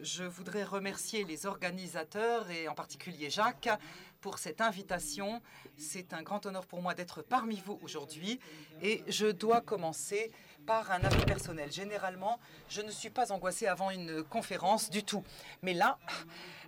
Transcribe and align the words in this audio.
Je 0.00 0.22
voudrais 0.22 0.62
remercier 0.62 1.24
les 1.24 1.44
organisateurs 1.44 2.48
et 2.52 2.68
en 2.68 2.74
particulier 2.76 3.30
Jacques 3.30 3.68
pour 4.20 4.38
cette 4.38 4.60
invitation. 4.60 5.42
C'est 5.76 6.12
un 6.12 6.22
grand 6.22 6.46
honneur 6.46 6.66
pour 6.66 6.80
moi 6.80 6.94
d'être 6.94 7.22
parmi 7.22 7.60
vous 7.66 7.80
aujourd'hui 7.82 8.38
et 8.80 9.02
je 9.08 9.26
dois 9.26 9.60
commencer 9.60 10.30
par 10.66 10.92
un 10.92 11.00
avis 11.00 11.24
personnel. 11.24 11.72
Généralement, 11.72 12.38
je 12.68 12.80
ne 12.80 12.92
suis 12.92 13.10
pas 13.10 13.32
angoissée 13.32 13.66
avant 13.66 13.90
une 13.90 14.22
conférence 14.22 14.88
du 14.88 15.02
tout. 15.02 15.24
Mais 15.62 15.74
là, 15.74 15.98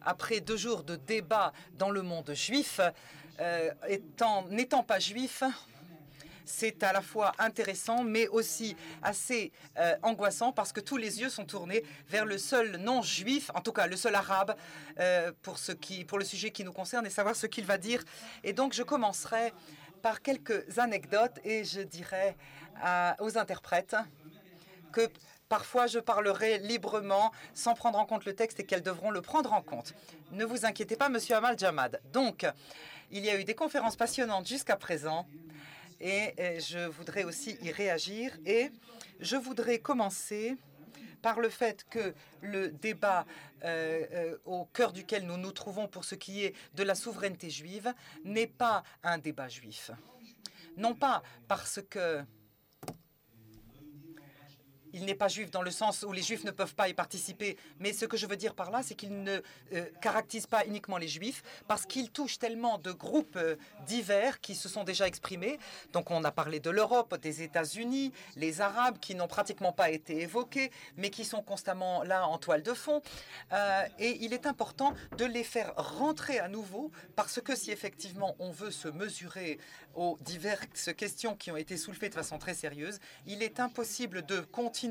après 0.05 0.41
deux 0.41 0.57
jours 0.57 0.83
de 0.83 0.97
débat 0.97 1.53
dans 1.79 1.91
le 1.91 2.03
monde 2.03 2.35
juif, 2.35 2.81
euh, 3.39 3.71
n'étant 4.51 4.83
pas 4.83 4.99
juif, 4.99 5.45
c'est 6.53 6.83
à 6.83 6.93
la 6.93 7.01
fois 7.01 7.33
intéressant, 7.39 8.05
mais 8.05 8.29
aussi 8.29 8.77
assez 9.03 9.53
euh, 9.79 9.97
angoissant 10.03 10.53
parce 10.53 10.73
que 10.73 10.81
tous 10.81 10.99
les 10.99 11.21
yeux 11.21 11.31
sont 11.31 11.47
tournés 11.47 11.83
vers 12.09 12.27
le 12.27 12.37
seul 12.37 12.77
non-juif, 12.77 13.51
en 13.55 13.61
tout 13.61 13.73
cas 13.73 13.87
le 13.87 13.97
seul 13.97 14.15
arabe, 14.15 14.55
euh, 15.01 15.33
pour, 15.43 15.59
ce 15.59 15.73
qui, 15.73 16.05
pour 16.05 16.19
le 16.19 16.25
sujet 16.25 16.51
qui 16.51 16.63
nous 16.63 16.73
concerne 16.73 17.07
et 17.07 17.11
savoir 17.11 17.35
ce 17.35 17.47
qu'il 17.47 17.65
va 17.65 17.79
dire. 17.79 18.05
Et 18.45 18.53
donc, 18.53 18.75
je 18.75 18.83
commencerai 18.83 19.53
par 20.03 20.21
quelques 20.21 20.79
anecdotes 20.79 21.39
et 21.45 21.65
je 21.65 21.81
dirais 21.81 22.37
aux 23.21 23.39
interprètes 23.39 23.97
que 24.93 25.09
Parfois, 25.49 25.87
je 25.87 25.99
parlerai 25.99 26.61
librement 26.61 27.31
sans 27.53 27.75
prendre 27.75 27.99
en 27.99 28.07
compte 28.07 28.25
le 28.25 28.35
texte 28.35 28.61
et 28.61 28.65
qu'elles 28.65 28.83
devront 28.83 29.11
le 29.11 29.21
prendre 29.21 29.53
en 29.53 29.61
compte. 29.61 29.93
Ne 30.31 30.47
vous 30.47 30.65
inquiétez 30.65 30.97
pas, 30.97 31.11
Monsieur 31.11 31.37
Amal 31.37 31.59
Jamad. 31.59 32.01
Donc, 32.11 32.47
il 33.11 33.23
y 33.23 33.29
a 33.29 33.39
eu 33.39 33.45
des 33.45 33.55
conférences 33.55 33.97
passionnantes 33.97 34.47
jusqu'à 34.47 34.77
présent 34.77 35.27
et 36.03 36.35
euh, 36.39 36.61
je 36.61 36.89
voudrais 36.89 37.25
aussi 37.25 37.57
y 37.63 37.71
réagir. 37.71 38.37
Et 38.45 38.71
je 39.21 39.37
voudrais 39.37 39.79
commencer 39.79 40.57
par 41.23 41.39
le 41.39 41.49
fait 41.49 41.87
que 41.89 42.13
le 42.43 42.69
débat 42.69 43.25
euh, 43.65 44.05
euh, 44.13 44.37
au 44.45 44.65
cœur 44.67 44.93
duquel 44.93 45.25
nous 45.25 45.37
nous 45.37 45.53
trouvons 45.53 45.87
pour 45.87 46.05
ce 46.05 46.17
qui 46.17 46.45
est 46.45 46.55
de 46.75 46.83
la 46.83 46.97
souveraineté 46.97 47.49
juive 47.49 47.95
n'est 48.25 48.49
pas 48.49 48.83
un 49.05 49.19
débat 49.19 49.49
juif. 49.49 49.93
Non 50.77 50.95
pas 50.95 51.23
parce 51.47 51.81
que 51.89 52.25
il 54.93 55.05
n'est 55.05 55.15
pas 55.15 55.29
juif 55.29 55.51
dans 55.51 55.63
le 55.63 55.71
sens 55.71 56.03
où 56.03 56.13
les 56.13 56.23
juifs 56.23 56.45
ne 56.45 56.51
peuvent 56.51 56.75
pas 56.75 56.89
y 56.89 56.95
participer. 56.95 57.57
Mais 57.81 57.93
ce 57.93 58.05
que 58.05 58.17
je 58.17 58.27
veux 58.27 58.37
dire 58.37 58.55
par 58.55 58.71
là, 58.71 58.83
c'est 58.83 58.95
qu'il 58.95 59.23
ne 59.23 59.41
euh, 59.73 59.85
caractérise 60.01 60.47
pas 60.47 60.65
uniquement 60.67 60.99
les 60.99 61.09
juifs, 61.09 61.43
parce 61.69 61.87
qu'il 61.87 62.11
touche 62.11 62.39
tellement 62.39 62.79
de 62.79 62.93
groupes 62.93 63.37
euh, 63.37 63.57
divers 63.87 64.41
qui 64.41 64.55
se 64.55 64.69
sont 64.69 64.85
déjà 64.85 65.07
exprimés. 65.07 65.59
Donc 65.93 66.11
on 66.11 66.23
a 66.25 66.31
parlé 66.31 66.61
de 66.61 66.71
l'Europe, 66.71 67.19
des 67.21 67.43
États-Unis, 67.43 68.13
les 68.37 68.61
Arabes 68.61 68.99
qui 69.01 69.15
n'ont 69.15 69.29
pratiquement 69.29 69.73
pas 69.73 69.91
été 69.91 70.23
évoqués, 70.23 70.71
mais 70.97 71.11
qui 71.11 71.25
sont 71.25 71.43
constamment 71.43 72.03
là 72.03 72.27
en 72.27 72.39
toile 72.39 72.63
de 72.63 72.75
fond. 72.75 73.03
Euh, 73.53 73.83
et 73.99 74.19
il 74.21 74.33
est 74.33 74.47
important 74.47 74.95
de 75.17 75.25
les 75.25 75.45
faire 75.45 75.73
rentrer 75.77 76.39
à 76.39 76.49
nouveau, 76.49 76.91
parce 77.17 77.41
que 77.41 77.57
si 77.57 77.71
effectivement 77.71 78.37
on 78.39 78.51
veut 78.51 78.71
se 78.71 78.89
mesurer 78.89 79.59
aux 79.95 80.19
diverses 80.23 80.93
questions 80.97 81.37
qui 81.37 81.51
ont 81.51 81.57
été 81.57 81.77
soulevées 81.77 82.09
de 82.09 82.15
façon 82.15 82.39
très 82.39 82.55
sérieuse, 82.55 82.99
il 83.27 83.43
est 83.43 83.61
impossible 83.61 84.25
de 84.25 84.41
continuer 84.41 84.82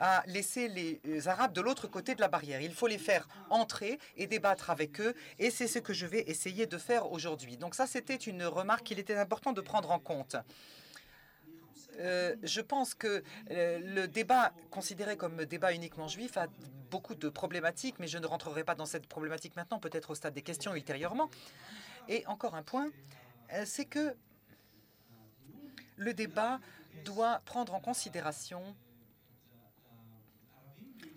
à 0.00 0.22
laisser 0.26 0.68
les 0.68 1.28
Arabes 1.28 1.52
de 1.52 1.60
l'autre 1.60 1.88
côté 1.88 2.14
de 2.14 2.20
la 2.20 2.28
barrière. 2.28 2.60
Il 2.60 2.72
faut 2.72 2.86
les 2.86 2.98
faire 2.98 3.28
entrer 3.50 3.98
et 4.16 4.26
débattre 4.26 4.70
avec 4.70 5.00
eux, 5.00 5.14
et 5.38 5.50
c'est 5.50 5.66
ce 5.66 5.78
que 5.78 5.92
je 5.92 6.06
vais 6.06 6.20
essayer 6.28 6.66
de 6.66 6.78
faire 6.78 7.10
aujourd'hui. 7.10 7.56
Donc 7.56 7.74
ça, 7.74 7.86
c'était 7.86 8.16
une 8.16 8.44
remarque 8.44 8.84
qu'il 8.84 8.98
était 8.98 9.16
important 9.16 9.52
de 9.52 9.60
prendre 9.60 9.90
en 9.90 9.98
compte. 9.98 10.36
Euh, 12.00 12.36
je 12.42 12.60
pense 12.60 12.94
que 12.94 13.24
euh, 13.50 13.78
le 13.82 14.06
débat 14.06 14.52
considéré 14.70 15.16
comme 15.16 15.44
débat 15.44 15.72
uniquement 15.72 16.06
juif 16.06 16.36
a 16.36 16.46
beaucoup 16.90 17.14
de 17.14 17.28
problématiques, 17.28 17.96
mais 17.98 18.06
je 18.06 18.18
ne 18.18 18.26
rentrerai 18.26 18.62
pas 18.62 18.74
dans 18.74 18.86
cette 18.86 19.06
problématique 19.06 19.56
maintenant, 19.56 19.80
peut-être 19.80 20.10
au 20.10 20.14
stade 20.14 20.34
des 20.34 20.42
questions 20.42 20.74
ultérieurement. 20.74 21.28
Et 22.08 22.24
encore 22.26 22.54
un 22.54 22.62
point, 22.62 22.90
euh, 23.52 23.64
c'est 23.66 23.84
que 23.84 24.14
le 25.96 26.14
débat 26.14 26.60
doit 27.04 27.40
prendre 27.44 27.74
en 27.74 27.80
considération 27.80 28.76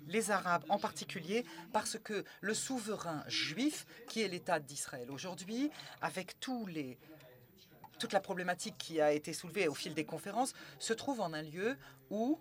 les 0.07 0.31
Arabes 0.31 0.65
en 0.69 0.77
particulier, 0.77 1.45
parce 1.73 1.97
que 1.97 2.23
le 2.41 2.53
souverain 2.53 3.23
juif, 3.27 3.85
qui 4.07 4.21
est 4.21 4.27
l'État 4.27 4.59
d'Israël 4.59 5.09
aujourd'hui, 5.11 5.71
avec 6.01 6.39
toute 6.39 8.13
la 8.13 8.19
problématique 8.19 8.77
qui 8.77 8.99
a 9.01 9.11
été 9.11 9.33
soulevée 9.33 9.67
au 9.67 9.73
fil 9.73 9.93
des 9.93 10.05
conférences, 10.05 10.53
se 10.79 10.93
trouve 10.93 11.21
en 11.21 11.33
un 11.33 11.43
lieu 11.43 11.77
où 12.09 12.39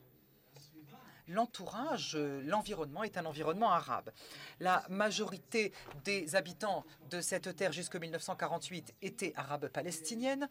l'entourage, 1.28 2.16
l'environnement 2.16 3.04
est 3.04 3.16
un 3.16 3.24
environnement 3.24 3.70
arabe. 3.70 4.10
La 4.58 4.84
majorité 4.88 5.72
des 6.04 6.34
habitants 6.34 6.84
de 7.10 7.20
cette 7.20 7.54
terre 7.54 7.72
jusqu'en 7.72 8.00
1948 8.00 8.94
étaient 9.00 9.32
arabes 9.36 9.68
palestiniennes. 9.68 10.48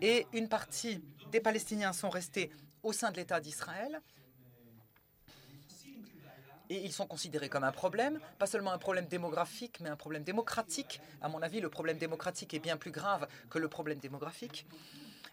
Et 0.00 0.26
une 0.32 0.48
partie 0.48 1.00
des 1.30 1.40
Palestiniens 1.40 1.92
sont 1.92 2.10
restés 2.10 2.50
au 2.84 2.92
sein 2.92 3.10
de 3.10 3.16
l'État 3.16 3.40
d'Israël. 3.40 4.00
Et 6.70 6.82
ils 6.82 6.92
sont 6.92 7.06
considérés 7.06 7.48
comme 7.48 7.64
un 7.64 7.72
problème, 7.72 8.20
pas 8.38 8.46
seulement 8.46 8.72
un 8.72 8.78
problème 8.78 9.06
démographique, 9.06 9.80
mais 9.80 9.90
un 9.90 9.96
problème 9.96 10.24
démocratique. 10.24 11.00
À 11.20 11.28
mon 11.28 11.42
avis, 11.42 11.60
le 11.60 11.68
problème 11.68 11.98
démocratique 11.98 12.54
est 12.54 12.58
bien 12.58 12.76
plus 12.76 12.90
grave 12.90 13.28
que 13.50 13.58
le 13.58 13.68
problème 13.68 13.98
démographique. 13.98 14.66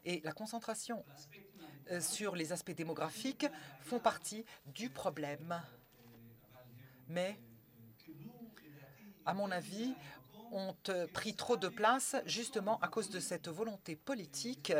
Et 0.04 0.22
la 0.26 0.34
concentration 0.34 1.06
euh, 1.90 2.02
sur 2.02 2.36
les 2.36 2.52
aspects 2.52 2.76
démographiques 2.76 3.48
font 3.82 4.00
partie 4.00 4.46
du 4.66 4.90
problème. 4.90 5.62
Mais, 7.08 7.40
à 9.26 9.34
mon 9.34 9.52
avis, 9.52 9.94
ont 10.52 10.76
euh, 10.90 11.08
pris 11.14 11.34
trop 11.34 11.56
de 11.56 11.70
place 11.70 12.18
justement 12.26 12.78
à 12.82 12.90
cause 12.90 13.10
de 13.10 13.22
cette 13.22 13.48
volonté 13.48 13.96
politique 13.96 14.74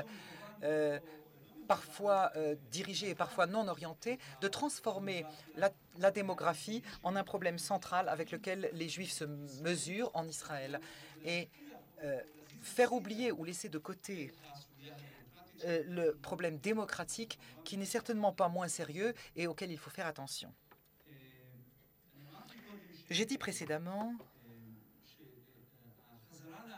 euh, 0.64 1.00
parfois 1.72 2.34
euh, 2.36 2.56
et 3.04 3.16
parfois 3.16 3.48
non 3.48 3.66
orientée, 3.70 4.20
de 4.42 4.50
transformer 4.50 5.26
la, 5.56 6.12
démographie 6.12 6.84
en 7.02 7.16
un 7.16 7.24
problème 7.24 7.58
central 7.58 8.10
avec 8.10 8.32
lequel 8.32 8.70
les 8.74 8.90
Juifs 8.90 9.14
se 9.14 9.24
mesurent 9.62 10.12
en 10.14 10.28
Israël. 10.28 10.82
Et 11.24 11.48
euh, 12.04 12.20
faire 12.62 12.92
oublier 12.92 13.32
ou 13.32 13.46
laisser 13.46 13.70
de 13.70 13.78
côté 13.78 14.34
euh, 15.64 15.82
le 15.88 16.14
problème 16.16 16.58
démocratique 16.58 17.40
qui 17.64 17.78
n'est 17.78 17.86
certainement 17.86 18.34
pas 18.34 18.50
moins 18.50 18.68
sérieux 18.68 19.14
et 19.38 19.48
auquel 19.48 19.72
il 19.72 19.78
faut 19.78 19.92
faire 19.92 20.08
attention. 20.08 20.54
J'ai 23.10 23.26
dit 23.26 23.38
précédemment 23.38 24.14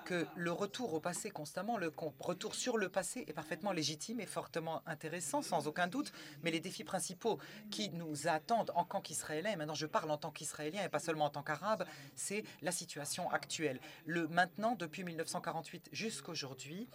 que 0.04 0.26
le 0.36 0.52
retour 0.52 0.94
au 0.94 1.00
passé 1.00 1.30
constamment, 1.30 1.78
le 1.78 1.92
retour 2.20 2.56
sur 2.56 2.78
le 2.78 2.90
passé 2.90 3.26
est 3.28 3.34
parfaitement 3.34 3.72
légitime 3.72 4.20
et 4.20 4.26
fortement 4.26 4.82
intéressant, 4.86 5.42
sans 5.42 5.68
aucun 5.68 5.88
doute. 5.88 6.12
Mais 6.44 6.52
les 6.52 6.60
défis 6.60 6.84
principaux 6.84 7.40
qui 7.72 7.90
nous 7.90 8.28
attendent 8.28 8.72
en 8.76 8.84
tant 8.84 9.02
qu'Israéliens, 9.02 9.52
et 9.52 9.56
maintenant 9.56 9.74
je 9.74 9.86
parle 9.86 10.12
en 10.12 10.18
tant 10.18 10.32
qu'Israélien 10.32 10.84
et 10.84 10.90
pas 10.90 11.00
seulement 11.00 11.26
en 11.26 11.30
tant 11.30 11.44
qu'Arabe, 11.44 11.86
c'est 12.16 12.44
la 12.62 12.72
situation 12.72 13.30
actuelle. 13.32 13.80
Le 14.06 14.28
maintenant, 14.28 14.76
depuis 14.76 15.04
1948 15.04 15.90
jusqu'aujourd'hui, 15.92 16.88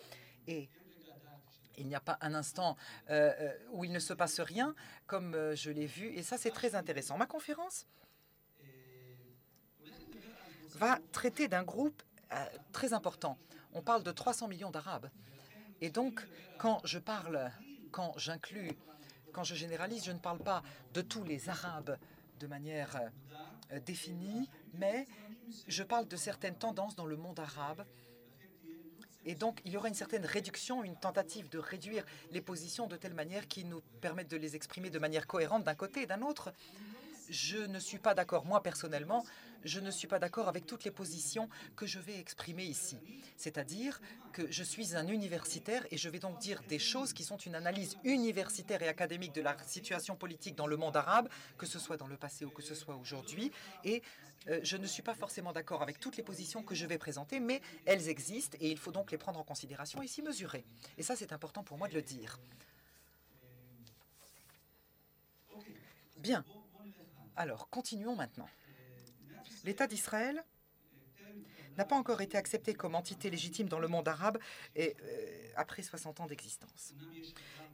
et 0.47 0.69
il 1.79 1.87
n'y 1.87 1.95
a 1.95 2.01
pas 2.01 2.19
un 2.21 2.35
instant 2.35 2.77
euh, 3.11 3.33
euh, 3.39 3.53
où 3.73 3.85
il 3.85 3.93
ne 3.93 3.99
se 3.99 4.13
passe 4.13 4.41
rien, 4.41 4.75
comme 5.07 5.35
euh, 5.35 5.55
je 5.55 5.71
l'ai 5.71 5.87
vu, 5.87 6.09
et 6.09 6.23
ça 6.23 6.37
c'est 6.37 6.51
très 6.51 6.75
intéressant. 6.75 7.17
Ma 7.17 7.27
conférence 7.27 7.87
va 10.75 10.99
traiter 11.13 11.49
d'un 11.49 11.63
groupe 11.63 12.03
très 12.73 12.93
important. 12.93 13.39
On 13.75 13.83
parle 13.83 14.03
de 14.03 14.11
300 14.11 14.49
millions 14.49 14.71
d'Arabes. 14.71 15.11
Et 15.81 15.91
donc, 15.91 16.27
quand 16.59 16.81
je 16.85 16.99
parle, 16.99 17.51
quand 17.93 18.13
j'inclus, 18.17 18.73
quand 19.33 19.45
je 19.45 19.55
généralise, 19.55 20.05
je 20.05 20.13
ne 20.13 20.19
parle 20.19 20.39
pas 20.39 20.63
de 20.95 21.01
tous 21.01 21.25
les 21.25 21.49
Arabes 21.49 21.97
de 22.41 22.47
manière 22.47 23.01
euh, 23.73 23.81
définie, 23.81 24.49
mais 24.75 25.07
je 25.67 25.83
parle 25.83 26.09
de 26.09 26.17
certaines 26.17 26.57
tendances 26.57 26.97
dans 26.97 27.07
le 27.07 27.17
monde 27.17 27.39
arabe. 27.39 27.85
Et 29.25 29.35
donc, 29.35 29.61
il 29.65 29.73
y 29.73 29.77
aura 29.77 29.89
une 29.89 29.95
certaine 29.95 30.25
réduction, 30.25 30.83
une 30.83 30.97
tentative 30.97 31.49
de 31.49 31.59
réduire 31.59 32.05
les 32.31 32.41
positions 32.41 32.87
de 32.87 32.97
telle 32.97 33.15
manière 33.15 33.47
qui 33.47 33.65
nous 33.65 33.81
permettent 34.01 34.31
de 34.31 34.37
les 34.37 34.57
exprimer 34.57 34.91
de 34.91 34.99
manière 34.99 35.27
cohérente 35.27 35.65
d'un 35.65 35.75
côté 35.75 36.03
et 36.03 36.07
d'un 36.07 36.23
autre 36.23 36.53
je 37.29 37.59
ne 37.59 37.79
suis 37.79 37.99
pas 37.99 38.15
d'accord, 38.15 38.45
moi 38.45 38.63
personnellement, 38.63 39.25
je 39.65 39.81
ne 39.81 39.91
suis 39.91 40.09
pas 40.09 40.19
d'accord 40.19 40.49
avec 40.49 40.67
toutes 40.67 40.85
les 40.85 40.91
positions 40.91 41.49
que 41.77 41.87
je 41.87 41.99
vais 41.99 42.19
exprimer 42.19 42.65
ici. 42.65 42.97
C'est-à-dire 43.37 44.01
que 44.33 44.51
je 44.51 44.63
suis 44.63 44.97
un 44.97 45.07
universitaire 45.09 45.87
et 45.91 45.97
je 45.97 46.09
vais 46.09 46.19
donc 46.19 46.39
dire 46.39 46.63
des 46.69 46.79
choses 46.79 47.13
qui 47.13 47.25
sont 47.25 47.37
une 47.37 47.55
analyse 47.55 47.97
universitaire 48.05 48.83
et 48.83 48.89
académique 48.89 49.35
de 49.35 49.43
la 49.43 49.57
situation 49.65 50.17
politique 50.17 50.55
dans 50.55 50.67
le 50.67 50.77
monde 50.77 50.97
arabe, 50.97 51.29
que 51.57 51.67
ce 51.67 51.79
soit 51.79 51.97
dans 51.97 52.07
le 52.07 52.17
passé 52.17 52.45
ou 52.45 52.51
que 52.51 52.63
ce 52.63 52.75
soit 52.75 52.97
aujourd'hui. 52.97 53.51
Et 53.85 54.03
euh, 54.49 54.61
je 54.63 54.77
ne 54.77 54.87
suis 54.87 55.03
pas 55.03 55.15
forcément 55.15 55.53
d'accord 55.53 55.83
avec 55.83 55.99
toutes 55.99 56.17
les 56.17 56.23
positions 56.23 56.63
que 56.63 56.75
je 56.75 56.87
vais 56.87 56.99
présenter, 56.99 57.41
mais 57.41 57.61
elles 57.87 58.09
existent 58.09 58.57
et 58.61 58.71
il 58.71 58.79
faut 58.79 58.93
donc 58.93 59.11
les 59.11 59.19
prendre 59.19 59.41
en 59.41 59.45
considération 59.45 60.03
et 60.03 60.07
s'y 60.07 60.23
mesurer. 60.23 60.65
Et 60.97 61.03
ça, 61.03 61.17
c'est 61.17 61.33
important 61.33 61.63
pour 61.63 61.79
moi 61.79 61.89
de 61.89 61.95
le 61.95 62.03
dire. 62.03 62.39
Bien. 66.19 66.45
Alors, 67.37 67.69
continuons 67.71 68.17
maintenant. 68.17 68.49
L'État 69.65 69.87
d'Israël 69.87 70.45
n'a 71.79 71.85
pas 71.85 71.97
encore 71.97 72.21
été 72.21 72.37
accepté 72.37 72.75
comme 72.75 72.95
entité 72.95 73.31
légitime 73.31 73.69
dans 73.69 73.79
le 73.79 73.89
monde 73.89 74.09
arabe 74.09 74.39
et, 74.75 74.97
euh, 75.01 75.49
après 75.57 75.83
60 75.83 76.21
ans 76.21 76.27
d'existence. 76.27 76.93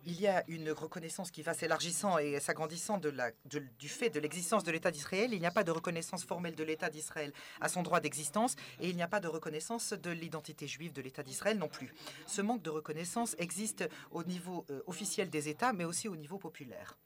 Il 0.07 0.21
y 0.21 0.27
a 0.27 0.45
une 0.49 0.71
reconnaissance 0.71 1.31
qui 1.31 1.41
va 1.41 1.55
s'élargissant 1.55 2.19
et 2.19 2.39
s'agrandissant 2.39 3.01
du 3.01 3.89
fait 3.89 4.11
de 4.11 4.21
l'existence 4.21 4.63
de 4.63 4.71
l'État 4.71 4.91
d'Israël. 4.91 5.33
Il 5.33 5.41
n'y 5.41 5.47
a 5.47 5.51
pas 5.51 5.65
de 5.65 5.71
reconnaissance 5.71 6.25
formelle 6.25 6.55
de 6.55 6.63
l'État 6.65 6.91
d'Israël 6.91 7.33
à 7.63 7.71
son 7.71 7.83
droit 7.83 8.01
d'existence 8.01 8.57
et 8.81 8.91
il 8.91 8.97
n'y 8.97 9.03
a 9.03 9.09
pas 9.09 9.21
de 9.21 9.29
reconnaissance 9.29 9.95
de 9.95 10.11
l'identité 10.11 10.67
juive 10.67 10.93
de 10.93 11.01
l'État 11.01 11.23
d'Israël 11.23 11.57
non 11.57 11.69
plus. 11.69 11.95
Ce 12.27 12.43
manque 12.43 12.61
de 12.63 12.71
reconnaissance 12.71 13.35
existe 13.39 13.89
au 14.11 14.23
niveau 14.25 14.67
euh, 14.69 14.83
officiel 14.87 15.31
des 15.31 15.49
États, 15.49 15.73
mais 15.73 15.85
aussi 15.85 16.09
au 16.09 16.17
niveau 16.17 16.37
populaire 16.37 16.99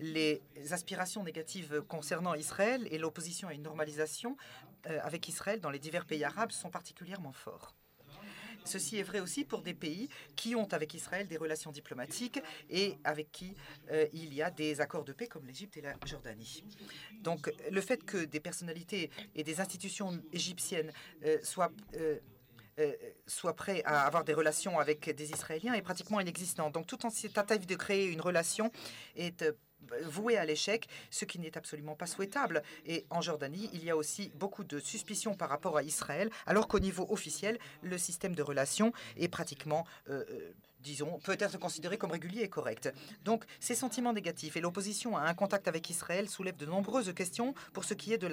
les 0.00 0.42
aspirations 0.70 1.22
négatives 1.22 1.82
concernant 1.88 2.34
Israël 2.34 2.86
et 2.90 2.98
l'opposition 2.98 3.48
à 3.48 3.54
une 3.54 3.62
normalisation 3.62 4.36
euh, 4.86 4.98
avec 5.02 5.28
Israël 5.28 5.60
dans 5.60 5.70
les 5.70 5.78
divers 5.78 6.04
pays 6.04 6.24
arabes 6.24 6.52
sont 6.52 6.70
particulièrement 6.70 7.32
forts. 7.32 7.74
Ceci 8.66 8.96
est 8.96 9.02
vrai 9.02 9.20
aussi 9.20 9.44
pour 9.44 9.60
des 9.60 9.74
pays 9.74 10.08
qui 10.36 10.54
ont 10.56 10.72
avec 10.72 10.94
Israël 10.94 11.28
des 11.28 11.36
relations 11.36 11.70
diplomatiques 11.70 12.40
et 12.70 12.96
avec 13.04 13.30
qui 13.30 13.54
euh, 13.90 14.06
il 14.14 14.32
y 14.32 14.40
a 14.40 14.50
des 14.50 14.80
accords 14.80 15.04
de 15.04 15.12
paix 15.12 15.26
comme 15.26 15.46
l'Égypte 15.46 15.76
et 15.76 15.82
la 15.82 15.94
Jordanie. 16.06 16.64
Donc 17.20 17.52
le 17.70 17.80
fait 17.82 18.02
que 18.04 18.24
des 18.24 18.40
personnalités 18.40 19.10
et 19.34 19.42
des 19.42 19.60
institutions 19.60 20.18
égyptiennes 20.32 20.92
euh, 21.24 21.38
soient 21.42 21.72
soient 23.28 23.54
prêts 23.54 23.82
à 23.84 24.04
avoir 24.04 24.24
des 24.24 24.34
relations 24.34 24.80
avec 24.80 25.08
des 25.08 25.30
Israéliens 25.30 25.74
est 25.74 25.82
pratiquement 25.82 26.18
inexistant. 26.18 26.70
Donc, 26.70 26.88
tout 26.88 27.06
en 27.06 27.10
tentative 27.10 27.66
de 27.66 27.76
créer 27.76 28.06
une 28.06 28.20
relation 28.20 28.72
est 29.14 29.44
voué 30.04 30.36
à 30.36 30.44
l'échec, 30.44 30.88
ce 31.10 31.24
qui 31.24 31.38
n'est 31.38 31.56
absolument 31.56 31.94
pas 31.94 32.06
souhaitable. 32.06 32.62
Et 32.86 33.06
en 33.10 33.20
Jordanie, 33.20 33.70
il 33.72 33.84
y 33.84 33.90
a 33.90 33.96
aussi 33.96 34.30
beaucoup 34.34 34.64
de 34.64 34.78
suspicions 34.78 35.34
par 35.34 35.48
rapport 35.48 35.76
à 35.76 35.82
Israël, 35.82 36.30
alors 36.46 36.68
qu'au 36.68 36.80
niveau 36.80 37.06
officiel, 37.10 37.58
le 37.82 37.98
système 37.98 38.34
de 38.34 38.42
relations 38.42 38.92
est 39.16 39.28
pratiquement 39.28 39.86
euh, 40.08 40.24
euh, 40.30 40.52
disons, 40.84 41.18
peut 41.20 41.36
être 41.40 41.58
considéré 41.58 41.98
comme 41.98 42.12
régulier 42.12 42.42
et 42.42 42.48
correct. 42.48 42.92
Donc, 43.24 43.44
ces 43.58 43.74
sentiments 43.74 44.12
négatifs 44.12 44.56
et 44.56 44.60
l'opposition 44.60 45.16
à 45.16 45.22
un 45.22 45.34
contact 45.34 45.66
avec 45.66 45.90
Israël 45.90 46.28
soulèvent 46.28 46.56
de 46.56 46.66
nombreuses 46.66 47.12
questions 47.14 47.54
pour 47.72 47.84
ce 47.84 47.94
qui 47.94 48.12
est 48.12 48.18
de, 48.18 48.28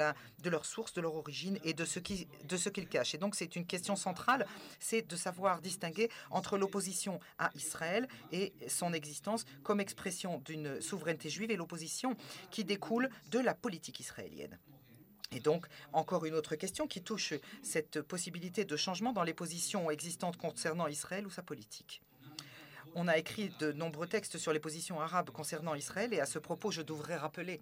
leur 0.49 0.65
source, 0.65 0.93
de 0.93 1.01
leur 1.01 1.15
origine 1.15 1.57
et 1.63 1.73
de 1.73 1.85
ce 1.85 1.99
qu'ils 1.99 2.87
cachent. 2.87 3.15
Et 3.15 3.17
donc, 3.17 3.35
c'est 3.35 3.55
une 3.55 3.65
question 3.65 3.95
centrale, 3.95 4.45
c'est 4.79 5.01
de 5.01 5.15
savoir 5.15 5.61
distinguer 5.61 6.09
entre 6.29 6.57
l'opposition 6.57 7.19
à 7.39 7.49
Israël 7.55 8.07
et 8.31 8.53
son 8.67 8.93
existence 8.93 9.45
comme 9.63 9.79
expression 9.79 10.39
d'une 10.39 10.81
souveraineté 10.81 11.29
juive 11.29 11.51
et 11.51 11.55
l'opposition 11.55 12.15
qui 12.51 12.65
découle 12.65 13.09
de 13.31 13.39
la 13.39 13.53
politique 13.53 13.99
israélienne. 13.99 14.59
Et 15.31 15.39
donc, 15.39 15.65
encore 15.93 16.25
une 16.25 16.33
autre 16.33 16.55
question 16.55 16.87
qui 16.87 17.01
touche 17.01 17.33
cette 17.63 18.01
possibilité 18.01 18.65
de 18.65 18.75
changement 18.75 19.13
dans 19.13 19.23
les 19.23 19.33
positions 19.33 19.89
existantes 19.89 20.37
concernant 20.37 20.87
Israël 20.87 21.25
ou 21.25 21.29
sa 21.29 21.41
politique. 21.41 22.01
On 22.93 23.07
a 23.07 23.17
écrit 23.17 23.51
de 23.59 23.71
nombreux 23.71 24.07
textes 24.07 24.37
sur 24.37 24.51
les 24.51 24.59
positions 24.59 24.99
arabes 24.99 25.29
concernant 25.29 25.75
Israël 25.75 26.13
et 26.13 26.19
à 26.19 26.25
ce 26.25 26.39
propos, 26.39 26.71
je 26.71 26.81
devrais 26.81 27.15
rappeler 27.15 27.61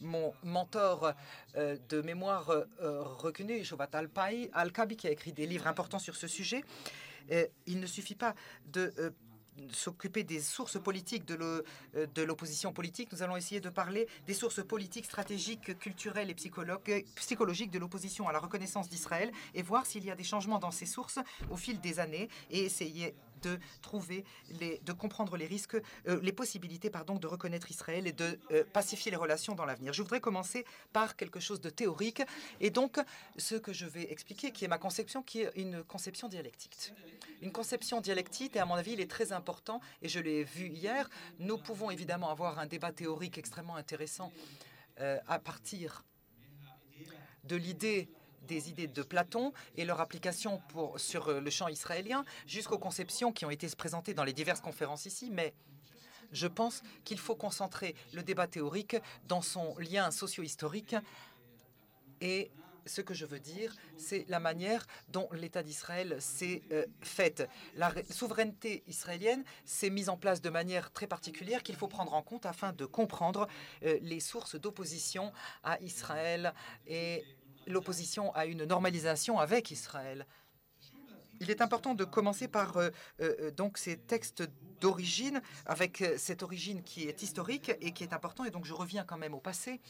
mon 0.00 0.32
mentor 0.44 1.12
euh, 1.56 1.76
de 1.88 2.00
mémoire 2.00 2.50
euh, 2.50 3.02
reconnu, 3.02 3.64
Shovat 3.64 3.90
Al-Kabi, 3.92 4.96
qui 4.96 5.06
a 5.06 5.10
écrit 5.10 5.32
des 5.32 5.46
livres 5.46 5.66
importants 5.66 5.98
sur 5.98 6.14
ce 6.14 6.28
sujet. 6.28 6.62
Euh, 7.32 7.46
il 7.66 7.80
ne 7.80 7.86
suffit 7.86 8.14
pas 8.14 8.34
de 8.66 9.12
s'occuper 9.70 10.24
des 10.24 10.40
sources 10.40 10.80
politiques 10.80 11.26
de 11.26 12.22
l'opposition 12.22 12.72
politique, 12.72 13.12
nous 13.12 13.22
allons 13.22 13.36
essayer 13.36 13.60
de 13.60 13.68
parler 13.68 14.08
des 14.26 14.32
sources 14.32 14.64
politiques, 14.64 15.04
stratégiques, 15.04 15.78
culturelles 15.78 16.30
et 16.30 16.34
psychologiques 16.34 17.70
de 17.70 17.78
l'opposition 17.78 18.28
à 18.28 18.32
la 18.32 18.38
reconnaissance 18.38 18.88
d'Israël 18.88 19.30
et 19.54 19.60
voir 19.60 19.84
s'il 19.84 20.06
y 20.06 20.10
a 20.10 20.14
des 20.14 20.24
changements 20.24 20.58
dans 20.58 20.70
ces 20.70 20.86
sources 20.86 21.18
au 21.50 21.56
fil 21.56 21.80
des 21.80 22.00
années 22.00 22.30
et 22.50 22.64
essayer 22.64 23.14
de 23.42 23.58
trouver, 23.82 24.24
les, 24.60 24.78
de 24.78 24.92
comprendre 24.92 25.36
les 25.36 25.46
risques, 25.46 25.76
euh, 26.08 26.20
les 26.22 26.32
possibilités, 26.32 26.90
de 26.90 27.26
reconnaître 27.26 27.70
Israël 27.70 28.06
et 28.06 28.12
de 28.12 28.38
euh, 28.50 28.64
pacifier 28.72 29.10
les 29.10 29.16
relations 29.16 29.54
dans 29.54 29.64
l'avenir. 29.64 29.92
Je 29.92 30.02
voudrais 30.02 30.20
commencer 30.20 30.64
par 30.92 31.16
quelque 31.16 31.40
chose 31.40 31.60
de 31.60 31.70
théorique 31.70 32.22
et 32.60 32.70
donc 32.70 32.98
ce 33.36 33.56
que 33.56 33.72
je 33.72 33.86
vais 33.86 34.10
expliquer, 34.10 34.52
qui 34.52 34.64
est 34.64 34.68
ma 34.68 34.78
conception, 34.78 35.22
qui 35.22 35.40
est 35.40 35.50
une 35.56 35.82
conception 35.84 36.28
dialectique. 36.28 36.92
Une 37.40 37.52
conception 37.52 38.00
dialectique, 38.00 38.56
et 38.56 38.60
à 38.60 38.64
mon 38.64 38.74
avis, 38.74 38.92
il 38.92 39.00
est 39.00 39.10
très 39.10 39.32
important, 39.32 39.80
et 40.00 40.08
je 40.08 40.20
l'ai 40.20 40.44
vu 40.44 40.68
hier. 40.68 41.08
Nous 41.38 41.58
pouvons 41.58 41.90
évidemment 41.90 42.30
avoir 42.30 42.58
un 42.58 42.66
débat 42.66 42.92
théorique 42.92 43.38
extrêmement 43.38 43.76
intéressant 43.76 44.32
euh, 45.00 45.18
à 45.26 45.38
partir 45.38 46.04
de 47.44 47.56
l'idée 47.56 48.08
des 48.46 48.70
idées 48.70 48.86
de 48.86 49.02
Platon 49.02 49.52
et 49.76 49.84
leur 49.84 50.00
application 50.00 50.60
sur 50.96 51.28
euh, 51.28 51.40
le 51.40 51.50
champ 51.50 51.68
israélien 51.68 52.24
jusqu'aux 52.46 52.78
conceptions 52.78 53.32
qui 53.32 53.44
ont 53.44 53.50
été 53.50 53.68
présentées 53.76 54.14
dans 54.14 54.24
les 54.24 54.32
diverses 54.32 54.60
conférences 54.60 55.06
ici. 55.06 55.30
Mais 55.30 55.54
je 56.32 56.46
pense 56.46 56.82
qu'il 57.04 57.18
faut 57.18 57.36
concentrer 57.36 57.94
le 58.12 58.22
débat 58.22 58.46
théorique 58.46 58.96
dans 59.28 59.42
son 59.42 59.76
lien 59.78 60.10
socio-historique 60.10 60.96
et 62.20 62.50
ce 62.86 63.00
que 63.00 63.14
je 63.14 63.26
veux 63.26 63.38
dire, 63.38 63.74
c'est 63.96 64.24
la 64.28 64.40
manière 64.40 64.86
dont 65.08 65.28
l'État 65.32 65.62
d'Israël 65.62 66.16
s'est 66.20 66.62
euh, 66.72 66.84
faite. 67.00 67.48
La 67.76 67.92
souveraineté 68.10 68.82
israélienne 68.86 69.44
s'est 69.64 69.90
mise 69.90 70.08
en 70.08 70.16
place 70.16 70.40
de 70.40 70.50
manière 70.50 70.90
très 70.92 71.06
particulière 71.06 71.62
qu'il 71.62 71.76
faut 71.76 71.88
prendre 71.88 72.14
en 72.14 72.22
compte 72.22 72.46
afin 72.46 72.72
de 72.72 72.84
comprendre 72.84 73.46
euh, 73.84 73.98
les 74.02 74.20
sources 74.20 74.56
d'opposition 74.56 75.32
à 75.62 75.80
Israël 75.80 76.54
et 76.86 77.24
l'opposition 77.72 78.34
à 78.34 78.46
une 78.46 78.64
normalisation 78.64 79.38
avec 79.38 79.70
Israël. 79.70 80.26
Il 81.42 81.50
est 81.50 81.60
important 81.60 81.94
de 81.94 82.04
commencer 82.04 82.46
par 82.46 82.76
euh, 82.76 82.90
euh, 83.20 83.50
donc 83.50 83.76
ces 83.76 83.96
textes 83.96 84.44
d'origine, 84.80 85.42
avec 85.66 86.00
euh, 86.00 86.14
cette 86.16 86.44
origine 86.44 86.84
qui 86.84 87.08
est 87.08 87.20
historique 87.22 87.72
et 87.80 87.90
qui 87.90 88.04
est 88.04 88.12
important. 88.12 88.44
Et 88.44 88.50
donc 88.50 88.64
je 88.64 88.72
reviens 88.72 89.02
quand 89.02 89.18
même 89.18 89.34
au 89.34 89.40
passé. 89.40 89.80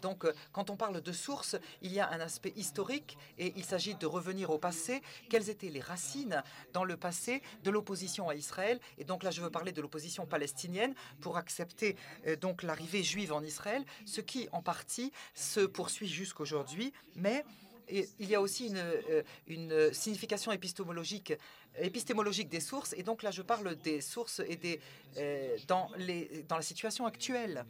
Donc, 0.00 0.26
quand 0.52 0.70
on 0.70 0.76
parle 0.76 1.00
de 1.00 1.12
source, 1.12 1.56
il 1.82 1.92
y 1.92 2.00
a 2.00 2.10
un 2.10 2.20
aspect 2.20 2.52
historique 2.56 3.16
et 3.38 3.52
il 3.56 3.64
s'agit 3.64 3.94
de 3.94 4.06
revenir 4.06 4.50
au 4.50 4.58
passé. 4.58 5.02
Quelles 5.28 5.50
étaient 5.50 5.70
les 5.70 5.80
racines 5.80 6.42
dans 6.72 6.84
le 6.84 6.96
passé 6.96 7.42
de 7.64 7.70
l'opposition 7.70 8.28
à 8.28 8.34
Israël? 8.34 8.80
Et 8.98 9.04
donc 9.04 9.22
là, 9.22 9.30
je 9.30 9.40
veux 9.40 9.50
parler 9.50 9.72
de 9.72 9.80
l'opposition 9.80 10.26
palestinienne 10.26 10.94
pour 11.20 11.36
accepter 11.36 11.96
donc 12.40 12.62
l'arrivée 12.62 13.02
juive 13.02 13.32
en 13.32 13.42
Israël, 13.42 13.84
ce 14.06 14.20
qui 14.20 14.48
en 14.52 14.62
partie 14.62 15.12
se 15.34 15.60
poursuit 15.60 16.08
jusqu'aujourd'hui, 16.08 16.92
mais 17.16 17.44
il 17.92 18.28
y 18.28 18.34
a 18.34 18.40
aussi 18.40 18.68
une, 18.68 18.78
euh, 18.78 19.22
une, 19.48 19.92
signification 19.92 20.52
épistémologique, 20.52 21.32
épistémologique 21.78 22.48
des 22.48 22.60
sources. 22.60 22.94
Et 22.96 23.02
donc 23.02 23.22
là, 23.22 23.30
je 23.30 23.42
parle 23.42 23.74
des 23.76 24.00
sources 24.00 24.40
et 24.46 24.56
des, 24.56 24.80
euh, 25.18 25.56
dans, 25.66 25.90
les, 25.96 26.44
dans 26.48 26.56
la 26.56 26.62
situation 26.62 27.06
actuelle. 27.06 27.64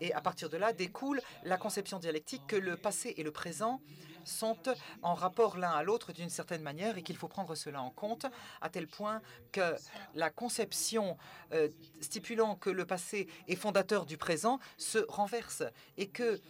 Et 0.00 0.12
à 0.12 0.20
partir 0.20 0.48
de 0.48 0.56
là 0.56 0.72
découle 0.72 1.20
la 1.44 1.56
conception 1.56 1.98
dialectique 1.98 2.42
que 2.46 2.56
le 2.56 2.76
passé 2.76 3.14
et 3.16 3.22
le 3.22 3.30
présent 3.30 3.80
sont 4.24 4.58
en 5.02 5.14
rapport 5.14 5.56
l'un 5.56 5.70
à 5.70 5.82
l'autre 5.82 6.12
d'une 6.12 6.28
certaine 6.28 6.62
manière 6.62 6.98
et 6.98 7.02
qu'il 7.02 7.16
faut 7.16 7.28
prendre 7.28 7.54
cela 7.54 7.82
en 7.82 7.90
compte, 7.90 8.26
à 8.60 8.68
tel 8.68 8.86
point 8.86 9.22
que 9.52 9.74
la 10.14 10.30
conception 10.30 11.16
euh, 11.52 11.68
stipulant 12.00 12.54
que 12.56 12.70
le 12.70 12.84
passé 12.84 13.28
est 13.48 13.56
fondateur 13.56 14.06
du 14.06 14.18
présent 14.18 14.60
se 14.76 14.98
renverse 15.08 15.62
et 15.96 16.08
que 16.08 16.40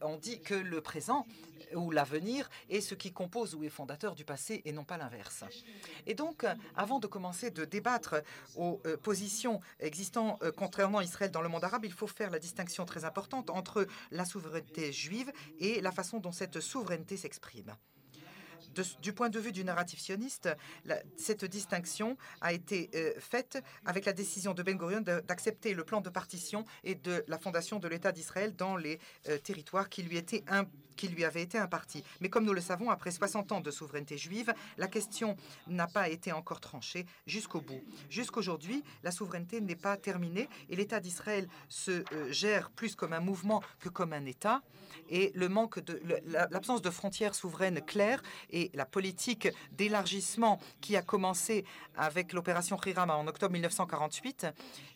on 0.00 0.16
dit 0.16 0.40
que 0.40 0.54
le 0.54 0.80
présent 0.80 1.26
ou 1.74 1.90
l'avenir 1.90 2.48
est 2.68 2.80
ce 2.80 2.94
qui 2.94 3.12
compose 3.12 3.54
ou 3.54 3.64
est 3.64 3.68
fondateur 3.68 4.14
du 4.14 4.24
passé 4.24 4.62
et 4.64 4.72
non 4.72 4.84
pas 4.84 4.96
l'inverse. 4.96 5.44
Et 6.06 6.14
donc, 6.14 6.44
avant 6.76 6.98
de 6.98 7.06
commencer 7.06 7.50
de 7.50 7.64
débattre 7.64 8.16
aux 8.56 8.80
euh, 8.86 8.96
positions 8.96 9.60
existant 9.80 10.38
euh, 10.42 10.52
contrairement 10.54 10.98
à 10.98 11.04
Israël 11.04 11.30
dans 11.30 11.42
le 11.42 11.48
monde 11.48 11.64
arabe, 11.64 11.84
il 11.84 11.92
faut 11.92 12.06
faire 12.06 12.30
la 12.30 12.38
distinction 12.38 12.84
très 12.84 13.04
importante 13.04 13.50
entre 13.50 13.86
la 14.10 14.24
souveraineté 14.24 14.92
juive 14.92 15.32
et 15.58 15.80
la 15.80 15.92
façon 15.92 16.18
dont 16.18 16.32
cette 16.32 16.60
souveraineté 16.60 17.16
s'exprime 17.16 17.74
du 19.00 19.12
point 19.12 19.28
de 19.28 19.38
vue 19.38 19.52
du 19.52 19.64
narratif 19.64 20.00
sioniste, 20.00 20.48
cette 21.16 21.44
distinction 21.44 22.16
a 22.40 22.52
été 22.52 22.90
euh, 22.94 23.12
faite 23.18 23.62
avec 23.84 24.04
la 24.04 24.12
décision 24.12 24.54
de 24.54 24.62
Ben 24.62 24.76
Gurion 24.76 25.00
d'accepter 25.00 25.74
le 25.74 25.84
plan 25.84 26.00
de 26.00 26.10
partition 26.10 26.64
et 26.84 26.94
de 26.94 27.24
la 27.28 27.38
fondation 27.38 27.78
de 27.78 27.88
l'État 27.88 28.12
d'Israël 28.12 28.54
dans 28.56 28.76
les 28.76 28.98
euh, 29.28 29.38
territoires 29.38 29.88
qui 29.88 30.02
lui, 30.02 30.18
avaient 31.24 31.42
été 31.42 31.58
impartis. 31.58 32.04
Mais 32.20 32.28
comme 32.28 32.44
nous 32.44 32.52
le 32.52 32.60
savons, 32.60 32.90
après 32.90 33.10
60 33.10 33.52
ans 33.52 33.60
de 33.60 33.70
souveraineté 33.70 34.16
juive, 34.16 34.52
la 34.78 34.88
question 34.88 35.36
n'a 35.66 35.86
pas 35.86 36.08
été 36.08 36.32
encore 36.32 36.60
tranchée 36.60 37.06
jusqu'au 37.26 37.60
bout. 37.60 37.82
Jusqu'aujourd'hui, 38.10 38.82
la 39.02 39.10
souveraineté 39.10 39.60
n'est 39.60 39.76
pas 39.76 39.96
terminée 39.96 40.48
et 40.68 40.76
l'État 40.76 41.00
d'Israël 41.00 41.48
se 41.68 41.90
euh, 42.12 42.30
gère 42.30 42.70
plus 42.70 42.94
comme 42.94 43.12
un 43.12 43.20
mouvement 43.20 43.62
que 43.80 43.88
comme 43.88 44.12
un 44.12 44.24
État. 44.26 44.62
Et 45.08 45.32
le 45.34 45.48
manque 45.48 45.80
l'absence 46.26 46.82
de 46.82 46.90
frontières 46.90 47.34
souveraines 47.34 47.80
claires 47.80 48.22
et 48.50 48.61
la 48.74 48.86
politique 48.86 49.48
d'élargissement 49.72 50.60
qui 50.80 50.96
a 50.96 51.02
commencé 51.02 51.64
avec 51.96 52.32
l'opération 52.32 52.78
Hirama 52.84 53.16
en 53.16 53.26
octobre 53.26 53.52
1948 53.52 54.46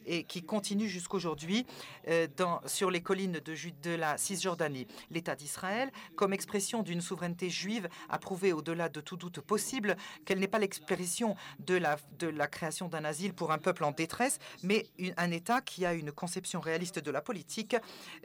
et 0.07 0.25
qui 0.25 0.43
continue 0.43 0.89
jusqu'aujourd'hui 0.89 1.67
euh, 2.09 2.27
sur 2.67 2.91
les 2.91 3.01
collines 3.01 3.41
de, 3.45 3.55
de 3.83 3.95
la 3.95 4.17
Cisjordanie. 4.19 4.87
L'État 5.11 5.35
d'Israël, 5.35 5.91
comme 6.15 6.33
expression 6.33 6.83
d'une 6.83 7.01
souveraineté 7.01 7.51
juive, 7.51 7.89
a 8.09 8.19
prouvé 8.19 8.53
au-delà 8.53 8.89
de 8.89 9.01
tout 9.01 9.17
doute 9.17 9.41
possible 9.41 9.97
qu'elle 10.25 10.39
n'est 10.39 10.49
pas 10.49 10.59
l'expression 10.59 11.37
de 11.59 11.75
la, 11.75 12.47
création 12.47 12.89
d'un 12.89 13.05
asile 13.05 13.35
pour 13.35 13.53
un 13.53 13.59
peuple 13.59 13.85
en 13.85 13.93
détresse, 13.93 14.39
mais 14.63 14.87
un 15.17 15.31
État 15.31 15.61
qui 15.61 15.85
a 15.85 15.95
une 15.95 16.13
conception 16.13 16.61
réaliste 16.61 16.99
de 16.99 17.11
la 17.11 17.21
politique, 17.21 17.77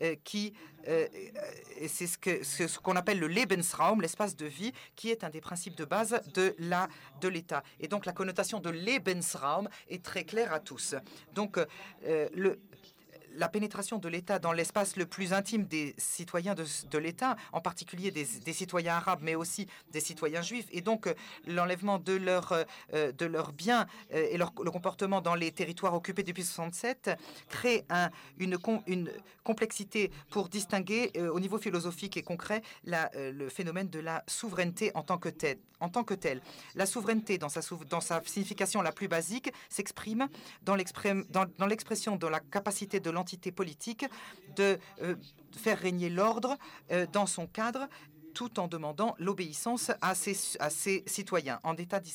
euh, 0.01 0.15
qui 0.23 0.53
euh, 0.87 1.07
c'est 1.87 2.07
ce 2.07 2.79
qu'on 2.79 2.95
appelle 2.95 3.19
le 3.19 3.27
Lebensraum, 3.27 4.01
l'espace 4.01 4.35
de 4.35 4.45
vie, 4.45 4.71
qui 4.95 5.09
est 5.09 5.23
un 5.23 5.29
des 5.31 5.41
principes 5.41 5.75
de 5.75 5.85
base 5.85 6.21
de 6.33 6.55
la 6.59 6.87
de 7.19 7.27
l'État. 7.27 7.63
Et 7.79 7.87
donc 7.87 8.05
la 8.05 8.13
connotation 8.13 8.59
de 8.59 8.69
Lebensraum 8.69 9.69
est 9.89 10.03
très 10.03 10.23
claire 10.23 10.53
à 10.53 10.59
tous. 10.59 10.95
Donc 11.33 11.57
euh, 11.57 12.29
le 12.33 12.59
la 13.35 13.49
pénétration 13.49 13.97
de 13.97 14.07
l'État 14.09 14.39
dans 14.39 14.51
l'espace 14.51 14.95
le 14.95 15.05
plus 15.05 15.33
intime 15.33 15.65
des 15.65 15.95
citoyens 15.97 16.55
de, 16.55 16.97
l'État, 16.97 17.35
en 17.51 17.61
particulier 17.61 18.11
des, 18.11 18.25
citoyens 18.53 18.95
arabes, 18.95 19.21
mais 19.21 19.35
aussi 19.35 19.67
des 19.91 19.99
citoyens 19.99 20.41
juifs, 20.41 20.67
et 20.71 20.81
donc 20.81 21.07
euh, 21.07 21.13
l'enlèvement 21.47 21.99
de, 21.99 22.13
leur, 22.13 22.53
euh, 22.93 23.11
de 23.11 23.25
leurs 23.25 23.53
biens 23.53 23.87
euh, 24.13 24.27
et 24.31 24.37
le 24.37 24.71
comportement 24.71 25.21
dans 25.21 25.35
les 25.35 25.51
territoires 25.51 25.93
occupés 25.93 26.23
depuis 26.23 26.43
67 26.43 27.11
crée 27.49 27.85
un, 27.89 28.09
une, 28.37 28.57
complexité 29.43 30.11
pour 30.29 30.49
distinguer 30.49 31.11
au 31.33 31.39
niveau 31.39 31.57
philosophique 31.57 32.15
et 32.15 32.21
concret 32.21 32.61
le 32.85 33.49
phénomène 33.49 33.89
de 33.89 33.99
la 33.99 34.23
souveraineté 34.27 34.91
en 34.93 35.01
tant 35.01 35.17
que 35.17 35.29
telle. 35.29 36.41
La 36.75 36.85
souveraineté, 36.85 37.37
dans 37.37 37.49
sa, 37.49 37.61
dans 37.89 38.01
signification 38.25 38.81
la 38.81 38.91
plus 38.91 39.07
basique, 39.07 39.51
s'exprime 39.69 40.27
dans 40.63 40.75
l'expression 40.75 42.15
de 42.15 42.27
la 42.27 42.39
capacité 42.39 42.99
de 42.99 43.09
entité 43.21 43.51
politique 43.51 44.05
de 44.55 44.77
euh, 45.01 45.15
faire 45.55 45.79
régner 45.79 46.09
l'ordre 46.09 46.57
euh, 46.91 47.05
dans 47.11 47.25
son 47.25 47.47
cadre 47.47 47.87
tout 48.33 48.61
en 48.61 48.69
demandant 48.69 49.13
l'obéissance 49.19 49.91
à 50.01 50.15
ses, 50.15 50.37
à 50.61 50.69
ses 50.69 51.03
citoyens. 51.05 51.59
En 51.63 51.73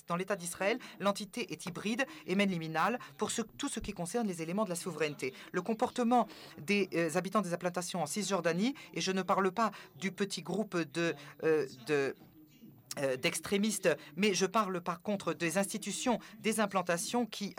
dans 0.08 0.16
l'État 0.16 0.36
d'Israël, 0.36 0.78
l'entité 0.98 1.52
est 1.52 1.66
hybride 1.66 2.06
et 2.26 2.34
même 2.34 2.48
liminale 2.48 2.98
pour 3.18 3.30
tout 3.58 3.68
ce 3.68 3.80
qui 3.80 3.92
concerne 3.92 4.26
les 4.26 4.40
éléments 4.40 4.64
de 4.64 4.70
la 4.70 4.76
souveraineté. 4.76 5.34
Le 5.52 5.60
comportement 5.60 6.26
des 6.58 6.88
euh, 6.94 7.10
habitants 7.16 7.42
des 7.42 7.52
implantations 7.52 8.02
en 8.02 8.06
Cisjordanie, 8.06 8.74
et 8.94 9.02
je 9.02 9.12
ne 9.12 9.20
parle 9.20 9.52
pas 9.52 9.72
du 10.00 10.10
petit 10.10 10.40
groupe 10.40 10.76
de, 10.94 11.14
de 11.86 12.16
d'extrémistes, 13.16 13.88
mais 14.16 14.34
je 14.34 14.46
parle 14.46 14.80
par 14.80 15.02
contre 15.02 15.34
des 15.34 15.58
institutions, 15.58 16.18
des 16.38 16.60
implantations 16.60 17.26
qui, 17.26 17.54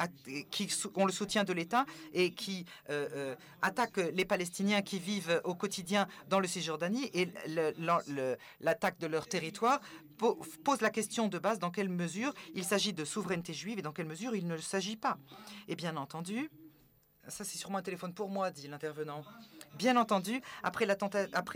qui 0.50 0.70
ont 0.96 1.06
le 1.06 1.12
soutien 1.12 1.44
de 1.44 1.54
l'État 1.54 1.86
et 2.14 2.32
qui 2.32 2.66
euh, 2.90 3.08
euh, 3.14 3.36
attaquent 3.62 4.12
les 4.14 4.26
Palestiniens 4.26 4.82
qui 4.82 5.00
vivent 5.00 5.42
au 5.44 5.56
quotidien 5.56 6.08
dans 6.30 6.40
le 6.40 6.48
Cisjordanie 6.48 7.10
et 7.14 7.30
l'attaque 8.60 9.00
de 9.00 9.08
leur 9.08 9.28
territoire 9.28 9.82
pose 10.18 10.82
la 10.82 10.90
question 10.90 11.28
de 11.28 11.38
base 11.38 11.60
dans 11.60 11.72
quelle 11.72 11.90
mesure 11.90 12.34
il 12.56 12.64
s'agit 12.64 12.94
de 12.94 13.06
souveraineté 13.06 13.54
juive 13.54 13.80
et 13.80 13.82
dans 13.82 13.92
quelle 13.92 14.08
mesure 14.08 14.36
il 14.36 14.48
ne 14.48 14.58
s'agit 14.58 14.98
pas. 14.98 15.18
Et 15.68 15.76
bien 15.76 15.96
entendu, 15.98 16.50
ça 17.28 17.44
c'est 17.44 17.58
sûrement 17.58 17.78
un 17.78 17.84
téléphone 17.84 18.14
pour 18.14 18.30
moi, 18.30 18.52
dit 18.52 18.68
l'intervenant. 18.68 19.24
Bien 19.78 19.96
entendu, 19.96 20.42
après, 20.64 20.86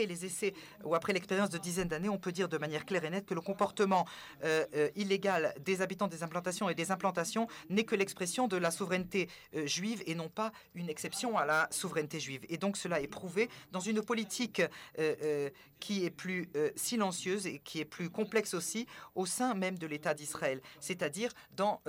les 0.06 0.26
essais 0.26 0.54
ou 0.84 0.94
après 0.96 1.14
l'expérience 1.14 1.50
de 1.50 1.58
dizaines 1.58 1.88
d'années, 1.88 2.10
on 2.10 2.20
peut 2.20 2.32
dire 2.32 2.50
de 2.50 2.58
manière 2.58 2.86
claire 2.86 3.04
et 3.04 3.10
nette 3.10 3.26
que 3.26 3.34
le 3.34 3.42
comportement 3.42 4.06
euh, 4.44 4.66
euh, 4.76 4.90
illégal 4.96 5.54
des 5.60 5.82
habitants 5.82 6.08
des 6.08 6.24
implantations 6.24 6.70
et 6.70 6.76
des 6.76 6.92
implantations 6.92 7.48
n'est 7.70 7.84
que 7.84 7.96
l'expression 7.96 8.48
de 8.48 8.58
la 8.58 8.70
souveraineté 8.70 9.28
euh, 9.56 9.66
juive 9.66 10.04
et 10.06 10.16
non 10.16 10.30
pas 10.30 10.52
une 10.76 10.90
exception 10.90 11.38
à 11.38 11.46
la 11.46 11.68
souveraineté 11.72 12.20
juive. 12.20 12.46
Et 12.50 12.58
donc 12.58 12.78
cela 12.78 13.02
est 13.02 13.08
prouvé 13.08 13.50
dans 13.72 13.80
une 13.80 14.02
politique 14.02 14.62
qui 15.80 16.06
est 16.06 16.12
plus 16.12 16.50
silencieuse 16.76 17.48
et 17.48 17.60
qui 17.60 17.80
est 17.80 17.86
plus 17.86 18.10
complexe 18.10 18.54
aussi 18.54 18.88
au 19.16 19.26
sein 19.26 19.54
même 19.54 19.78
de 19.78 19.88
l'État 19.88 20.14
d'Israël, 20.14 20.62
c'est-à-dire 20.80 21.32
dans 21.56 21.82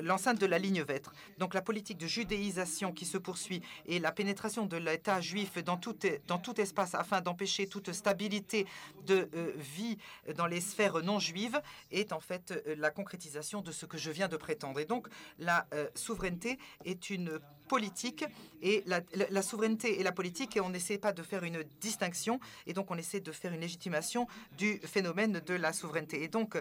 l'enceinte 0.00 0.40
de 0.40 0.46
la 0.46 0.58
ligne 0.58 0.82
vêtre. 0.82 1.12
Donc 1.38 1.54
la 1.54 1.62
politique 1.62 1.98
de 1.98 2.06
judéisation 2.06 2.92
qui 2.92 3.04
se 3.04 3.18
poursuit 3.18 3.62
et 3.86 3.98
la 3.98 4.12
pénétration 4.12 4.66
de 4.66 4.76
l'État 4.76 5.20
juif 5.20 5.62
dans 5.64 5.76
tout, 5.76 5.96
dans 6.26 6.38
tout 6.38 6.60
espace 6.60 6.94
afin 6.94 7.20
d'empêcher 7.20 7.66
toute 7.66 7.92
stabilité 7.92 8.66
de 9.06 9.28
euh, 9.34 9.52
vie 9.56 9.98
dans 10.36 10.46
les 10.46 10.60
sphères 10.60 11.02
non 11.02 11.18
juives 11.18 11.60
est 11.90 12.12
en 12.12 12.20
fait 12.20 12.50
euh, 12.50 12.74
la 12.76 12.90
concrétisation 12.90 13.60
de 13.60 13.72
ce 13.72 13.86
que 13.86 13.98
je 13.98 14.10
viens 14.10 14.28
de 14.28 14.36
prétendre. 14.36 14.80
Et 14.80 14.84
donc 14.84 15.08
la 15.38 15.66
euh, 15.74 15.88
souveraineté 15.94 16.58
est 16.84 17.10
une 17.10 17.38
politique 17.68 18.24
et 18.62 18.82
la, 18.86 19.42
souveraineté 19.42 20.00
et 20.00 20.02
la 20.02 20.12
politique 20.12 20.56
et 20.56 20.60
on 20.60 20.70
n'essaie 20.70 20.96
pas 20.96 21.12
de 21.12 21.22
faire 21.22 21.44
une 21.44 21.62
distinction 21.80 22.40
et 22.66 22.72
donc 22.72 22.90
on 22.90 22.96
essaie 22.96 23.20
de 23.20 23.30
faire 23.30 23.52
une 23.52 23.60
légitimation 23.60 24.26
du 24.56 24.78
phénomène 24.78 25.42
de 25.44 25.54
la 25.54 25.74
souveraineté. 25.74 26.22
Et 26.22 26.28
donc 26.28 26.56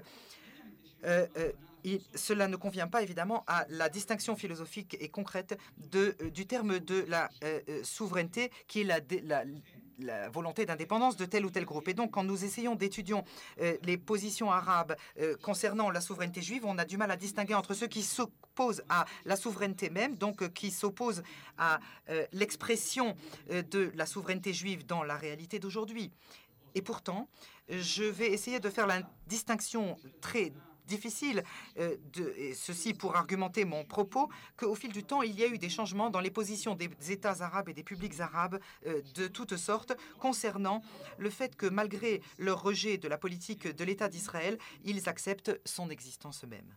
cela 2.15 2.47
ne 2.47 2.55
convient 2.55 2.87
pas 2.87 3.01
évidemment 3.01 3.43
à 3.47 3.65
la 3.69 3.89
distinction 3.89 4.35
philosophique 4.35 4.97
et 4.99 5.09
concrète 5.09 5.57
euh, 5.95 6.13
du 6.29 6.45
terme 6.45 6.79
de 6.79 7.05
la 7.07 7.29
euh, 7.43 7.59
euh, 7.69 7.83
souveraineté 7.83 8.51
qui 8.67 8.81
est 8.81 8.83
la, 8.83 9.43
volonté 10.29 10.67
d'indépendance 10.67 11.17
de 11.17 11.25
tel 11.25 11.43
ou 11.43 11.49
tel 11.49 11.65
groupe. 11.65 11.87
Et 11.87 11.95
donc, 11.95 12.11
quand 12.11 12.23
nous 12.23 12.45
essayons 12.45 12.75
d'étudier 12.75 13.15
les 13.81 13.97
positions 13.97 14.51
arabes 14.51 14.95
concernant 15.41 15.89
la 15.89 16.01
souveraineté 16.01 16.43
juive, 16.43 16.65
on 16.67 16.77
a 16.77 16.85
du 16.85 16.97
mal 16.97 17.09
à 17.09 17.15
distinguer 17.15 17.55
entre 17.55 17.73
ceux 17.73 17.87
qui 17.87 18.03
s'opposent 18.03 18.83
à 18.89 19.05
la 19.25 19.35
souveraineté 19.35 19.89
même, 19.89 20.15
donc 20.15 20.53
qui 20.53 20.69
s'opposent 20.69 21.23
à 21.57 21.79
l'expression 22.31 23.15
de 23.49 23.91
la 23.95 24.05
souveraineté 24.05 24.53
juive 24.53 24.85
dans 24.85 25.01
la 25.01 25.17
réalité 25.17 25.57
d'aujourd'hui. 25.57 26.11
Et 26.75 26.83
pourtant, 26.83 27.27
je 27.67 28.03
vais 28.03 28.27
essayer 28.27 28.59
de 28.59 28.69
faire 28.69 28.85
la 28.85 29.01
distinction 29.25 29.97
très 30.21 30.53
difficile, 30.87 31.43
euh, 31.77 31.95
de, 32.13 32.33
ceci 32.55 32.93
pour 32.93 33.15
argumenter 33.15 33.65
mon 33.65 33.83
propos, 33.83 34.29
qu'au 34.57 34.75
fil 34.75 34.91
du 34.91 35.03
temps, 35.03 35.21
il 35.21 35.37
y 35.37 35.43
a 35.43 35.47
eu 35.47 35.57
des 35.57 35.69
changements 35.69 36.09
dans 36.09 36.19
les 36.19 36.31
positions 36.31 36.75
des 36.75 36.89
États 37.09 37.41
arabes 37.41 37.69
et 37.69 37.73
des 37.73 37.83
publics 37.83 38.19
arabes 38.19 38.59
euh, 38.85 39.01
de 39.15 39.27
toutes 39.27 39.57
sortes 39.57 39.93
concernant 40.19 40.81
le 41.17 41.29
fait 41.29 41.55
que 41.55 41.67
malgré 41.67 42.21
leur 42.37 42.63
rejet 42.63 42.97
de 42.97 43.07
la 43.07 43.17
politique 43.17 43.67
de 43.67 43.83
l'État 43.83 44.09
d'Israël, 44.09 44.57
ils 44.83 45.07
acceptent 45.07 45.59
son 45.65 45.89
existence 45.89 46.43
même 46.43 46.75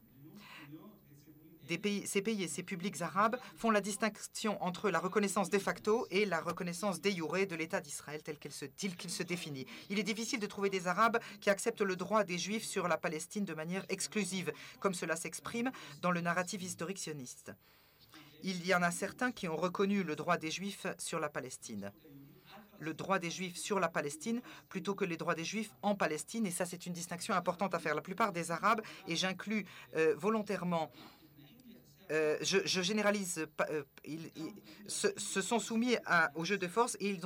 ces 2.07 2.23
pays 2.23 2.43
et 2.43 2.49
ces 2.49 2.63
publics 2.63 3.01
arabes 3.03 3.37
font 3.57 3.71
la 3.71 3.81
distinction 3.81 4.63
entre 4.63 4.91
la 4.91 4.99
reconnaissance 4.99 5.51
de 5.51 5.59
facto 5.59 6.07
et 6.11 6.25
la 6.25 6.41
reconnaissance 6.41 7.01
de 7.01 7.11
de 7.11 7.57
l'État 7.57 7.81
d'Israël 7.81 8.23
tel 8.23 8.39
qu'il 8.39 8.53
se, 8.53 8.67
se 9.09 9.23
définit. 9.23 9.67
Il 9.89 9.99
est 9.99 10.05
difficile 10.05 10.41
de 10.41 10.47
trouver 10.47 10.71
des 10.71 10.87
Arabes 10.87 11.19
qui 11.41 11.51
acceptent 11.51 11.83
le 11.83 11.97
droit 11.97 12.25
des 12.25 12.39
Juifs 12.39 12.65
sur 12.65 12.89
la 12.89 12.97
Palestine 12.97 13.45
de 13.45 13.55
manière 13.55 13.85
exclusive, 13.89 14.53
comme 14.79 14.95
cela 14.95 15.17
s'exprime 15.17 15.71
dans 16.01 16.11
le 16.11 16.21
narratif 16.21 16.63
historique 16.63 16.99
sioniste. 16.99 17.53
Il 18.43 18.67
y 18.67 18.75
en 18.75 18.83
a 18.83 18.91
certains 18.91 19.33
qui 19.33 19.49
ont 19.49 19.57
reconnu 19.57 20.03
le 20.03 20.17
droit 20.17 20.39
des 20.39 20.51
Juifs 20.51 20.87
sur 20.99 21.21
la 21.21 21.29
Palestine 21.29 21.93
le 22.81 22.95
droit 22.95 23.19
des 23.19 23.31
Juifs 23.31 23.57
sur 23.57 23.79
la 23.79 23.89
Palestine 23.89 24.41
plutôt 24.71 24.95
que 24.95 25.05
les 25.05 25.19
droits 25.19 25.35
des 25.35 25.45
Juifs 25.45 25.71
en 25.83 25.95
Palestine. 25.95 26.47
Et 26.47 26.51
ça, 26.51 26.65
c'est 26.65 26.87
une 26.87 26.95
distinction 26.95 27.35
importante 27.35 27.75
à 27.75 27.79
faire. 27.79 27.95
La 27.95 28.01
plupart 28.01 28.33
des 28.33 28.51
Arabes, 28.51 28.81
et 29.07 29.17
j'inclus 29.17 29.67
euh, 29.97 30.15
volontairement 30.17 30.91
euh, 32.11 32.37
je, 32.43 32.83
généralise, 32.83 33.47
euh, 33.71 33.83
ils, 34.05 34.31
se, 34.89 35.41
sont 35.41 35.59
soumis 35.59 35.97
au 36.35 36.45
jeu 36.45 36.59
de 36.59 36.67
force 36.67 36.97
et 37.01 37.17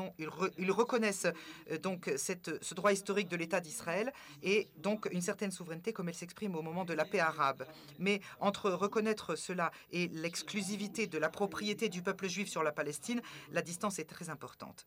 ils, 0.59 0.71
reconnaissent 0.71 1.27
euh, 1.71 1.79
donc 1.79 2.11
ce 2.17 2.75
droit 2.75 2.93
historique 2.93 3.29
de 3.29 3.37
l'État 3.37 3.61
d'Israël 3.61 4.13
et 4.43 4.69
donc 4.77 5.09
une 5.11 5.23
certaine 5.23 5.51
souveraineté 5.51 5.93
comme 5.93 6.09
elle 6.09 6.15
s'exprime 6.15 6.55
au 6.55 6.63
moment 6.63 6.85
de 6.85 6.93
la 6.93 7.05
paix 7.05 7.21
arabe. 7.21 7.65
Mais 7.99 8.21
entre 8.41 8.71
reconnaître 8.71 9.37
cela 9.37 9.71
et 9.91 10.09
l'exclusivité 10.09 11.07
de 11.07 11.19
la 11.19 11.31
propriété 11.31 11.89
du 11.89 12.03
peuple 12.03 12.29
juif 12.29 12.49
sur 12.49 12.63
la 12.63 12.73
Palestine, 12.73 13.23
la 13.53 13.63
distance 13.63 13.99
est 13.99 14.05
très 14.05 14.29
importante. 14.29 14.87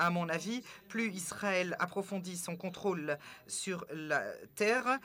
À 0.00 0.10
mon 0.10 0.28
avis, 0.28 0.62
plus 0.88 1.08
Israël 1.08 1.74
approfondit 1.80 2.36
son 2.36 2.54
contrôle 2.54 3.18
sur 3.48 3.84
la 3.90 4.22
terre, 4.54 5.00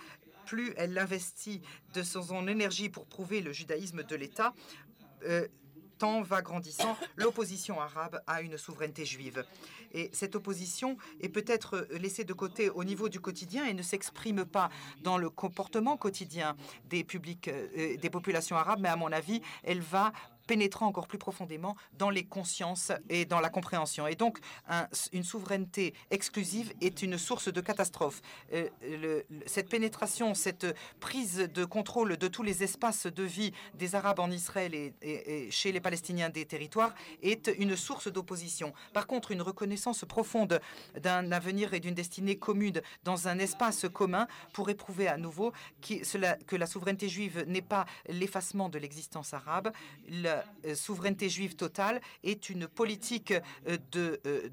plus 0.53 0.71
elle 0.77 0.95
investit 0.99 1.61
de 1.95 2.03
son 2.03 2.47
énergie 2.47 2.87
pour 2.87 3.07
prouver 3.07 3.41
le 3.41 3.51
judaïsme 3.51 4.03
de 4.03 4.15
l'État, 4.15 4.53
euh, 5.23 5.47
tant 5.97 6.21
va 6.21 6.43
grandissant 6.43 6.95
l'opposition 7.15 7.81
arabe 7.81 8.21
à 8.27 8.41
une 8.41 8.55
souveraineté 8.57 9.03
juive. 9.03 9.45
Et 9.93 10.11
cette 10.13 10.35
opposition 10.35 10.97
est 11.21 11.29
peut-être 11.29 11.87
laissée 11.91 12.23
de 12.23 12.33
côté 12.33 12.69
au 12.69 12.83
niveau 12.83 13.09
du 13.09 13.19
quotidien 13.19 13.65
et 13.65 13.73
ne 13.73 13.81
s'exprime 13.81 14.45
pas 14.45 14.69
dans 15.01 15.17
le 15.17 15.31
comportement 15.31 15.97
quotidien 15.97 16.55
des 16.85 17.03
euh, 17.47 17.97
des 17.97 18.09
populations 18.11 18.55
arabes, 18.55 18.79
mais 18.79 18.89
à 18.89 18.95
mon 18.95 19.11
avis, 19.11 19.41
elle 19.63 19.81
va 19.81 20.13
pénétrant 20.47 20.87
encore 20.87 21.07
plus 21.07 21.17
profondément 21.17 21.75
dans 21.97 22.09
les 22.09 22.23
consciences 22.25 22.91
et 23.09 23.25
dans 23.25 23.39
la 23.39 23.49
compréhension. 23.49 24.07
Et 24.07 24.15
donc, 24.15 24.39
une 25.11 25.23
souveraineté 25.23 25.93
exclusive 26.11 26.73
est 26.81 27.01
une 27.01 27.17
source 27.17 27.51
de 27.51 27.61
catastrophe. 27.61 28.21
Euh, 28.53 29.21
cette 29.45 29.69
pénétration, 29.69 30.33
cette 30.33 30.67
prise 30.99 31.49
de 31.53 31.65
contrôle 31.65 32.17
de 32.17 32.27
tous 32.27 32.43
les 32.43 32.63
espaces 32.63 33.07
de 33.07 33.23
vie 33.23 33.53
des 33.75 33.95
Arabes 33.95 34.19
en 34.19 34.31
Israël 34.31 34.73
et, 34.73 35.51
chez 35.51 35.71
les 35.71 35.81
Palestiniens 35.81 36.29
des 36.29 36.45
territoires 36.45 36.93
est 37.21 37.51
une 37.57 37.75
source 37.75 38.07
d'opposition. 38.07 38.73
Par 38.93 39.07
contre, 39.07 39.31
une 39.31 39.41
reconnaissance 39.41 40.05
profonde 40.05 40.59
d'un 40.99 41.31
avenir 41.31 41.73
et 41.73 41.79
d'une 41.79 41.93
destinée 41.93 42.37
commune 42.37 42.81
dans 43.03 43.27
un 43.27 43.39
espace 43.39 43.85
commun 43.91 44.27
pourrait 44.53 44.75
prouver 44.75 45.07
à 45.07 45.17
nouveau 45.17 45.53
que 45.81 46.55
la 46.55 46.65
souveraineté 46.65 47.09
juive 47.09 47.45
n'est 47.47 47.61
pas 47.61 47.85
l'effacement 48.07 48.69
de 48.69 48.79
l'existence 48.79 49.33
arabe. 49.33 49.71
Euh, 50.65 50.75
souveraineté 50.75 51.29
juive 51.29 51.55
totale 51.55 52.01
est 52.23 52.49
une 52.49 52.67
politique 52.67 53.33
euh, 53.67 53.77
euh, 53.95 54.49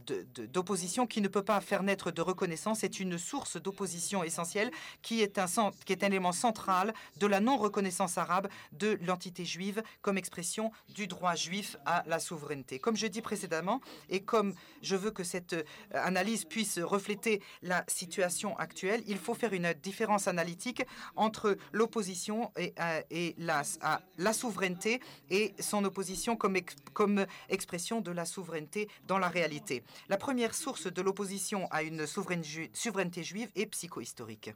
d'opposition 0.52 1.06
qui 1.06 1.20
ne 1.20 1.28
peut 1.28 1.42
pas 1.42 1.60
faire 1.60 1.82
naître 1.82 2.10
de 2.10 2.22
reconnaissance. 2.22 2.80
C'est 2.80 3.00
une 3.00 3.18
source 3.18 3.56
d'opposition 3.60 4.24
essentielle 4.24 4.70
qui 5.02 5.22
est, 5.22 5.38
un, 5.38 5.46
qui 5.84 5.92
est 5.92 6.02
élément 6.02 6.32
central 6.32 6.94
de 7.18 7.26
la 7.26 7.40
non-reconnaissance 7.40 8.18
arabe 8.18 8.48
de 8.72 8.98
l'entité 9.02 9.44
juive 9.44 9.82
comme 10.02 10.18
expression 10.18 10.72
du 10.94 11.06
droit 11.06 11.34
juif 11.34 11.76
à 11.86 12.02
la 12.06 12.18
souveraineté. 12.18 12.78
Comme 12.78 12.96
je 12.96 13.06
dis 13.06 13.22
précédemment, 13.22 13.80
et 14.08 14.20
comme 14.20 14.54
je 14.82 14.96
veux 14.96 15.10
que 15.10 15.24
cette 15.24 15.56
analyse 15.92 16.44
puisse 16.44 16.78
refléter 16.78 17.42
la 17.62 17.84
situation 17.86 18.58
actuelle, 18.58 19.02
il 19.06 19.18
faut 19.18 19.34
faire 19.34 19.52
une 19.52 19.72
différence 19.82 20.28
analytique 20.28 20.82
entre 21.16 21.56
l'opposition 21.72 22.52
et 22.56 23.34
la, 23.38 23.62
à 23.80 24.00
la 24.18 24.32
souveraineté 24.32 25.00
et 25.30 25.54
son 25.70 25.84
opposition 25.84 26.36
comme, 26.36 27.26
expression 27.48 28.00
de 28.00 28.10
la 28.10 28.24
souveraineté 28.24 28.88
dans 29.06 29.18
la 29.18 29.28
réalité. 29.28 29.82
La 30.08 30.16
première 30.16 30.54
source 30.54 30.92
de 30.92 31.02
l'opposition 31.02 31.68
à 31.70 31.82
une 31.82 32.06
souveraineté 32.06 33.22
juive 33.22 33.50
est 33.54 33.66
psychohistorique. 33.66 34.50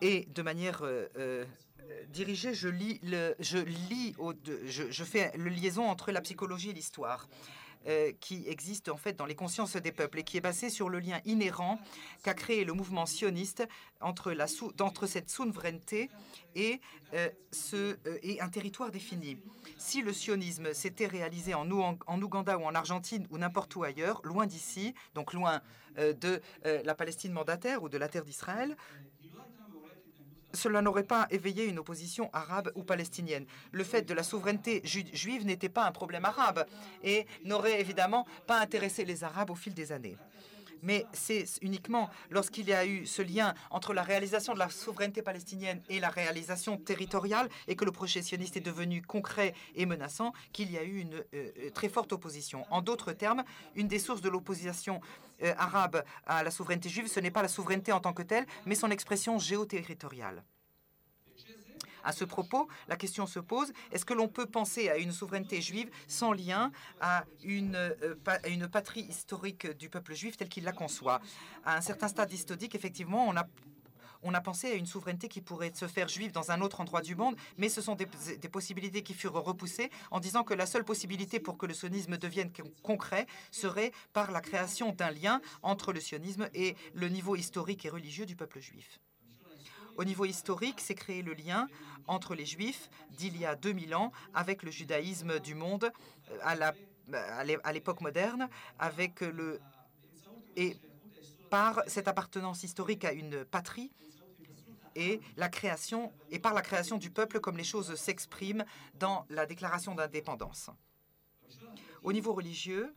Et 0.00 0.26
de 0.34 0.42
manière 0.42 0.82
euh, 0.82 1.06
euh, 1.16 1.44
dirigée, 2.08 2.54
je 2.54 2.68
lis, 2.68 2.98
le, 3.04 3.36
je, 3.38 5.04
fais 5.04 5.30
le 5.36 5.48
liaison 5.48 5.84
entre 5.84 6.10
la 6.10 6.20
psychologie 6.20 6.70
et 6.70 6.72
l'histoire. 6.72 7.28
Euh, 7.88 8.12
qui 8.20 8.44
existe 8.46 8.88
en 8.88 8.96
fait 8.96 9.14
dans 9.14 9.26
les 9.26 9.34
consciences 9.34 9.74
des 9.74 9.90
peuples 9.90 10.20
et 10.20 10.22
qui 10.22 10.36
est 10.36 10.40
basé 10.40 10.70
sur 10.70 10.88
le 10.88 11.00
lien 11.00 11.20
inhérent 11.24 11.80
qu'a 12.22 12.32
créé 12.32 12.64
le 12.64 12.74
mouvement 12.74 13.06
sioniste 13.06 13.66
entre, 14.00 15.06
cette 15.06 15.28
souveraineté 15.28 16.08
et, 16.54 16.80
euh, 17.12 17.28
euh, 17.74 17.96
et 18.22 18.40
un 18.40 18.48
territoire 18.48 18.92
défini. 18.92 19.36
Si 19.78 20.00
le 20.00 20.12
sionisme 20.12 20.72
s'était 20.74 21.08
réalisé 21.08 21.54
en, 21.54 21.68
Ouganda 21.68 22.56
ou 22.56 22.64
en 22.64 22.74
Argentine 22.76 23.26
ou 23.30 23.38
n'importe 23.38 23.74
où 23.74 23.82
ailleurs, 23.82 24.20
loin 24.22 24.46
d'ici, 24.46 24.94
donc 25.14 25.32
loin 25.32 25.60
de 25.96 26.40
la 26.64 26.94
Palestine 26.94 27.32
mandataire 27.32 27.82
ou 27.82 27.88
de 27.88 27.98
la 27.98 28.08
terre 28.08 28.24
d'Israël, 28.24 28.76
cela 30.54 30.82
n'aurait 30.82 31.02
pas 31.04 31.26
éveillé 31.30 31.66
une 31.66 31.78
opposition 31.78 32.30
arabe 32.32 32.70
ou 32.74 32.82
palestinienne. 32.82 33.46
Le 33.72 33.84
fait 33.84 34.02
de 34.02 34.14
la 34.14 34.22
souveraineté 34.22 34.82
juive 34.84 35.46
n'était 35.46 35.68
pas 35.68 35.86
un 35.86 35.92
problème 35.92 36.24
arabe 36.24 36.66
et 37.02 37.26
n'aurait 37.44 37.80
évidemment 37.80 38.26
pas 38.46 38.60
intéressé 38.60 39.04
les 39.04 39.24
Arabes 39.24 39.50
au 39.50 39.54
fil 39.54 39.74
des 39.74 39.92
années. 39.92 40.16
Mais 40.82 41.06
c'est 41.12 41.44
uniquement 41.62 42.10
lorsqu'il 42.30 42.68
y 42.68 42.72
a 42.72 42.86
eu 42.86 43.06
ce 43.06 43.22
lien 43.22 43.54
entre 43.70 43.94
la 43.94 44.02
réalisation 44.02 44.54
de 44.54 44.58
la 44.58 44.68
souveraineté 44.68 45.22
palestinienne 45.22 45.80
et 45.88 46.00
la 46.00 46.10
réalisation 46.10 46.76
territoriale 46.76 47.48
et 47.68 47.76
que 47.76 47.84
le 47.84 47.92
projet 47.92 48.22
sioniste 48.22 48.56
est 48.56 48.60
devenu 48.60 49.02
concret 49.02 49.54
et 49.74 49.86
menaçant 49.86 50.32
qu'il 50.52 50.70
y 50.70 50.78
a 50.78 50.82
eu 50.82 50.98
une 50.98 51.14
euh, 51.14 51.24
euh, 51.34 51.70
très 51.72 51.88
forte 51.88 52.12
opposition. 52.12 52.66
En 52.70 52.82
d'autres 52.82 53.12
termes, 53.12 53.44
une 53.74 53.88
des 53.88 53.98
sources 53.98 54.20
de 54.20 54.28
l'opposition 54.28 55.00
euh, 55.42 55.54
arabe 55.56 56.04
à 56.26 56.42
la 56.42 56.50
souveraineté 56.50 56.88
juive, 56.88 57.06
ce 57.06 57.20
n'est 57.20 57.30
pas 57.30 57.42
la 57.42 57.48
souveraineté 57.48 57.92
en 57.92 58.00
tant 58.00 58.12
que 58.12 58.22
telle, 58.22 58.46
mais 58.66 58.74
son 58.74 58.90
expression 58.90 59.38
géoterritoriale. 59.38 60.42
À 62.04 62.12
ce 62.12 62.24
propos, 62.24 62.68
la 62.88 62.96
question 62.96 63.26
se 63.26 63.38
pose, 63.38 63.72
est-ce 63.90 64.04
que 64.04 64.14
l'on 64.14 64.28
peut 64.28 64.46
penser 64.46 64.88
à 64.88 64.96
une 64.96 65.12
souveraineté 65.12 65.60
juive 65.60 65.90
sans 66.08 66.32
lien 66.32 66.72
à 67.00 67.24
une, 67.42 67.76
euh, 67.76 68.14
patrie 68.70 69.02
historique 69.02 69.66
du 69.78 69.88
peuple 69.88 70.14
juif 70.14 70.36
tel 70.36 70.48
qu'il 70.48 70.64
la 70.64 70.72
conçoit? 70.72 71.20
À 71.64 71.76
un 71.76 71.80
certain 71.80 72.08
stade 72.08 72.32
historique, 72.32 72.74
effectivement, 72.74 73.26
on 73.28 73.36
a 73.36 73.46
on 74.22 74.34
a 74.34 74.40
pensé 74.40 74.70
à 74.70 74.74
une 74.74 74.86
souveraineté 74.86 75.28
qui 75.28 75.40
pourrait 75.40 75.72
se 75.74 75.86
faire 75.88 76.08
juive 76.08 76.32
dans 76.32 76.50
un 76.50 76.60
autre 76.60 76.80
endroit 76.80 77.00
du 77.00 77.16
monde, 77.16 77.36
mais 77.58 77.68
ce 77.68 77.80
sont 77.80 77.94
des, 77.94 78.06
des, 78.40 78.48
possibilités 78.48 79.02
qui 79.02 79.14
furent 79.14 79.32
repoussées 79.32 79.90
en 80.10 80.20
disant 80.20 80.44
que 80.44 80.54
la 80.54 80.66
seule 80.66 80.84
possibilité 80.84 81.40
pour 81.40 81.58
que 81.58 81.66
le 81.66 81.74
sionisme 81.74 82.16
devienne 82.16 82.52
concret 82.82 83.26
serait 83.50 83.92
par 84.12 84.30
la 84.30 84.40
création 84.40 84.92
d'un 84.92 85.10
lien 85.10 85.40
entre 85.62 85.92
le 85.92 86.00
sionisme 86.00 86.48
et 86.54 86.76
le 86.94 87.08
niveau 87.08 87.36
historique 87.36 87.84
et 87.84 87.90
religieux 87.90 88.26
du 88.26 88.36
peuple 88.36 88.60
juif. 88.60 89.00
Au 89.96 90.04
niveau 90.04 90.24
historique, 90.24 90.80
c'est 90.80 90.94
créer 90.94 91.22
le 91.22 91.34
lien 91.34 91.68
entre 92.06 92.34
les 92.34 92.46
Juifs 92.46 92.88
d'il 93.10 93.36
y 93.36 93.44
a 93.44 93.54
2000 93.54 93.94
ans 93.94 94.12
avec 94.34 94.62
le 94.62 94.70
judaïsme 94.70 95.38
du 95.38 95.54
monde 95.54 95.90
euh, 96.30 96.72
à 97.12 97.72
l'époque 97.72 98.00
moderne, 98.00 98.48
avec 98.78 99.20
le 99.20 99.60
et 100.56 100.76
par 101.50 101.82
cette 101.86 102.08
appartenance 102.08 102.62
historique 102.62 103.04
à 103.04 103.12
une 103.12 103.44
patrie 103.44 103.92
et 104.94 105.20
la 105.36 105.48
création 105.48 106.12
et 106.30 106.38
par 106.38 106.54
la 106.54 106.62
création 106.62 106.98
du 106.98 107.10
peuple 107.10 107.40
comme 107.40 107.56
les 107.56 107.64
choses 107.64 107.94
s'expriment 107.94 108.64
dans 108.94 109.26
la 109.28 109.46
déclaration 109.46 109.94
d'indépendance. 109.94 110.70
Au 112.02 112.12
niveau 112.12 112.32
religieux, 112.32 112.94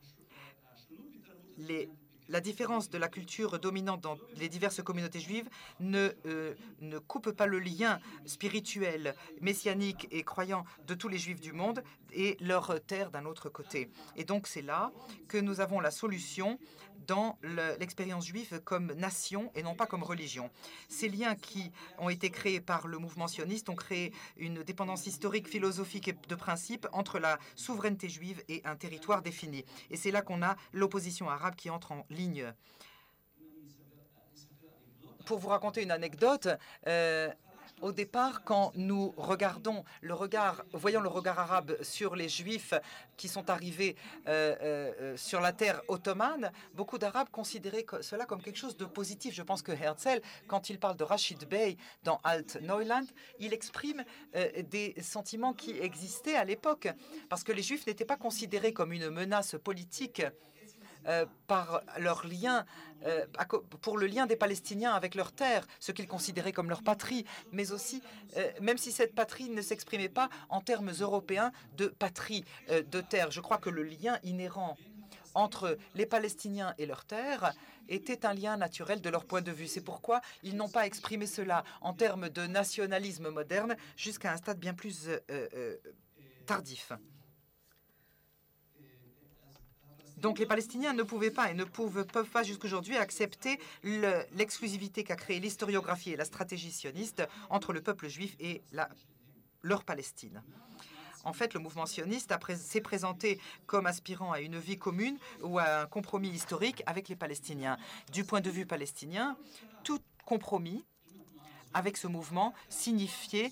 les 1.58 1.90
la 2.28 2.40
différence 2.40 2.90
de 2.90 2.98
la 2.98 3.08
culture 3.08 3.58
dominante 3.58 4.00
dans 4.00 4.18
les 4.36 4.48
diverses 4.48 4.82
communautés 4.82 5.20
juives 5.20 5.48
ne, 5.80 6.10
euh, 6.26 6.54
ne 6.80 6.98
coupe 6.98 7.30
pas 7.30 7.46
le 7.46 7.58
lien 7.58 8.00
spirituel, 8.24 9.14
messianique 9.40 10.08
et 10.10 10.22
croyant 10.22 10.64
de 10.86 10.94
tous 10.94 11.08
les 11.08 11.18
juifs 11.18 11.40
du 11.40 11.52
monde 11.52 11.82
et 12.12 12.36
leur 12.40 12.80
terre 12.86 13.10
d'un 13.10 13.24
autre 13.26 13.48
côté. 13.48 13.90
Et 14.16 14.24
donc 14.24 14.46
c'est 14.46 14.62
là 14.62 14.92
que 15.28 15.38
nous 15.38 15.60
avons 15.60 15.80
la 15.80 15.90
solution 15.90 16.58
dans 17.06 17.38
l'expérience 17.78 18.26
juive 18.26 18.60
comme 18.64 18.92
nation 18.94 19.50
et 19.54 19.62
non 19.62 19.74
pas 19.74 19.86
comme 19.86 20.02
religion. 20.02 20.50
Ces 20.88 21.08
liens 21.08 21.34
qui 21.34 21.70
ont 21.98 22.08
été 22.08 22.30
créés 22.30 22.60
par 22.60 22.86
le 22.86 22.98
mouvement 22.98 23.28
sioniste 23.28 23.68
ont 23.68 23.74
créé 23.74 24.12
une 24.36 24.62
dépendance 24.62 25.06
historique, 25.06 25.48
philosophique 25.48 26.08
et 26.08 26.16
de 26.28 26.34
principe 26.34 26.86
entre 26.92 27.18
la 27.18 27.38
souveraineté 27.54 28.08
juive 28.08 28.42
et 28.48 28.62
un 28.64 28.76
territoire 28.76 29.22
défini. 29.22 29.64
Et 29.90 29.96
c'est 29.96 30.10
là 30.10 30.22
qu'on 30.22 30.42
a 30.42 30.56
l'opposition 30.72 31.28
arabe 31.28 31.54
qui 31.54 31.70
entre 31.70 31.92
en 31.92 32.06
ligne. 32.10 32.52
Pour 35.26 35.38
vous 35.38 35.48
raconter 35.48 35.82
une 35.82 35.90
anecdote, 35.90 36.48
euh, 36.86 37.32
au 37.82 37.92
départ, 37.92 38.42
quand 38.44 38.72
nous 38.74 39.12
regardons 39.16 39.84
le 40.00 40.14
regard, 40.14 40.64
voyons 40.72 41.00
le 41.00 41.08
regard 41.08 41.38
arabe 41.38 41.76
sur 41.82 42.16
les 42.16 42.28
Juifs 42.28 42.74
qui 43.16 43.28
sont 43.28 43.50
arrivés 43.50 43.96
euh, 44.28 44.56
euh, 44.62 45.16
sur 45.16 45.40
la 45.40 45.52
terre 45.52 45.82
ottomane, 45.88 46.50
beaucoup 46.74 46.98
d'Arabes 46.98 47.28
considéraient 47.30 47.84
cela 48.00 48.24
comme 48.24 48.42
quelque 48.42 48.58
chose 48.58 48.76
de 48.76 48.84
positif. 48.84 49.34
Je 49.34 49.42
pense 49.42 49.62
que 49.62 49.72
Herzl, 49.72 50.20
quand 50.46 50.70
il 50.70 50.78
parle 50.78 50.96
de 50.96 51.04
Rachid 51.04 51.46
Bey 51.48 51.76
dans 52.02 52.20
Alt 52.24 52.58
Neuland, 52.62 53.06
il 53.38 53.52
exprime 53.52 54.04
euh, 54.34 54.62
des 54.62 54.94
sentiments 55.02 55.52
qui 55.52 55.72
existaient 55.78 56.36
à 56.36 56.44
l'époque, 56.44 56.88
parce 57.28 57.44
que 57.44 57.52
les 57.52 57.62
Juifs 57.62 57.86
n'étaient 57.86 58.04
pas 58.04 58.16
considérés 58.16 58.72
comme 58.72 58.92
une 58.92 59.10
menace 59.10 59.56
politique 59.62 60.20
euh, 60.20 60.30
par 61.46 61.82
leur 61.98 62.26
lien, 62.26 62.64
euh, 63.04 63.24
pour 63.80 63.98
le 63.98 64.06
lien 64.06 64.26
des 64.26 64.36
Palestiniens 64.36 64.92
avec 64.92 65.14
leur 65.14 65.32
terre, 65.32 65.66
ce 65.80 65.92
qu'ils 65.92 66.08
considéraient 66.08 66.52
comme 66.52 66.68
leur 66.68 66.82
patrie, 66.82 67.24
mais 67.52 67.72
aussi, 67.72 68.02
euh, 68.36 68.50
même 68.60 68.78
si 68.78 68.92
cette 68.92 69.14
patrie 69.14 69.48
ne 69.50 69.62
s'exprimait 69.62 70.08
pas 70.08 70.28
en 70.48 70.60
termes 70.60 70.92
européens 71.00 71.52
de 71.76 71.86
patrie, 71.86 72.44
de 72.68 73.00
terre. 73.00 73.30
Je 73.30 73.40
crois 73.40 73.58
que 73.58 73.70
le 73.70 73.82
lien 73.82 74.18
inhérent 74.22 74.76
entre 75.34 75.78
les 75.94 76.06
Palestiniens 76.06 76.74
et 76.78 76.86
leur 76.86 77.04
terre 77.04 77.52
était 77.88 78.26
un 78.26 78.34
lien 78.34 78.56
naturel 78.56 79.00
de 79.00 79.10
leur 79.10 79.26
point 79.26 79.42
de 79.42 79.52
vue. 79.52 79.68
C'est 79.68 79.82
pourquoi 79.82 80.20
ils 80.42 80.56
n'ont 80.56 80.68
pas 80.68 80.86
exprimé 80.86 81.26
cela 81.26 81.62
en 81.82 81.92
termes 81.92 82.28
de 82.28 82.46
nationalisme 82.46 83.28
moderne 83.28 83.76
jusqu'à 83.96 84.32
un 84.32 84.36
stade 84.36 84.58
bien 84.58 84.74
plus 84.74 85.08
tardif. 86.46 86.92
Donc 90.16 90.38
les 90.38 90.46
Palestiniens 90.46 90.92
ne 90.92 91.02
pouvaient 91.02 91.30
pas 91.30 91.50
et 91.50 91.54
ne 91.54 91.64
peuvent, 91.64 92.06
peuvent 92.06 92.30
pas 92.30 92.42
jusqu'aujourd'hui 92.42 92.96
accepter 92.96 93.60
l'exclusivité 93.82 95.04
qu'a 95.04 95.16
créée 95.16 95.40
l'historiographie 95.40 96.12
et 96.12 96.16
la 96.16 96.24
stratégie 96.24 96.72
sioniste 96.72 97.22
entre 97.50 97.72
le 97.72 97.82
peuple 97.82 98.08
juif 98.08 98.34
et 98.40 98.62
leur 99.62 99.84
Palestine. 99.84 100.42
En 101.24 101.32
fait, 101.32 101.54
le 101.54 101.60
mouvement 101.60 101.86
sioniste 101.86 102.32
s'est 102.56 102.80
présenté 102.80 103.40
comme 103.66 103.86
aspirant 103.86 104.30
à 104.32 104.40
une 104.40 104.58
vie 104.58 104.78
commune 104.78 105.18
ou 105.42 105.58
à 105.58 105.82
un 105.82 105.86
compromis 105.86 106.30
historique 106.30 106.82
avec 106.86 107.08
les 107.08 107.16
Palestiniens. 107.16 107.76
Du 108.12 108.24
point 108.24 108.40
de 108.40 108.48
vue 108.48 108.64
palestinien, 108.64 109.36
tout 109.82 110.00
compromis 110.24 110.84
avec 111.74 111.96
ce 111.96 112.06
mouvement, 112.06 112.54
signifiait 112.68 113.50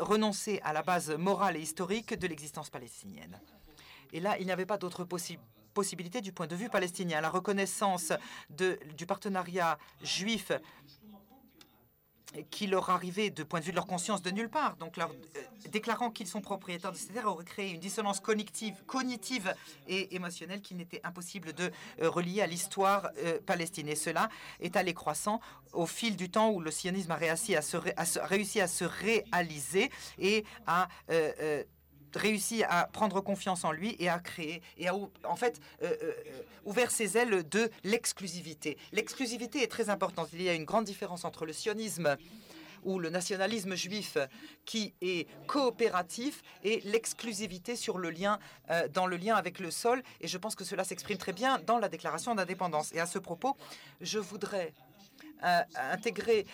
renoncer 0.00 0.60
à 0.64 0.72
la 0.72 0.82
base 0.82 1.10
morale 1.10 1.56
et 1.56 1.60
historique 1.60 2.12
de 2.12 2.26
l'existence 2.26 2.68
palestinienne. 2.70 3.40
Et 4.12 4.20
là, 4.20 4.36
il 4.38 4.44
n'y 4.44 4.52
avait 4.52 4.66
pas 4.66 4.76
d'autre 4.76 5.04
possibilité 5.04 5.48
du 6.20 6.32
point 6.32 6.46
de 6.46 6.56
vue 6.56 6.68
palestinien. 6.68 7.20
La 7.20 7.30
reconnaissance 7.30 8.12
du 8.50 9.06
partenariat 9.06 9.78
juif 10.02 10.52
qui 12.50 12.66
leur 12.66 12.90
arrivait 12.90 13.30
de 13.30 13.42
point 13.42 13.60
de 13.60 13.64
vue 13.64 13.72
de 13.72 13.76
leur 13.76 13.86
conscience 13.86 14.22
de 14.22 14.30
nulle 14.30 14.48
part. 14.48 14.76
Donc, 14.76 14.96
leur, 14.96 15.10
euh, 15.10 15.68
déclarant 15.70 16.10
qu'ils 16.10 16.26
sont 16.26 16.40
propriétaires 16.40 16.92
de 16.92 16.96
ces 16.96 17.08
terres 17.08 17.26
aurait 17.26 17.44
créé 17.44 17.70
une 17.72 17.80
dissonance 17.80 18.20
cognitive, 18.20 18.74
cognitive 18.86 19.54
et 19.86 20.14
émotionnelle 20.14 20.62
qu'il 20.62 20.76
n'était 20.76 21.00
impossible 21.04 21.52
de 21.52 21.70
euh, 22.00 22.08
relier 22.08 22.40
à 22.40 22.46
l'histoire 22.46 23.10
euh, 23.18 23.38
palestinienne. 23.44 23.92
Et 23.92 23.96
cela 23.96 24.28
est 24.60 24.76
allé 24.76 24.94
croissant 24.94 25.40
au 25.72 25.86
fil 25.86 26.16
du 26.16 26.30
temps 26.30 26.50
où 26.50 26.60
le 26.60 26.70
sionisme 26.70 27.10
a 27.10 27.16
réussi 27.16 27.54
à 27.54 27.62
se 27.62 28.84
réaliser 28.84 29.90
et 30.18 30.44
à 30.66 30.88
réussi 32.16 32.62
à 32.64 32.88
prendre 32.92 33.20
confiance 33.20 33.64
en 33.64 33.72
lui 33.72 33.96
et 33.98 34.08
à 34.08 34.18
créer 34.18 34.62
et 34.78 34.88
a 34.88 34.94
en 34.94 35.36
fait 35.36 35.60
euh, 35.82 35.94
euh, 36.02 36.12
ouvert 36.64 36.90
ses 36.90 37.16
ailes 37.16 37.48
de 37.48 37.70
l'exclusivité. 37.84 38.76
L'exclusivité 38.92 39.62
est 39.62 39.70
très 39.70 39.90
importante. 39.90 40.28
Il 40.32 40.42
y 40.42 40.48
a 40.48 40.54
une 40.54 40.64
grande 40.64 40.84
différence 40.84 41.24
entre 41.24 41.46
le 41.46 41.52
sionisme 41.52 42.16
ou 42.84 42.98
le 42.98 43.10
nationalisme 43.10 43.76
juif 43.76 44.18
qui 44.64 44.92
est 45.00 45.28
coopératif 45.46 46.42
et 46.64 46.80
l'exclusivité 46.80 47.76
sur 47.76 47.98
le 47.98 48.10
lien 48.10 48.38
euh, 48.70 48.88
dans 48.88 49.06
le 49.06 49.16
lien 49.16 49.36
avec 49.36 49.60
le 49.60 49.70
sol 49.70 50.02
et 50.20 50.26
je 50.26 50.38
pense 50.38 50.56
que 50.56 50.64
cela 50.64 50.82
s'exprime 50.82 51.18
très 51.18 51.32
bien 51.32 51.58
dans 51.60 51.78
la 51.78 51.88
déclaration 51.88 52.34
d'indépendance 52.34 52.92
et 52.92 53.00
à 53.00 53.06
ce 53.06 53.18
propos 53.18 53.56
je 54.00 54.18
voudrais 54.18 54.72
intégrer 55.74 56.46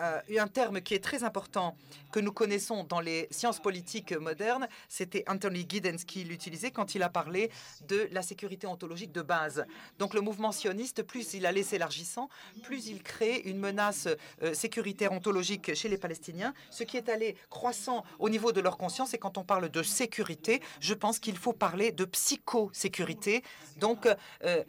euh, 0.00 0.20
un 0.38 0.46
terme 0.46 0.80
qui 0.80 0.94
est 0.94 1.02
très 1.02 1.24
important 1.24 1.76
que 2.12 2.20
nous 2.20 2.32
connaissons 2.32 2.84
dans 2.84 3.00
les 3.00 3.28
sciences 3.30 3.60
politiques 3.60 4.12
modernes. 4.12 4.68
C'était 4.88 5.24
Anthony 5.28 5.66
Giddens 5.68 6.04
qui 6.06 6.24
l'utilisait 6.24 6.70
quand 6.70 6.94
il 6.94 7.02
a 7.02 7.08
parlé 7.08 7.50
de 7.88 8.08
la 8.12 8.22
sécurité 8.22 8.66
ontologique 8.66 9.12
de 9.12 9.22
base. 9.22 9.64
Donc 9.98 10.14
le 10.14 10.20
mouvement 10.20 10.52
sioniste, 10.52 11.02
plus 11.02 11.34
il 11.34 11.46
allait 11.46 11.62
s'élargissant, 11.62 12.28
plus 12.62 12.86
il 12.86 13.02
crée 13.02 13.42
une 13.44 13.58
menace 13.58 14.08
euh, 14.42 14.54
sécuritaire 14.54 15.12
ontologique 15.12 15.74
chez 15.74 15.88
les 15.88 15.98
Palestiniens, 15.98 16.54
ce 16.70 16.84
qui 16.84 16.96
est 16.96 17.08
allé 17.08 17.36
croissant 17.50 18.04
au 18.18 18.28
niveau 18.28 18.52
de 18.52 18.60
leur 18.60 18.78
conscience. 18.78 19.14
Et 19.14 19.18
quand 19.18 19.38
on 19.38 19.44
parle 19.44 19.68
de 19.68 19.82
sécurité, 19.82 20.62
je 20.80 20.94
pense 20.94 21.18
qu'il 21.18 21.36
faut 21.36 21.52
parler 21.52 21.92
de 21.92 22.04
psychosécurité, 22.04 23.42
donc 23.76 24.08
euh, 24.44 24.64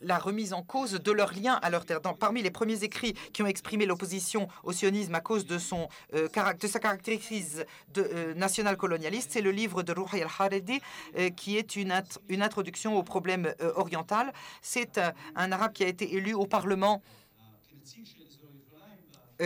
la 0.00 0.18
remise 0.18 0.52
en 0.52 0.62
cause 0.62 0.92
de 0.92 1.12
leur 1.12 1.34
lien 1.34 1.54
à 1.62 1.70
leur 1.70 1.84
terre. 1.84 2.00
parmi 2.00 2.42
les 2.42 2.50
premiers 2.50 2.82
écrits 2.82 3.14
qui 3.32 3.42
ont 3.42 3.46
exprimé 3.46 3.86
l'opposition 3.86 4.48
au 4.64 4.69
sionisme 4.72 5.14
à 5.14 5.20
cause 5.20 5.46
de, 5.46 5.58
son, 5.58 5.88
euh, 6.14 6.28
de 6.60 6.66
sa 6.66 6.78
caractéristique 6.78 7.46
euh, 7.98 8.34
national-colonialiste, 8.34 9.30
c'est 9.32 9.40
le 9.40 9.50
livre 9.50 9.82
de 9.82 9.92
Ruhi 9.92 10.22
al-Haredi, 10.22 10.80
euh, 11.18 11.30
qui 11.30 11.56
est 11.56 11.76
une, 11.76 12.02
une 12.28 12.42
introduction 12.42 12.96
au 12.96 13.02
problème 13.02 13.54
oriental. 13.76 14.32
C'est 14.62 15.00
un 15.34 15.52
arabe 15.52 15.72
qui 15.72 15.84
a 15.84 15.88
été 15.88 16.14
élu 16.14 16.34
au 16.34 16.46
Parlement 16.46 17.02
euh, 17.02 18.19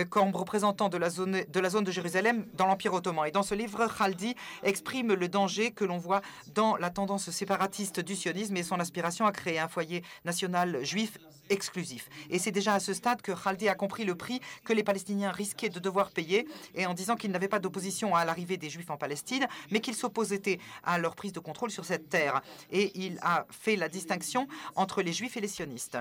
comme 0.03 0.35
représentant 0.35 0.89
de 0.89 0.97
la, 0.97 1.09
zone, 1.09 1.43
de 1.47 1.59
la 1.59 1.69
zone 1.69 1.83
de 1.83 1.91
Jérusalem 1.91 2.45
dans 2.53 2.65
l'Empire 2.65 2.93
ottoman. 2.93 3.27
Et 3.27 3.31
dans 3.31 3.43
ce 3.43 3.55
livre, 3.55 3.87
Khaldi 3.97 4.35
exprime 4.63 5.13
le 5.13 5.27
danger 5.27 5.71
que 5.71 5.85
l'on 5.85 5.97
voit 5.97 6.21
dans 6.53 6.75
la 6.77 6.89
tendance 6.89 7.29
séparatiste 7.29 7.99
du 7.99 8.15
sionisme 8.15 8.57
et 8.57 8.63
son 8.63 8.79
aspiration 8.79 9.25
à 9.25 9.31
créer 9.31 9.59
un 9.59 9.67
foyer 9.67 10.03
national 10.25 10.83
juif 10.83 11.17
exclusif. 11.49 12.09
Et 12.29 12.39
c'est 12.39 12.51
déjà 12.51 12.73
à 12.73 12.79
ce 12.79 12.93
stade 12.93 13.21
que 13.21 13.31
Khaldi 13.31 13.69
a 13.69 13.75
compris 13.75 14.03
le 14.03 14.15
prix 14.15 14.39
que 14.63 14.73
les 14.73 14.83
Palestiniens 14.83 15.31
risquaient 15.31 15.69
de 15.69 15.79
devoir 15.79 16.11
payer, 16.11 16.47
et 16.73 16.85
en 16.85 16.93
disant 16.93 17.15
qu'il 17.15 17.31
n'avait 17.31 17.47
pas 17.47 17.59
d'opposition 17.59 18.15
à 18.15 18.25
l'arrivée 18.25 18.57
des 18.57 18.69
Juifs 18.69 18.89
en 18.89 18.97
Palestine, 18.97 19.47
mais 19.71 19.79
qu'il 19.79 19.95
s'opposait 19.95 20.59
à 20.83 20.97
leur 20.97 21.15
prise 21.15 21.33
de 21.33 21.39
contrôle 21.39 21.71
sur 21.71 21.85
cette 21.85 22.09
terre. 22.09 22.41
Et 22.71 22.91
il 22.95 23.19
a 23.21 23.45
fait 23.49 23.75
la 23.75 23.89
distinction 23.89 24.47
entre 24.75 25.01
les 25.01 25.13
Juifs 25.13 25.37
et 25.37 25.41
les 25.41 25.47
sionistes 25.47 25.97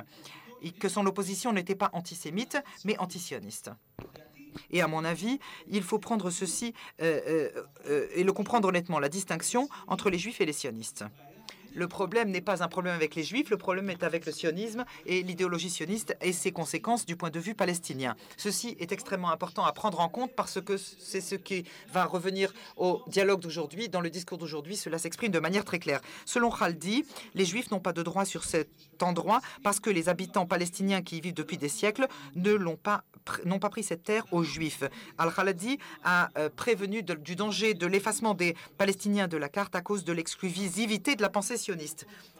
que 0.72 0.88
son 0.88 1.06
opposition 1.06 1.52
n'était 1.52 1.74
pas 1.74 1.90
antisémite, 1.92 2.58
mais 2.84 2.98
antisioniste. 2.98 3.70
Et 4.70 4.80
à 4.80 4.88
mon 4.88 5.04
avis, 5.04 5.38
il 5.68 5.82
faut 5.82 5.98
prendre 5.98 6.30
ceci 6.30 6.74
euh, 7.02 7.20
euh, 7.26 7.62
euh, 7.88 8.06
et 8.14 8.24
le 8.24 8.32
comprendre 8.32 8.68
honnêtement, 8.68 8.98
la 8.98 9.08
distinction 9.08 9.68
entre 9.86 10.10
les 10.10 10.18
juifs 10.18 10.40
et 10.40 10.46
les 10.46 10.52
sionistes. 10.52 11.04
Le 11.74 11.88
problème 11.88 12.30
n'est 12.30 12.40
pas 12.40 12.62
un 12.62 12.68
problème 12.68 12.94
avec 12.94 13.16
les 13.16 13.24
juifs, 13.24 13.50
le 13.50 13.56
problème 13.56 13.90
est 13.90 14.04
avec 14.04 14.26
le 14.26 14.32
sionisme 14.32 14.84
et 15.06 15.22
l'idéologie 15.22 15.70
sioniste 15.70 16.16
et 16.20 16.32
ses 16.32 16.52
conséquences 16.52 17.04
du 17.04 17.16
point 17.16 17.30
de 17.30 17.40
vue 17.40 17.54
palestinien. 17.54 18.14
Ceci 18.36 18.76
est 18.78 18.92
extrêmement 18.92 19.30
important 19.30 19.64
à 19.64 19.72
prendre 19.72 19.98
en 19.98 20.08
compte 20.08 20.32
parce 20.36 20.60
que 20.60 20.76
c'est 20.76 21.20
ce 21.20 21.34
qui 21.34 21.64
va 21.92 22.04
revenir 22.04 22.52
au 22.76 23.02
dialogue 23.08 23.40
d'aujourd'hui. 23.40 23.88
Dans 23.88 24.00
le 24.00 24.10
discours 24.10 24.38
d'aujourd'hui, 24.38 24.76
cela 24.76 24.98
s'exprime 24.98 25.32
de 25.32 25.40
manière 25.40 25.64
très 25.64 25.80
claire. 25.80 26.00
Selon 26.26 26.50
Khaldi, 26.50 27.04
les 27.34 27.44
juifs 27.44 27.70
n'ont 27.72 27.80
pas 27.80 27.92
de 27.92 28.02
droit 28.02 28.24
sur 28.24 28.44
cet 28.44 28.68
endroit 29.02 29.40
parce 29.64 29.80
que 29.80 29.90
les 29.90 30.08
habitants 30.08 30.46
palestiniens 30.46 31.02
qui 31.02 31.18
y 31.18 31.20
vivent 31.20 31.34
depuis 31.34 31.58
des 31.58 31.68
siècles 31.68 32.06
ne 32.36 32.52
l'ont 32.52 32.76
pas 32.76 33.04
n'ont 33.44 33.58
pas 33.58 33.70
pris 33.70 33.82
cette 33.82 34.04
terre 34.04 34.24
aux 34.32 34.42
Juifs. 34.42 34.84
Al-Khaladi 35.18 35.78
a 36.04 36.30
euh, 36.38 36.48
prévenu 36.54 37.02
du 37.02 37.36
danger 37.36 37.74
de 37.74 37.86
l'effacement 37.86 38.34
des 38.34 38.54
Palestiniens 38.78 39.28
de 39.28 39.36
la 39.36 39.48
carte 39.48 39.74
à 39.74 39.80
cause 39.80 40.04
de 40.04 40.12
l'exclusivité 40.12 41.16
de 41.16 41.22
la 41.22 41.28
pensée 41.28 41.56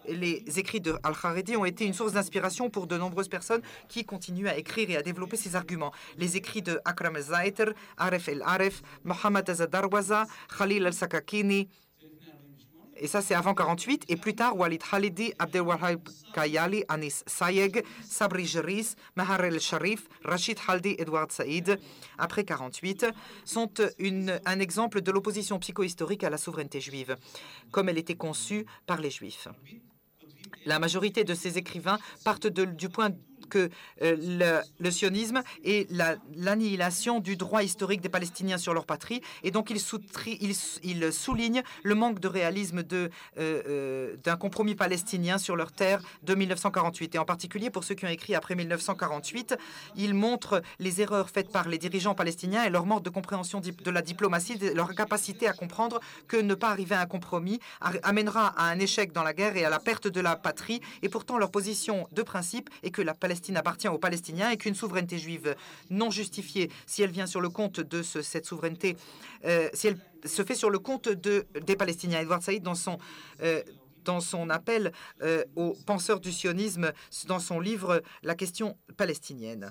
les 0.09 0.45
écrits 0.59 0.81
de 0.81 0.97
Al-Kharedi 1.03 1.57
ont 1.57 1.65
été 1.65 1.85
une 1.85 1.95
source 1.95 2.13
d'inspiration 2.13 2.71
pour 2.71 2.87
de 2.87 2.97
nombreuses 2.97 3.29
personnes 3.29 3.63
qui 3.89 4.05
continuent 4.05 4.49
à 4.49 4.57
écrire 4.57 4.91
et 4.91 4.97
à 4.97 5.03
développer 5.03 5.37
ces 5.37 5.57
arguments. 5.57 5.93
Les 6.19 6.37
écrits 6.37 6.63
de 6.63 6.81
Akram 6.85 7.17
al-Zaiter, 7.17 7.73
Aref 7.97 8.29
el-Aref, 8.29 8.83
Mohammad 9.05 9.49
Azadarwaza, 9.49 10.27
Khalil 10.59 10.87
al-Sakakini, 10.87 11.69
et 12.97 13.07
ça 13.07 13.23
c'est 13.23 13.35
avant 13.35 13.55
48, 13.55 14.05
et 14.09 14.17
plus 14.17 14.35
tard 14.35 14.57
Walid 14.57 14.83
Khalidi, 14.83 15.33
Abdelwahab 15.39 16.01
Kayali, 16.33 16.85
Anis 16.89 17.25
Sayeg, 17.27 17.85
Sabri 18.03 18.47
Jeris, 18.47 18.95
Mahar 19.17 19.45
el-Sharif, 19.45 20.09
Rachid 20.25 20.59
Haldi, 20.67 20.95
Edward 20.99 21.31
Saïd, 21.33 21.79
après 22.19 22.45
48, 22.45 23.07
sont 23.45 23.73
un 24.47 24.61
exemple 24.61 25.01
de 25.01 25.11
l'opposition 25.11 25.59
psychohistorique 25.59 26.25
à 26.25 26.31
la 26.31 26.39
souveraineté 26.39 26.81
juive, 26.81 27.17
comme 27.71 27.89
elle 27.89 27.99
était 27.99 28.17
conçue 28.17 28.67
par 28.87 29.01
les 29.01 29.11
juifs. 29.11 29.49
La 30.67 30.79
majorité 30.79 31.25
de 31.25 31.35
ces 31.35 31.59
écrivains 31.59 31.99
partent 32.25 32.47
du 32.47 32.89
point 32.89 33.11
que 33.55 33.71
euh, 34.03 34.63
le, 34.81 34.91
sionisme 34.91 35.43
est 35.65 35.89
l'annihilation 36.35 37.21
du 37.21 37.37
droit 37.37 37.63
historique 37.63 38.01
des 38.01 38.09
Palestiniens 38.09 38.59
sur 38.59 38.75
leur 38.75 38.85
patrie. 38.85 39.21
Et 39.45 39.53
donc, 39.53 39.71
il, 39.71 39.81
souligne 41.13 41.63
le 41.85 41.95
manque 41.95 42.19
de 42.19 42.27
réalisme 42.27 42.83
euh, 42.93 43.09
euh, 43.39 44.17
d'un 44.25 44.37
compromis 44.37 44.75
palestinien 44.75 45.39
sur 45.39 45.55
leur 45.55 45.71
terre 45.71 46.01
de 46.25 46.35
1948. 46.35 47.15
Et 47.15 47.19
en 47.19 47.25
particulier, 47.25 47.71
pour 47.71 47.85
ceux 47.85 47.95
qui 47.95 48.05
ont 48.05 48.09
écrit 48.09 48.35
après 48.35 48.57
1948, 48.57 49.57
il 49.97 50.15
montre 50.15 50.61
les 50.81 51.01
erreurs 51.01 51.31
faites 51.31 51.51
par 51.53 51.69
les 51.69 51.79
dirigeants 51.79 52.15
palestiniens 52.15 52.65
et 52.65 52.71
leur 52.71 52.87
manque 52.87 53.05
de 53.05 53.11
compréhension 53.11 53.61
de 53.61 53.91
la 53.91 54.03
diplomatie, 54.03 54.59
leur 54.75 54.93
capacité 54.95 55.47
à 55.47 55.53
comprendre 55.53 56.01
que 56.27 56.37
ne 56.37 56.55
pas 56.55 56.71
arriver 56.71 56.97
à 56.97 57.03
un 57.03 57.07
compromis 57.07 57.61
amènera 58.03 58.49
à 58.57 58.65
un 58.65 58.81
échec 58.81 59.13
dans 59.13 59.23
la 59.23 59.33
guerre 59.33 59.57
et 59.57 59.65
à 59.65 59.71
la 59.71 59.79
perte 59.79 60.09
de 60.09 60.21
la 60.21 60.35
patrie. 60.35 60.81
Et 61.03 61.09
pourtant, 61.09 61.39
leur 61.39 61.53
position 61.53 62.09
de 62.11 62.23
principe 62.23 62.69
est 62.83 62.91
que 62.91 63.03
la 63.03 63.15
Palestine 63.15 63.44
appartient 63.57 63.89
aux 63.89 63.99
Palestiniens 63.99 64.51
et 64.51 64.57
qu'une 64.57 64.75
souveraineté 64.75 65.19
juive 65.19 65.55
non 65.91 66.11
justifiée, 66.11 66.71
si 66.87 67.03
elle 67.03 67.11
vient 67.11 67.27
sur 67.27 67.41
le 67.41 67.49
compte 67.49 67.81
de 67.81 68.03
cette 68.03 68.47
souveraineté, 68.47 68.97
euh, 69.45 69.69
si 69.73 69.89
elle 69.89 69.99
se 70.25 70.43
fait 70.43 70.55
sur 70.55 70.71
le 70.71 70.79
compte 70.79 71.09
de, 71.09 71.47
des 71.67 71.77
Palestiniens. 71.77 72.21
Edward 72.21 72.43
Saïd, 72.43 72.63
dans 72.63 72.75
son, 72.75 72.99
euh, 73.43 73.63
appel 74.51 74.93
euh, 75.23 75.45
aux 75.57 75.77
penseurs 75.87 76.21
du 76.21 76.33
sionisme, 76.33 76.93
dans 77.27 77.39
son 77.39 77.61
livre 77.61 78.03
La 78.23 78.35
question 78.35 78.77
palestinienne. 78.97 79.71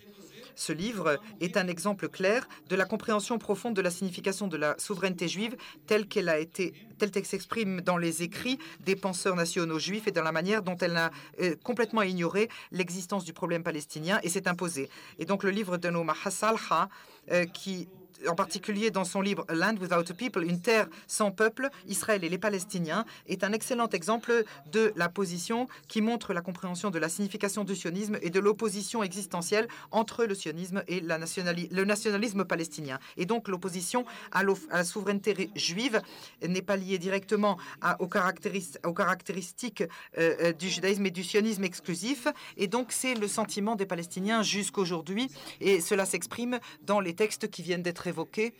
Ce 0.55 0.73
livre 0.73 1.19
est 1.41 1.57
un 1.57 1.67
exemple 1.67 2.09
clair 2.09 2.47
de 2.69 2.75
la 2.75 2.85
compréhension 2.85 3.37
profonde 3.37 3.75
de 3.75 3.81
la 3.81 3.91
signification 3.91 4.47
de 4.47 4.57
la 4.57 4.75
souveraineté 4.77 5.27
juive 5.27 5.55
telle 5.87 6.07
qu'elle 6.07 6.29
a 6.29 6.39
été, 6.39 6.73
telle 6.97 7.11
qu'elle 7.11 7.25
s'exprime 7.25 7.81
dans 7.81 7.97
les 7.97 8.23
écrits 8.23 8.59
des 8.81 8.95
penseurs 8.95 9.35
nationaux 9.35 9.79
juifs 9.79 10.07
et 10.07 10.11
dans 10.11 10.23
la 10.23 10.31
manière 10.31 10.63
dont 10.63 10.77
elle 10.77 10.97
a 10.97 11.11
euh, 11.41 11.55
complètement 11.63 12.01
ignoré 12.03 12.49
l'existence 12.71 13.25
du 13.25 13.33
problème 13.33 13.63
palestinien 13.63 14.19
et 14.23 14.29
s'est 14.29 14.47
imposée. 14.47 14.89
Et 15.19 15.25
donc 15.25 15.43
le 15.43 15.49
livre 15.49 15.77
de 15.77 15.89
Nouma 15.89 16.15
Hassalha, 16.23 16.89
euh, 17.31 17.45
qui 17.45 17.87
en 18.27 18.35
particulier 18.35 18.91
dans 18.91 19.03
son 19.03 19.21
livre 19.21 19.45
Land 19.49 19.75
Without 19.81 20.09
a 20.09 20.13
People, 20.13 20.43
une 20.43 20.61
terre 20.61 20.87
sans 21.07 21.31
peuple, 21.31 21.69
Israël 21.87 22.23
et 22.23 22.29
les 22.29 22.37
Palestiniens, 22.37 23.05
est 23.27 23.43
un 23.43 23.51
excellent 23.53 23.89
exemple 23.89 24.43
de 24.71 24.93
la 24.95 25.09
position 25.09 25.67
qui 25.87 26.01
montre 26.01 26.33
la 26.33 26.41
compréhension 26.41 26.89
de 26.89 26.99
la 26.99 27.09
signification 27.09 27.63
du 27.63 27.75
sionisme 27.75 28.17
et 28.21 28.29
de 28.29 28.39
l'opposition 28.39 29.03
existentielle 29.03 29.67
entre 29.91 30.25
le 30.25 30.35
sionisme 30.35 30.83
et 30.87 30.99
le 31.01 31.83
nationalisme 31.85 32.45
palestinien. 32.45 32.99
Et 33.17 33.25
donc 33.25 33.47
l'opposition 33.47 34.05
à, 34.31 34.43
la 34.43 34.83
souveraineté 34.83 35.49
juive 35.55 36.01
n'est 36.47 36.61
pas 36.61 36.77
liée 36.77 36.97
directement 36.97 37.57
aux, 37.99 38.07
caractéristiques 38.07 39.83
euh, 40.17 40.35
euh, 40.41 40.53
du 40.53 40.69
judaïsme 40.69 41.05
et 41.05 41.11
du 41.11 41.23
sionisme 41.23 41.63
exclusif. 41.63 42.27
Et 42.57 42.67
donc 42.67 42.91
c'est 42.91 43.15
le 43.15 43.27
sentiment 43.27 43.75
des 43.75 43.85
Palestiniens 43.85 44.43
jusqu'aujourd'hui. 44.43 45.29
Et 45.61 45.81
cela 45.81 46.05
s'exprime 46.05 46.59
dans 46.83 46.99
les 46.99 47.13
textes 47.13 47.49
qui 47.49 47.61
viennent 47.61 47.83
d'être 47.83 48.02
évoqués 48.07 48.53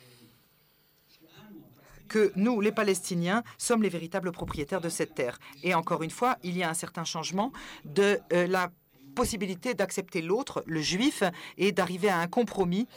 que 2.07 2.31
nous, 2.35 2.61
les 2.61 2.71
Palestiniens, 2.71 3.43
sommes 3.57 3.81
les 3.81 3.89
véritables 3.89 4.31
propriétaires 4.31 4.81
de 4.81 4.89
cette 4.89 5.15
terre. 5.15 5.39
Et 5.63 5.73
encore 5.73 6.03
une 6.03 6.11
fois, 6.11 6.37
il 6.43 6.55
y 6.55 6.63
a 6.63 6.69
un 6.69 6.75
certain 6.75 7.05
changement 7.05 7.51
de 7.85 8.19
euh, 8.33 8.45
la 8.45 8.71
possibilité 9.15 9.73
d'accepter 9.73 10.21
l'autre, 10.21 10.63
le 10.67 10.81
juif, 10.81 11.23
et 11.57 11.71
d'arriver 11.71 12.09
à 12.09 12.19
un 12.19 12.27
compromis 12.27 12.87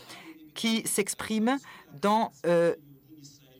qui 0.54 0.86
s'exprime 0.86 1.58
dans 2.00 2.32
euh, 2.46 2.74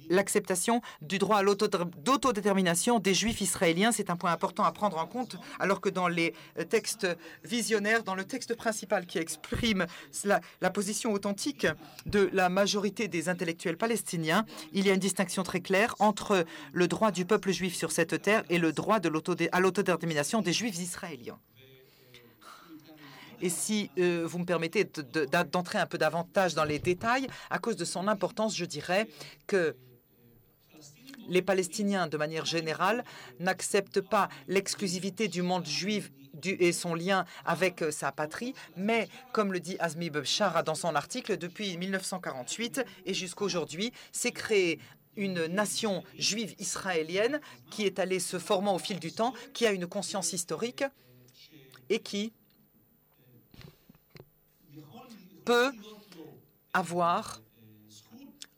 l'acceptation 0.09 0.81
du 1.03 1.19
droit 1.19 1.39
à 1.39 1.43
l'autodétermination 1.43 2.99
des 2.99 3.15
juifs 3.15 3.41
israéliens. 3.41 3.93
C'est 3.93 4.11
un 4.11 4.17
point 4.17 4.33
important 4.33 4.65
à 4.65 4.73
prendre 4.73 4.99
en 4.99 5.07
compte, 5.07 5.37
alors 5.59 5.81
que 5.81 5.89
dans 5.89 6.09
les 6.09 6.35
euh, 6.59 6.65
textes 6.65 7.07
visionnaires, 7.45 8.03
dans 8.03 8.15
le 8.15 8.25
texte 8.25 8.55
principal 8.55 9.07
qui 9.07 9.19
exprime 9.19 9.87
la, 10.25 10.71
position 10.71 11.13
authentique 11.13 11.67
de 12.05 12.29
la 12.33 12.49
majorité 12.49 13.09
des 13.09 13.29
intellectuels 13.29 13.77
palestiniens, 13.77 14.45
il 14.73 14.87
y 14.87 14.91
a 14.91 14.95
une 14.95 15.01
distinction 15.01 15.43
très 15.43 15.61
claire 15.61 15.95
entre 15.99 16.45
le 16.73 16.89
droit 16.89 17.11
du 17.11 17.25
peuple 17.25 17.51
juif 17.51 17.75
sur 17.75 17.93
cette 17.93 18.21
terre 18.21 18.43
et 18.51 18.59
le 18.59 18.73
droit 18.73 18.99
à 19.53 19.61
l'autodétermination 19.61 20.43
des 20.43 20.53
juifs 20.53 20.79
israéliens. 20.79 21.39
Et 23.41 23.51
si 23.51 23.91
euh, 23.99 24.27
vous 24.27 24.39
me 24.39 24.45
permettez 24.45 24.85
d'entrer 25.53 25.79
un 25.79 25.87
peu 25.87 25.99
davantage 25.99 26.55
dans 26.55 26.65
les 26.65 26.79
détails, 26.79 27.27
à 27.51 27.59
cause 27.59 27.77
de 27.77 27.85
son 27.85 28.09
importance, 28.09 28.57
je 28.57 28.65
dirais 28.65 29.09
que 29.47 29.77
les 31.29 31.43
Palestiniens, 31.43 32.07
de 32.07 32.17
manière 32.17 32.45
générale, 32.45 33.05
n'acceptent 33.41 34.01
pas 34.01 34.29
l'exclusivité 34.49 35.29
du 35.29 35.43
monde 35.43 35.67
juif 35.67 36.11
et 36.45 36.73
son 36.73 36.95
lien 36.95 37.25
avec 37.45 37.83
euh, 37.83 37.91
sa 37.91 38.13
patrie, 38.13 38.55
mais 38.77 39.09
comme 39.33 39.53
le 39.53 39.61
dit 39.61 39.77
Azmi 39.79 40.11
Bebshara 40.11 40.63
dans 40.63 40.75
son 40.75 40.95
article, 40.95 41.39
depuis 41.39 41.77
1948 41.79 42.85
et 43.07 43.15
jusqu'à 43.15 43.45
aujourd'hui, 43.45 43.93
s'est 44.13 44.33
créé 44.33 44.79
une 45.17 45.47
nation 45.47 46.05
juive 46.19 46.55
israélienne 46.59 47.41
qui 47.71 47.85
est 47.85 47.99
allée 47.99 48.21
se 48.21 48.39
formant 48.39 48.75
au 48.75 48.79
fil 48.79 49.01
du 49.01 49.13
temps, 49.13 49.33
qui 49.55 49.67
a 49.67 49.73
une 49.73 49.87
conscience 49.87 50.33
historique 50.33 50.85
et 51.89 52.01
qui 52.01 52.33
peut 55.45 55.73
avoir 56.75 57.41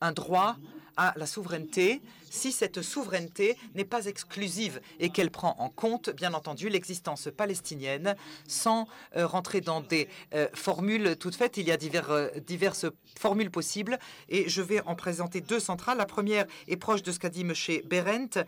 un 0.00 0.12
droit 0.12 0.56
à 0.96 1.12
la 1.16 1.26
souveraineté 1.26 2.02
si 2.30 2.52
cette 2.52 2.82
souveraineté 2.82 3.56
n'est 3.74 3.84
pas 3.84 4.06
exclusive 4.06 4.80
et 5.00 5.10
qu'elle 5.10 5.30
prend 5.30 5.56
en 5.58 5.68
compte, 5.68 6.10
bien 6.10 6.34
entendu, 6.34 6.68
l'existence 6.68 7.28
palestinienne 7.36 8.16
sans 8.46 8.86
euh, 9.16 9.26
rentrer 9.26 9.60
dans 9.60 9.80
des 9.80 10.08
euh, 10.34 10.48
formules 10.54 11.16
toutes 11.16 11.34
faites. 11.34 11.56
Il 11.56 11.66
y 11.66 11.72
a 11.72 11.78
euh, 12.10 12.30
diverses 12.46 12.86
formules 13.18 13.50
possibles 13.50 13.98
et 14.28 14.48
je 14.48 14.62
vais 14.62 14.80
en 14.82 14.94
présenter 14.94 15.40
deux 15.40 15.60
centrales. 15.60 15.98
La 15.98 16.06
première 16.06 16.46
est 16.66 16.76
proche 16.76 17.02
de 17.02 17.12
ce 17.12 17.18
qu'a 17.18 17.30
dit 17.30 17.42
M. 17.42 17.52
Berendt 17.88 18.44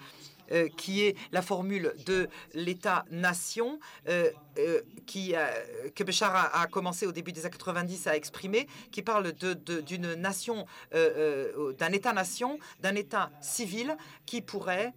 euh, 0.52 0.68
qui 0.76 1.02
est 1.02 1.16
la 1.30 1.42
formule 1.42 1.92
de 2.06 2.28
l'État-nation 2.54 3.78
euh, 4.08 4.30
euh, 4.58 4.80
que 5.94 6.02
Béchar 6.02 6.50
a, 6.54 6.66
commencé 6.66 7.06
au 7.06 7.12
début 7.12 7.32
des 7.32 7.42
années 7.46 7.56
90 7.56 8.08
à 8.08 8.16
exprimer, 8.16 8.66
qui 8.90 9.02
parle 9.02 9.32
d'une 9.32 10.14
nation, 10.14 10.66
d'un 10.92 11.92
État-nation, 11.92 12.58
d'un 12.80 12.94
État 12.94 13.30
civil 13.40 13.96
qui 14.26 14.42
pourrait 14.42 14.92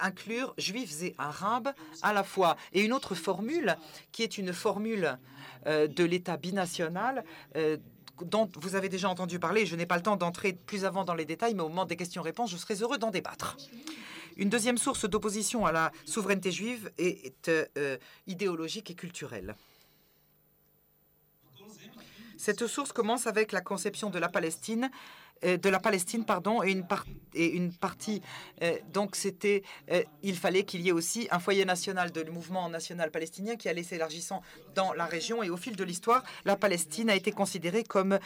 inclure 0.00 0.54
juifs 0.58 1.02
et 1.02 1.14
arabes 1.18 1.70
à 2.02 2.12
la 2.12 2.22
fois. 2.22 2.56
Et 2.72 2.82
une 2.82 2.92
autre 2.92 3.14
formule, 3.14 3.76
qui 4.12 4.22
est 4.22 4.38
une 4.38 4.52
formule 4.52 5.18
de 5.66 6.04
l'État 6.04 6.36
binational, 6.36 7.24
dont 8.20 8.48
vous 8.60 8.76
avez 8.76 8.88
déjà 8.88 9.08
entendu 9.08 9.38
parler. 9.38 9.66
Je 9.66 9.76
n'ai 9.76 9.86
pas 9.86 9.96
le 9.96 10.02
temps 10.02 10.16
d'entrer 10.16 10.52
plus 10.52 10.84
avant 10.84 11.04
dans 11.04 11.14
les 11.14 11.24
détails, 11.24 11.54
mais 11.54 11.62
au 11.62 11.68
moment 11.68 11.84
des 11.84 11.96
questions-réponses, 11.96 12.50
je 12.50 12.56
serai 12.56 12.74
heureux 12.82 12.98
d'en 12.98 13.10
débattre. 13.10 13.56
Une 14.36 14.48
deuxième 14.48 14.78
source 14.78 15.08
d'opposition 15.08 15.66
à 15.66 15.72
la 15.72 15.92
souveraineté 16.04 16.50
juive 16.50 16.90
est 16.98 17.48
euh, 17.48 17.96
idéologique 18.26 18.90
et 18.90 18.94
culturelle. 18.94 19.54
Cette 22.36 22.66
source 22.66 22.92
commence 22.92 23.26
avec 23.26 23.52
la 23.52 23.60
conception 23.60 24.10
de 24.10 24.18
la 24.18 24.28
Palestine 24.28 24.90
euh, 25.44 25.56
de 25.56 25.68
la 25.68 25.80
Palestine, 25.80 26.24
pardon, 26.24 26.62
et 26.62 26.70
une, 26.70 27.72
partie. 27.72 28.22
Euh, 28.62 28.76
donc, 28.92 29.16
il 30.22 30.36
fallait 30.36 30.64
qu'il 30.64 30.82
y 30.82 30.88
ait 30.88 30.92
aussi 30.92 31.26
un 31.30 31.40
foyer 31.40 31.64
national 31.64 32.12
de 32.12 32.22
mouvement 32.30 32.68
national 32.68 33.10
palestinien 33.10 33.56
qui 33.56 33.68
allait 33.68 33.82
s'élargissant 33.82 34.42
dans 34.74 34.92
la 34.92 35.06
région. 35.06 35.42
Et 35.42 35.50
au 35.50 35.56
fil 35.56 35.74
de 35.74 35.84
l'histoire, 35.84 36.22
la 36.44 36.56
Palestine 36.56 37.10
a 37.10 37.16
été 37.16 37.32
considérée 37.32 37.82
comme 37.82 38.18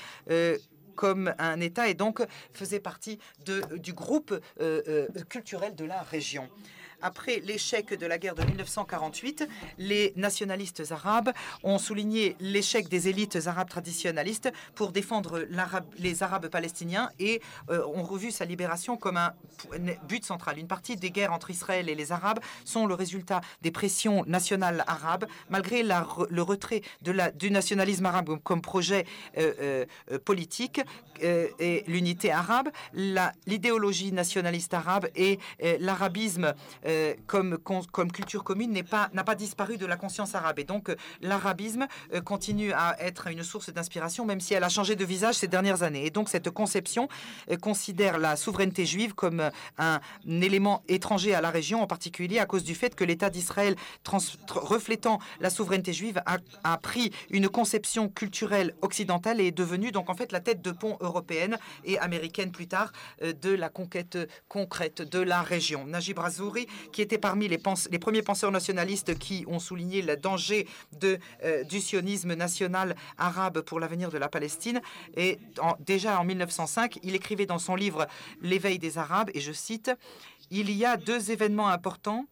comme 0.97 1.33
un 1.39 1.61
État 1.61 1.89
et 1.89 1.95
donc 1.95 2.27
faisait 2.53 2.81
partie 2.81 3.21
du 3.45 3.93
groupe 3.93 4.33
euh, 4.61 4.83
euh, 4.89 5.07
culturel 5.29 5.77
de 5.77 5.85
la 5.85 6.03
région. 6.03 6.49
Après 7.03 7.41
l'échec 7.45 7.93
de 7.93 8.07
la 8.07 8.19
guerre 8.19 8.35
de 8.35 8.43
1948, 8.43 9.49
les 9.79 10.13
nationalistes 10.17 10.83
arabes 10.91 11.33
ont 11.63 11.79
souligné 11.79 12.37
l'échec 12.41 12.89
des 12.89 13.09
élites 13.09 13.39
arabes 13.47 13.69
traditionnalistes 13.69 14.51
pour 14.75 14.93
défendre 14.93 15.45
les 15.99 16.23
Arabes 16.23 16.49
palestiniens 16.49 17.11
et 17.19 17.41
euh, 17.71 17.85
ont 17.95 18.03
revu 18.03 18.31
sa 18.31 18.45
libération 18.45 18.97
comme 18.97 19.17
un 19.17 19.35
but 20.09 20.25
central. 20.25 20.59
Une 20.59 20.67
partie 20.67 20.97
des 20.97 21.11
guerres 21.11 21.33
entre 21.33 21.51
Israël 21.51 21.89
et 21.89 21.95
les 21.95 22.13
Arabes 22.13 22.41
sont 22.65 22.87
le 22.87 22.95
résultat 22.95 23.41
des 23.63 23.71
pressions 23.71 24.25
nationales 24.27 24.85
arabes, 24.87 25.27
malgré 25.51 25.83
le 25.83 26.43
retrait 26.43 26.83
du 27.03 27.51
nationalisme 27.51 28.07
arabe 28.07 28.39
comme 28.43 28.63
projet 28.63 29.07
euh, 29.39 29.85
euh, 30.11 30.19
politique 30.19 30.81
et 31.21 31.85
l'unité 31.87 32.31
arabe, 32.31 32.69
l'idéologie 32.93 34.13
nationaliste 34.13 34.75
arabe 34.75 35.09
et 35.17 35.39
l'arabisme 35.81 36.53
euh, 36.87 37.15
comme, 37.27 37.59
culture 38.13 38.45
commune 38.45 38.73
n'a 38.73 39.25
pas, 39.25 39.35
disparu 39.35 39.77
de 39.77 39.87
la 39.87 39.97
conscience 39.97 40.35
arabe. 40.35 40.59
Et 40.59 40.65
donc, 40.65 40.89
euh, 40.89 40.97
l'arabisme 41.21 41.87
euh, 42.15 42.21
continue 42.21 42.73
à 42.73 42.97
être 43.01 43.27
une 43.27 43.43
source 43.43 43.71
d'inspiration, 43.71 44.25
même 44.25 44.41
si 44.41 44.55
elle 44.55 44.65
a 44.65 44.69
changé 44.69 44.97
de 44.97 45.05
visage 45.05 45.37
ces 45.37 45.49
dernières 45.49 45.83
années. 45.83 46.07
Et 46.07 46.11
donc, 46.11 46.29
cette 46.29 46.51
conception 46.51 47.09
considère 47.61 48.19
la 48.19 48.37
souveraineté 48.37 48.87
juive 48.87 49.15
comme 49.15 49.51
un, 49.79 50.01
élément 50.27 50.83
étranger 50.89 51.35
à 51.35 51.41
la 51.41 51.51
région, 51.51 51.83
en 51.83 51.87
particulier 51.87 52.39
à 52.39 52.47
cause 52.47 52.65
du 52.65 52.75
fait 52.75 52.95
que 52.95 53.05
l'État 53.05 53.31
d'Israël, 53.31 53.77
reflétant 54.49 55.19
la 55.41 55.51
souveraineté 55.51 55.93
juive, 55.93 56.23
a, 56.27 56.79
pris 56.79 57.11
une 57.31 57.49
conception 57.49 58.09
culturelle 58.09 58.75
occidentale 58.83 59.41
et 59.41 59.47
est 59.47 59.51
devenu 59.51 59.91
donc 59.91 60.11
en 60.11 60.15
fait 60.15 60.31
la 60.31 60.41
tête 60.41 60.63
de 60.63 60.71
pont 60.71 60.99
européenne 61.01 61.57
et 61.85 61.99
américaine 61.99 62.53
plus 62.53 62.69
tard 62.69 62.93
de 63.23 63.51
la 63.51 63.69
conquête 63.69 64.19
concrète 64.49 65.03
de 65.03 65.21
la 65.21 65.43
région. 65.43 65.87
Najib 65.87 66.19
Razouri 66.19 66.67
qui 66.93 67.03
était 67.03 67.19
parmi 67.19 67.49
les, 67.49 67.59
premiers 67.59 68.23
penseurs 68.23 68.53
nationalistes 68.53 69.19
qui 69.19 69.45
ont 69.49 69.59
souligné 69.59 70.03
le 70.03 70.17
danger 70.17 70.67
euh, 71.05 71.65
du 71.65 71.81
sionisme 71.81 72.35
national 72.35 72.97
arabe 73.19 73.61
pour 73.61 73.81
l'avenir 73.81 74.11
de 74.11 74.19
la 74.19 74.29
Palestine. 74.29 74.81
Et 75.17 75.39
déjà 75.81 76.21
en 76.21 76.25
1905, 76.25 76.99
il 77.03 77.15
écrivait 77.15 77.47
dans 77.47 77.59
son 77.59 77.75
livre 77.75 78.07
L'éveil 78.43 78.79
des 78.79 78.99
Arabes, 78.99 79.31
et 79.35 79.41
je 79.41 79.53
cite, 79.53 79.91
Il 80.51 80.71
y 80.71 80.85
a 80.85 80.97
deux 80.97 81.31
événements 81.31 81.69
importants 81.69 82.27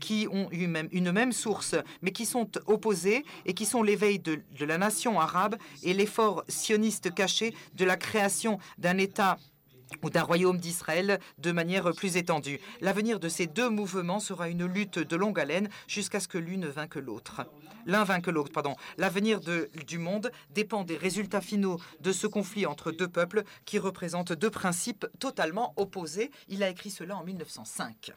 qui 0.00 0.28
ont 0.30 0.48
eu 0.52 0.68
une 0.92 1.12
même 1.12 1.32
source, 1.32 1.74
mais 2.02 2.12
qui 2.12 2.24
sont 2.24 2.48
opposés 2.66 3.24
et 3.46 3.54
qui 3.54 3.66
sont 3.66 3.82
l'éveil 3.82 4.18
de 4.18 4.64
la 4.64 4.78
nation 4.78 5.20
arabe 5.20 5.56
et 5.82 5.92
l'effort 5.92 6.44
sioniste 6.48 7.12
caché 7.14 7.54
de 7.74 7.84
la 7.84 7.96
création 7.96 8.58
d'un 8.78 8.98
État 8.98 9.38
ou 10.02 10.10
d'un 10.10 10.22
royaume 10.22 10.58
d'Israël 10.58 11.18
de 11.38 11.52
manière 11.52 11.92
plus 11.92 12.16
étendue. 12.16 12.60
L'avenir 12.80 13.20
de 13.20 13.28
ces 13.28 13.46
deux 13.46 13.70
mouvements 13.70 14.20
sera 14.20 14.48
une 14.48 14.66
lutte 14.66 14.98
de 14.98 15.16
longue 15.16 15.40
haleine 15.40 15.68
jusqu'à 15.86 16.20
ce 16.20 16.28
que 16.28 16.38
l'une 16.38 16.66
vainque 16.66 16.96
l'autre. 16.96 17.46
L'un 17.86 18.04
vainque 18.04 18.26
l'autre, 18.26 18.52
pardon. 18.52 18.76
L'avenir 18.98 19.40
du 19.40 19.98
monde 19.98 20.30
dépend 20.50 20.84
des 20.84 20.96
résultats 20.96 21.40
finaux 21.40 21.80
de 22.00 22.12
ce 22.12 22.26
conflit 22.26 22.66
entre 22.66 22.92
deux 22.92 23.08
peuples 23.08 23.44
qui 23.64 23.78
représentent 23.78 24.32
deux 24.32 24.50
principes 24.50 25.06
totalement 25.18 25.72
opposés. 25.76 26.30
Il 26.48 26.62
a 26.62 26.68
écrit 26.68 26.90
cela 26.90 27.16
en 27.16 27.24
1905. 27.24 28.12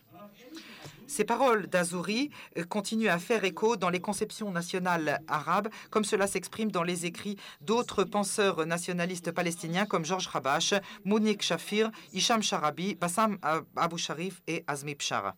Ces 1.11 1.25
paroles 1.25 1.67
d'Azouri 1.67 2.29
euh, 2.57 2.63
continuent 2.63 3.09
à 3.09 3.19
faire 3.19 3.43
écho 3.43 3.75
dans 3.75 3.89
les 3.89 3.99
conceptions 3.99 4.49
nationales 4.49 5.21
arabes, 5.27 5.67
comme 5.89 6.05
cela 6.05 6.25
s'exprime 6.25 6.71
dans 6.71 6.83
les 6.83 7.05
écrits 7.05 7.35
d'autres 7.59 8.05
penseurs 8.05 8.65
nationalistes 8.65 9.29
palestiniens 9.31 9.85
comme 9.85 10.05
Georges 10.05 10.27
Rabash, 10.27 10.73
Mounik 11.03 11.41
Shafir, 11.41 11.91
Hicham 12.13 12.41
Sharabi, 12.41 12.95
Bassam 12.95 13.37
Abu 13.75 13.97
Sharif 13.97 14.41
et 14.47 14.63
Azmi 14.67 14.95
Pshara. 14.95 15.35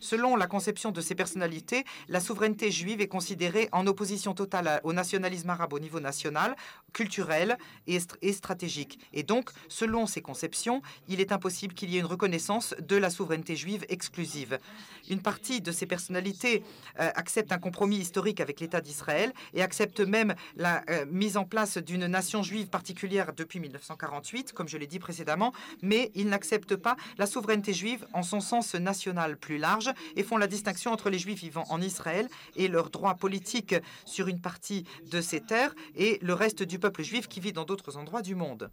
Selon 0.00 0.36
la 0.36 0.46
conception 0.46 0.90
de 0.90 1.00
ces 1.00 1.14
personnalités, 1.14 1.84
la 2.08 2.20
souveraineté 2.20 2.70
juive 2.70 3.00
est 3.00 3.08
considérée 3.08 3.68
en 3.72 3.86
opposition 3.86 4.34
totale 4.34 4.80
au 4.84 4.92
nationalisme 4.92 5.50
arabe 5.50 5.72
au 5.72 5.78
niveau 5.78 6.00
national, 6.00 6.56
culturel 6.92 7.58
et, 7.86 8.32
stratégique. 8.32 8.98
Et 9.12 9.22
donc, 9.22 9.50
selon 9.68 10.06
ces 10.06 10.22
conceptions, 10.22 10.82
il 11.08 11.20
est 11.20 11.32
impossible 11.32 11.74
qu'il 11.74 11.90
y 11.90 11.96
ait 11.96 12.00
une 12.00 12.06
reconnaissance 12.06 12.74
de 12.80 12.96
la 12.96 13.10
souveraineté 13.10 13.56
juive 13.56 13.84
exclusive. 13.88 14.58
Une 15.08 15.20
partie 15.20 15.60
de 15.60 15.72
ces 15.72 15.86
personnalités 15.86 16.62
euh, 17.00 17.10
accepte 17.14 17.52
un 17.52 17.58
compromis 17.58 17.98
historique 17.98 18.40
avec 18.40 18.60
l'État 18.60 18.80
d'Israël 18.80 19.32
et 19.54 19.62
accepte 19.62 20.00
même 20.00 20.34
la 20.56 20.82
euh, 20.90 21.06
mise 21.10 21.36
en 21.36 21.44
place 21.44 21.78
d'une 21.78 22.06
nation 22.06 22.42
juive 22.42 22.66
particulière 22.66 23.32
depuis 23.32 23.60
1948, 23.60 24.52
comme 24.52 24.68
je 24.68 24.78
l'ai 24.78 24.86
dit 24.86 24.98
précédemment, 24.98 25.52
mais 25.82 26.10
ils 26.14 26.28
n'acceptent 26.28 26.76
pas 26.76 26.96
la 27.18 27.26
souveraineté 27.26 27.72
juive 27.72 28.06
en 28.12 28.22
son 28.22 28.40
sens 28.40 28.74
national 28.74 29.36
plus 29.36 29.58
large 29.58 29.90
et 30.16 30.22
font 30.22 30.36
la 30.36 30.46
distinction 30.46 30.92
entre 30.92 31.10
les 31.10 31.18
Juifs 31.18 31.40
vivant 31.40 31.64
en 31.70 31.80
Israël 31.80 32.28
et 32.56 32.68
leurs 32.68 32.90
droits 32.90 33.14
politiques 33.14 33.74
sur 34.04 34.28
une 34.28 34.40
partie 34.40 34.84
de 35.10 35.20
ces 35.20 35.40
terres 35.40 35.74
et 35.94 36.18
le 36.22 36.34
reste 36.34 36.62
du 36.62 36.78
peuple 36.78 37.02
juif 37.02 37.28
qui 37.28 37.40
vit 37.40 37.52
dans 37.52 37.64
d'autres 37.64 37.96
endroits 37.96 38.22
du 38.22 38.34
monde. 38.34 38.70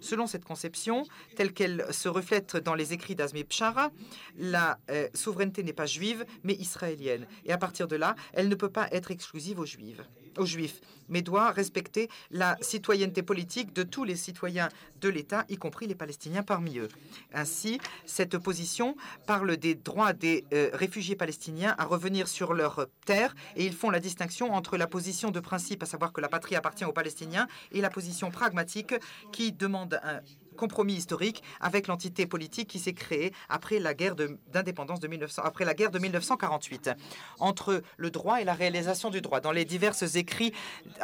Selon 0.00 0.26
cette 0.26 0.44
conception, 0.44 1.04
telle 1.36 1.52
qu'elle 1.52 1.86
se 1.90 2.08
reflète 2.08 2.56
dans 2.56 2.74
les 2.74 2.92
écrits 2.92 3.14
d'Azmi 3.14 3.44
Pshara, 3.44 3.90
la 4.38 4.78
euh, 4.90 5.08
souveraineté 5.14 5.62
n'est 5.62 5.72
pas 5.72 5.86
juive, 5.86 6.24
mais 6.42 6.54
israélienne. 6.54 7.26
Et 7.44 7.52
à 7.52 7.58
partir 7.58 7.88
de 7.88 7.96
là, 7.96 8.14
elle 8.32 8.48
ne 8.48 8.54
peut 8.54 8.70
pas 8.70 8.88
être 8.92 9.10
exclusive 9.10 9.58
aux 9.58 9.66
juifs 9.66 10.00
Juifs, 10.44 10.80
mais 11.08 11.22
doit 11.22 11.50
respecter 11.50 12.08
la 12.30 12.56
citoyenneté 12.60 13.22
politique 13.22 13.72
de 13.72 13.82
tous 13.82 14.04
les 14.04 14.16
citoyens 14.16 14.68
de 15.00 15.08
l'État, 15.08 15.44
y 15.48 15.56
compris 15.56 15.86
les 15.86 15.94
Palestiniens 15.94 16.42
parmi 16.42 16.78
eux. 16.78 16.88
Ainsi, 17.32 17.80
cette 18.06 18.38
position 18.38 18.96
parle 19.26 19.56
des 19.56 19.74
droits 19.74 20.12
des 20.12 20.44
euh, 20.52 20.70
réfugiés 20.72 21.16
palestiniens 21.16 21.74
à 21.78 21.84
revenir 21.84 22.28
sur 22.28 22.54
leur 22.54 22.86
terre, 23.04 23.34
et 23.56 23.66
ils 23.66 23.74
font 23.74 23.90
la 23.90 24.00
distinction 24.00 24.52
entre 24.52 24.76
la 24.76 24.86
position 24.86 25.30
de 25.30 25.40
principe, 25.40 25.82
à 25.82 25.86
savoir 25.86 26.12
que 26.12 26.20
la 26.20 26.28
patrie 26.28 26.56
appartient 26.56 26.84
aux 26.84 26.92
Palestiniens, 26.92 27.48
et 27.72 27.80
la 27.80 27.90
position 27.90 28.30
pragmatique 28.30 28.94
qui 29.32 29.52
demande 29.52 30.00
un 30.02 30.20
compromis 30.56 30.94
historique 30.94 31.42
avec 31.60 31.86
l'entité 31.86 32.26
politique 32.26 32.68
qui 32.68 32.78
s'est 32.78 32.92
créée 32.92 33.32
après 33.48 33.78
la 33.78 33.94
guerre 33.94 34.14
d'indépendance 34.52 35.00
de, 35.00 35.08
1900, 35.08 35.42
après 35.44 35.64
la 35.64 35.74
guerre 35.74 35.90
de 35.90 35.98
1948, 35.98 36.90
entre 37.38 37.82
le 37.96 38.10
droit 38.10 38.40
et 38.40 38.44
la 38.44 38.54
réalisation 38.54 39.10
du 39.10 39.20
droit. 39.20 39.40
Dans 39.40 39.52
les 39.52 39.64
divers 39.64 39.94
écrits, 40.16 40.52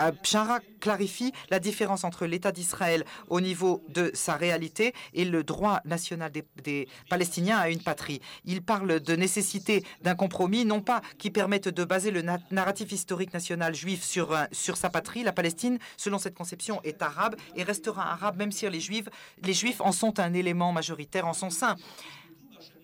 euh, 0.01 0.13
Pshara 0.23 0.61
clarifie 0.81 1.33
la 1.51 1.59
différence 1.59 2.05
entre 2.05 2.27
l'État 2.27 2.53
d'Israël 2.53 3.05
au 3.29 3.41
niveau 3.41 3.83
de 3.89 4.11
sa 4.15 4.35
réalité 4.35 4.95
et 5.15 5.25
le 5.25 5.43
droit 5.43 5.81
national 5.85 6.31
des, 6.31 6.89
Palestiniens 7.09 7.59
à 7.59 7.71
une 7.71 7.83
patrie. 7.83 8.21
Il 8.45 8.63
parle 8.63 9.01
de 9.01 9.17
nécessité 9.17 9.85
d'un 10.03 10.15
compromis, 10.15 10.65
non 10.65 10.81
pas 10.81 11.01
qui 11.19 11.31
permette 11.31 11.69
de 11.69 11.85
baser 11.85 12.11
le 12.11 12.23
narratif 12.51 12.93
historique 12.93 13.33
national 13.33 13.75
juif 13.75 14.03
sur, 14.03 14.37
sur 14.53 14.77
sa 14.77 14.91
patrie. 14.91 15.23
La 15.23 15.33
Palestine, 15.33 15.79
selon 15.97 16.19
cette 16.19 16.35
conception, 16.35 16.81
est 16.83 17.03
arabe 17.03 17.37
et 17.55 17.63
restera 17.63 18.13
arabe 18.13 18.37
même 18.37 18.53
si 18.53 18.69
les 18.69 18.81
Juifs 18.81 19.09
les 19.43 19.53
Juifs 19.53 19.81
en 19.81 19.93
sont 19.93 20.19
un 20.19 20.33
élément 20.33 20.73
majoritaire 20.73 21.27
en 21.27 21.33
son 21.33 21.51
sein 21.51 21.77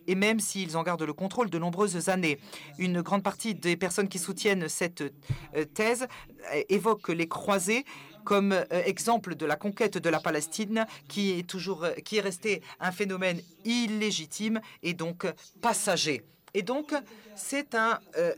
et 0.07 0.15
même 0.15 0.41
s'ils 0.41 0.77
en 0.77 0.83
gardent 0.83 1.03
le 1.03 1.13
contrôle 1.13 1.51
de 1.51 1.59
nombreuses 1.59 2.09
années. 2.09 2.39
Une 2.79 3.03
grande 3.03 3.23
partie 3.23 3.55
des 3.55 3.77
personnes 3.77 4.09
qui 4.09 4.19
soutiennent 4.19 4.69
cette 4.69 5.03
euh, 5.03 5.65
thèse 5.75 6.07
euh, 6.53 6.63
évoquent 6.69 7.11
les 7.11 7.29
croisés 7.29 7.85
comme 8.25 8.53
euh, 8.53 8.65
exemple 8.85 9.35
de 9.35 9.47
la 9.47 9.57
conquête 9.57 9.99
de 9.99 10.09
la 10.09 10.21
Palestine 10.21 10.87
qui 11.09 11.39
est 11.39 11.49
toujours 11.49 11.87
qui 12.05 12.19
est 12.19 12.63
un 12.81 12.93
phénomène 12.93 13.41
illégitime 13.65 14.61
et 14.83 14.95
donc 14.95 15.27
passager. 15.61 16.23
Et 16.55 16.63
donc, 16.63 16.95
c'est 17.35 17.75
un, 17.75 17.99
euh, 18.19 18.35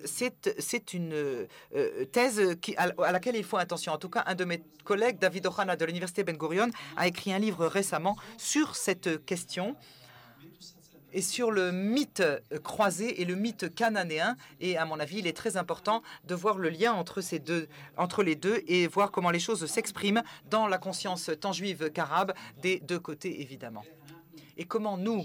une 0.93 1.13
euh, 1.13 2.05
thèse 2.13 2.41
à, 2.77 3.13
laquelle 3.13 3.37
il 3.37 3.45
faut 3.45 3.57
attention. 3.57 3.93
En 3.93 3.99
tout 3.99 4.09
cas, 4.09 4.23
un 4.27 4.35
de 4.35 4.45
mes 4.45 4.63
collègues, 4.85 5.19
David 5.19 5.47
Ohana 5.47 5.77
de 5.77 5.85
l'Université 5.85 6.23
Ben 6.23 6.37
Gurion, 6.37 6.71
a 6.97 7.09
écrit 7.09 7.33
un 7.33 7.39
livre 7.39 7.67
récemment 7.67 8.17
sur 8.37 8.77
cette 8.77 9.25
question 9.25 9.77
et 11.15 11.23
sur 11.23 11.53
le 11.53 11.73
mythe 11.73 12.23
croisé 12.65 13.23
et 13.23 13.25
le 13.25 13.37
mythe 13.37 13.75
cananéen. 13.75 14.37
Et 14.61 14.77
à 14.77 14.85
mon 14.85 14.99
avis, 15.01 15.19
il 15.19 15.27
est 15.27 15.37
très 15.37 15.57
important 15.57 16.03
de 16.25 16.35
voir 16.35 16.59
le 16.59 16.69
lien 16.69 16.93
entre, 16.93 17.21
ces 17.21 17.39
deux, 17.39 17.69
entre 17.97 18.23
les 18.23 18.35
deux 18.35 18.63
et 18.67 18.87
voir 18.89 19.11
comment 19.11 19.31
les 19.31 19.39
choses 19.39 19.65
s'expriment 19.67 20.23
dans 20.51 20.67
la 20.67 20.79
conscience 20.79 21.31
tant 21.41 21.53
juive 21.53 21.91
qu'arabe 21.91 22.35
des 22.61 22.81
deux 22.81 22.99
côtés, 22.99 23.41
évidemment. 23.41 23.85
Et 24.57 24.65
comment 24.65 24.99
nous, 24.99 25.25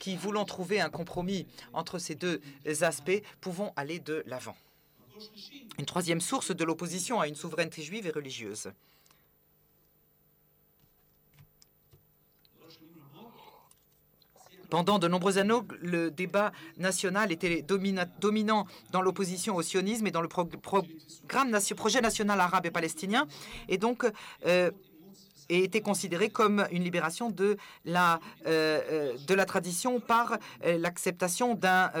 qui 0.00 0.16
voulons 0.16 0.44
trouver 0.44 0.80
un 0.80 0.90
compromis 0.90 1.46
entre 1.72 1.98
ces 1.98 2.16
deux 2.16 2.40
aspects, 2.80 3.22
pouvons 3.40 3.72
aller 3.76 4.00
de 4.00 4.24
l'avant. 4.26 4.56
Une 5.78 5.86
troisième 5.86 6.20
source 6.20 6.50
de 6.50 6.64
l'opposition 6.64 7.20
à 7.20 7.28
une 7.28 7.36
souveraineté 7.36 7.82
juive 7.82 8.06
et 8.06 8.10
religieuse. 8.10 8.72
Pendant 14.70 15.00
de 15.00 15.08
nombreuses 15.08 15.38
années, 15.38 15.58
le 15.80 16.12
débat 16.12 16.52
national 16.78 17.32
était 17.32 17.62
dominant 17.62 18.66
dans 18.92 19.02
l'opposition 19.02 19.56
au 19.56 19.62
sionisme 19.62 20.06
et 20.06 20.12
dans 20.12 20.22
le 20.22 20.28
projet 20.28 22.00
national 22.00 22.40
arabe 22.40 22.66
et 22.66 22.70
palestinien. 22.70 23.26
Et 23.68 23.78
donc, 23.78 24.06
euh, 24.46 24.70
et 25.50 25.64
était 25.64 25.82
considéré 25.82 26.30
comme 26.30 26.66
une 26.70 26.82
libération 26.82 27.28
de 27.28 27.58
la, 27.84 28.20
euh, 28.46 28.80
euh, 28.90 29.16
de 29.26 29.34
la 29.34 29.44
tradition 29.44 30.00
par 30.00 30.38
euh, 30.64 30.78
l'acceptation 30.78 31.58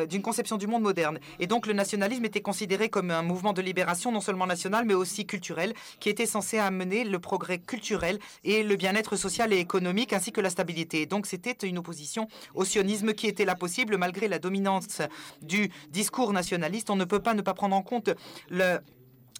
d'une 0.08 0.22
conception 0.22 0.56
du 0.56 0.66
monde 0.66 0.82
moderne. 0.82 1.18
Et 1.40 1.46
donc 1.46 1.66
le 1.66 1.72
nationalisme 1.72 2.24
était 2.24 2.40
considéré 2.40 2.88
comme 2.88 3.10
un 3.10 3.22
mouvement 3.22 3.52
de 3.52 3.60
libération 3.60 4.12
non 4.12 4.20
seulement 4.20 4.46
national 4.46 4.84
mais 4.86 4.94
aussi 4.94 5.26
culturel 5.26 5.74
qui 5.98 6.08
était 6.08 6.26
censé 6.26 6.58
amener 6.58 7.04
le 7.04 7.18
progrès 7.18 7.58
culturel 7.58 8.18
et 8.44 8.62
le 8.62 8.76
bien-être 8.76 9.16
social 9.16 9.52
et 9.52 9.58
économique 9.58 10.12
ainsi 10.12 10.32
que 10.32 10.40
la 10.40 10.50
stabilité. 10.50 11.06
Donc 11.06 11.26
c'était 11.26 11.66
une 11.66 11.78
opposition 11.78 12.28
au 12.54 12.64
sionisme 12.64 13.12
qui 13.12 13.26
était 13.26 13.44
là 13.44 13.56
possible 13.56 13.96
malgré 13.96 14.28
la 14.28 14.38
dominance 14.38 15.02
du 15.42 15.70
discours 15.90 16.32
nationaliste. 16.32 16.90
On 16.90 16.96
ne 16.96 17.04
peut 17.04 17.20
pas 17.20 17.34
ne 17.34 17.42
pas 17.42 17.54
prendre 17.54 17.74
en 17.74 17.82
compte 17.82 18.10
le 18.48 18.78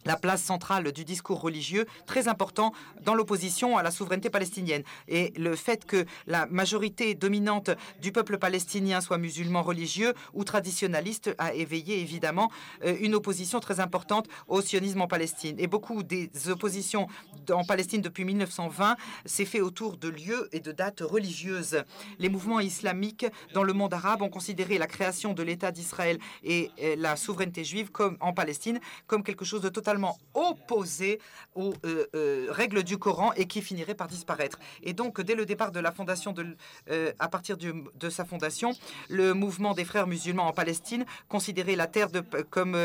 la 0.04 0.16
place 0.16 0.42
centrale 0.42 0.92
du 0.92 1.04
discours 1.04 1.40
religieux, 1.40 1.86
très 2.06 2.28
important 2.28 2.72
dans 3.04 3.14
l'opposition 3.14 3.76
à 3.76 3.82
la 3.82 3.90
souveraineté 3.90 4.30
palestinienne. 4.30 4.82
Et 5.08 5.32
le 5.36 5.56
fait 5.56 5.84
que 5.84 6.06
la 6.26 6.46
majorité 6.46 7.14
dominante 7.14 7.70
du 8.00 8.12
peuple 8.12 8.38
palestinien 8.38 9.00
soit 9.00 9.18
musulman 9.18 9.62
religieux 9.62 10.14
ou 10.34 10.44
traditionnaliste 10.44 11.34
a 11.38 11.54
éveillé 11.54 12.00
évidemment 12.00 12.50
euh, 12.84 12.96
une 13.00 13.14
opposition 13.14 13.60
très 13.60 13.80
importante 13.80 14.26
au 14.48 14.60
sionisme 14.60 15.00
en 15.00 15.06
Palestine. 15.06 15.56
Et 15.58 15.66
beaucoup 15.66 16.02
des 16.02 16.30
oppositions 16.48 17.06
en 17.50 17.64
Palestine 17.64 18.00
depuis 18.00 18.24
1920 18.24 18.96
s'est 19.24 19.44
fait 19.44 19.60
autour 19.60 19.96
de 19.96 20.08
lieux 20.08 20.48
et 20.52 20.60
de 20.60 20.72
dates 20.72 21.00
religieuses. 21.00 21.82
Les 22.18 22.28
mouvements 22.28 22.60
islamiques 22.60 23.26
dans 23.54 23.62
le 23.62 23.72
monde 23.72 23.92
arabe 23.94 24.22
ont 24.22 24.28
considéré 24.28 24.78
la 24.78 24.86
création 24.86 25.34
de 25.34 25.42
l'État 25.42 25.72
d'Israël 25.72 26.18
et 26.42 26.70
euh, 26.80 26.96
la 26.98 27.16
souveraineté 27.16 27.64
juive 27.64 27.90
en 28.20 28.32
Palestine 28.32 28.80
comme 29.06 29.22
quelque 29.22 29.44
chose 29.44 29.60
de 29.60 29.68
totalement 29.68 29.89
opposé 30.35 31.20
aux 31.55 31.74
euh, 31.85 32.07
euh, 32.14 32.46
règles 32.50 32.83
du 32.83 32.98
Coran 32.98 33.33
et 33.35 33.46
qui 33.46 33.62
finirait 33.62 33.94
par 33.94 34.09
disparaître. 34.09 34.59
Et 34.83 34.92
donc, 34.92 35.20
dès 35.20 35.35
le 35.35 35.46
départ 35.46 35.72
de 35.72 35.81
la 35.81 35.92
fondation, 35.92 36.33
de, 36.33 36.57
euh, 36.90 37.12
à 37.18 37.29
partir 37.29 37.57
de 37.57 38.11
sa 38.11 38.24
fondation, 38.24 38.72
le 39.09 39.35
mouvement 39.35 39.74
des 39.74 39.85
frères 39.85 40.07
musulmans 40.07 40.46
en 40.46 40.53
Palestine 40.53 41.05
considérait 41.29 41.76
la 41.76 41.87
terre 41.87 42.11
de, 42.11 42.20
comme 42.20 42.76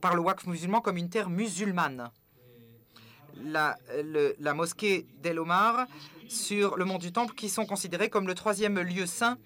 par 0.00 0.14
le 0.14 0.20
Waqf 0.20 0.46
musulman 0.46 0.80
comme 0.80 0.96
une 0.96 1.08
terre 1.08 1.30
musulmane. 1.30 2.10
La, 3.44 3.78
la 4.38 4.54
mosquée 4.54 5.06
d'El 5.22 5.38
Omar 5.38 5.86
sur 6.28 6.76
le 6.76 6.84
mont 6.84 6.98
du 6.98 7.12
Temple, 7.12 7.34
qui 7.34 7.48
sont 7.48 7.66
considérés 7.66 8.10
comme 8.10 8.26
le 8.26 8.34
troisième 8.34 8.78
lieu 8.80 9.06
saint 9.06 9.38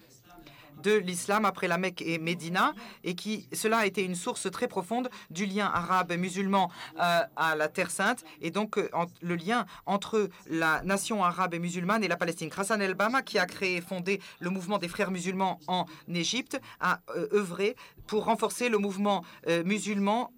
de 0.83 0.95
l'islam 0.95 1.45
après 1.45 1.69
la 1.69 1.79
Mecque 1.79 2.03
et 2.03 2.19
Médina, 2.19 2.75
et 3.05 3.15
qui 3.15 3.49
cela 3.53 3.79
a 3.79 3.87
été 3.87 4.05
une 4.05 4.15
source 4.15 4.51
très 4.51 4.69
profonde 4.69 5.09
du 5.31 5.47
lien 5.47 5.67
arabe-musulman 5.67 6.71
euh, 7.01 7.21
à 7.37 7.57
la 7.57 7.69
Terre 7.69 7.91
Sainte, 7.91 8.25
et 8.41 8.51
donc 8.51 8.79
euh, 8.79 8.89
le 9.23 9.37
lien 9.37 9.67
entre 9.87 10.29
la 10.49 10.83
nation 10.83 11.25
arabe 11.25 11.55
et 11.55 11.59
musulmane 11.59 12.05
et 12.05 12.09
la 12.09 12.17
Palestine. 12.17 12.51
Hassan 12.57 12.81
el-Bama, 12.81 13.23
qui 13.23 13.39
a 13.39 13.47
créé 13.47 13.77
et 13.77 13.81
fondé 13.81 14.21
le 14.41 14.51
mouvement 14.51 14.79
des 14.79 14.89
frères 14.89 15.11
musulmans 15.11 15.61
en 15.67 15.87
Égypte, 16.09 16.61
a 16.81 17.01
euh, 17.17 17.29
œuvré 17.33 17.77
pour 18.07 18.25
renforcer 18.25 18.69
le 18.69 18.79
mouvement 18.79 19.25
musulman 19.65 20.33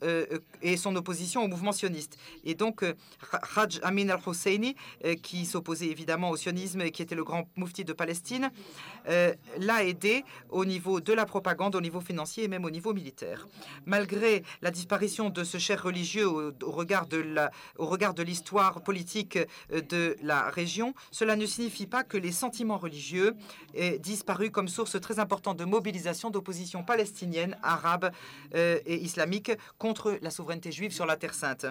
et 0.63 0.77
son 0.77 0.95
opposition 0.97 1.45
au 1.45 1.49
mouvement 1.49 1.73
sioniste. 1.73 2.19
Et 2.45 2.55
donc, 2.55 2.85
Hajj 3.57 3.81
Amin 3.83 4.09
al-Husseini, 4.09 4.77
qui 5.23 5.47
s'opposait 5.47 5.87
évidemment 5.89 6.31
au 6.31 6.37
sionisme 6.37 6.81
et 6.81 6.91
qui 6.91 7.03
était 7.03 7.15
le 7.15 7.25
grand 7.25 7.49
moufti 7.57 7.85
de 7.85 7.93
Palestine, 7.93 8.51
l'a 9.07 9.85
aidé 9.85 10.25
au 10.51 10.65
niveau 10.65 11.01
de 11.01 11.13
la 11.13 11.27
propagande, 11.27 11.75
au 11.75 11.81
niveau 11.81 12.01
financier 12.01 12.45
et 12.45 12.49
même 12.49 12.65
au 12.65 12.71
niveau 12.71 12.93
militaire. 12.93 13.49
Malgré 13.87 14.43
la 14.63 14.71
disparition 14.71 15.31
de 15.31 15.45
ce 15.45 15.59
cher 15.59 15.83
religieux 15.83 16.27
au, 16.29 16.53
regard 16.71 17.07
de 17.07 18.23
l'histoire 18.23 18.83
politique 18.83 19.39
euh, 19.73 19.81
de 19.81 20.17
la 20.23 20.51
région, 20.51 20.95
cela 21.11 21.37
ne 21.37 21.47
signifie 21.47 21.87
pas 21.87 22.05
que 22.05 22.17
les 22.17 22.33
sentiments 22.33 22.79
religieux 22.79 23.35
aient 23.75 23.99
disparu 23.99 24.51
comme 24.51 24.69
source 24.69 25.01
très 25.01 25.19
importante 25.19 25.57
de 25.57 25.65
mobilisation 25.65 26.31
d'opposition 26.31 26.83
palestinienne, 26.83 27.58
arabe 27.63 28.11
euh, 28.55 28.79
et 28.87 28.97
islamique 28.97 29.53
contre 29.79 30.19
la 30.23 30.31
souveraineté 30.31 30.73
juive 30.73 30.93
sur 30.93 31.07
la 31.07 31.17
Terre 31.17 31.35
sainte 31.35 31.67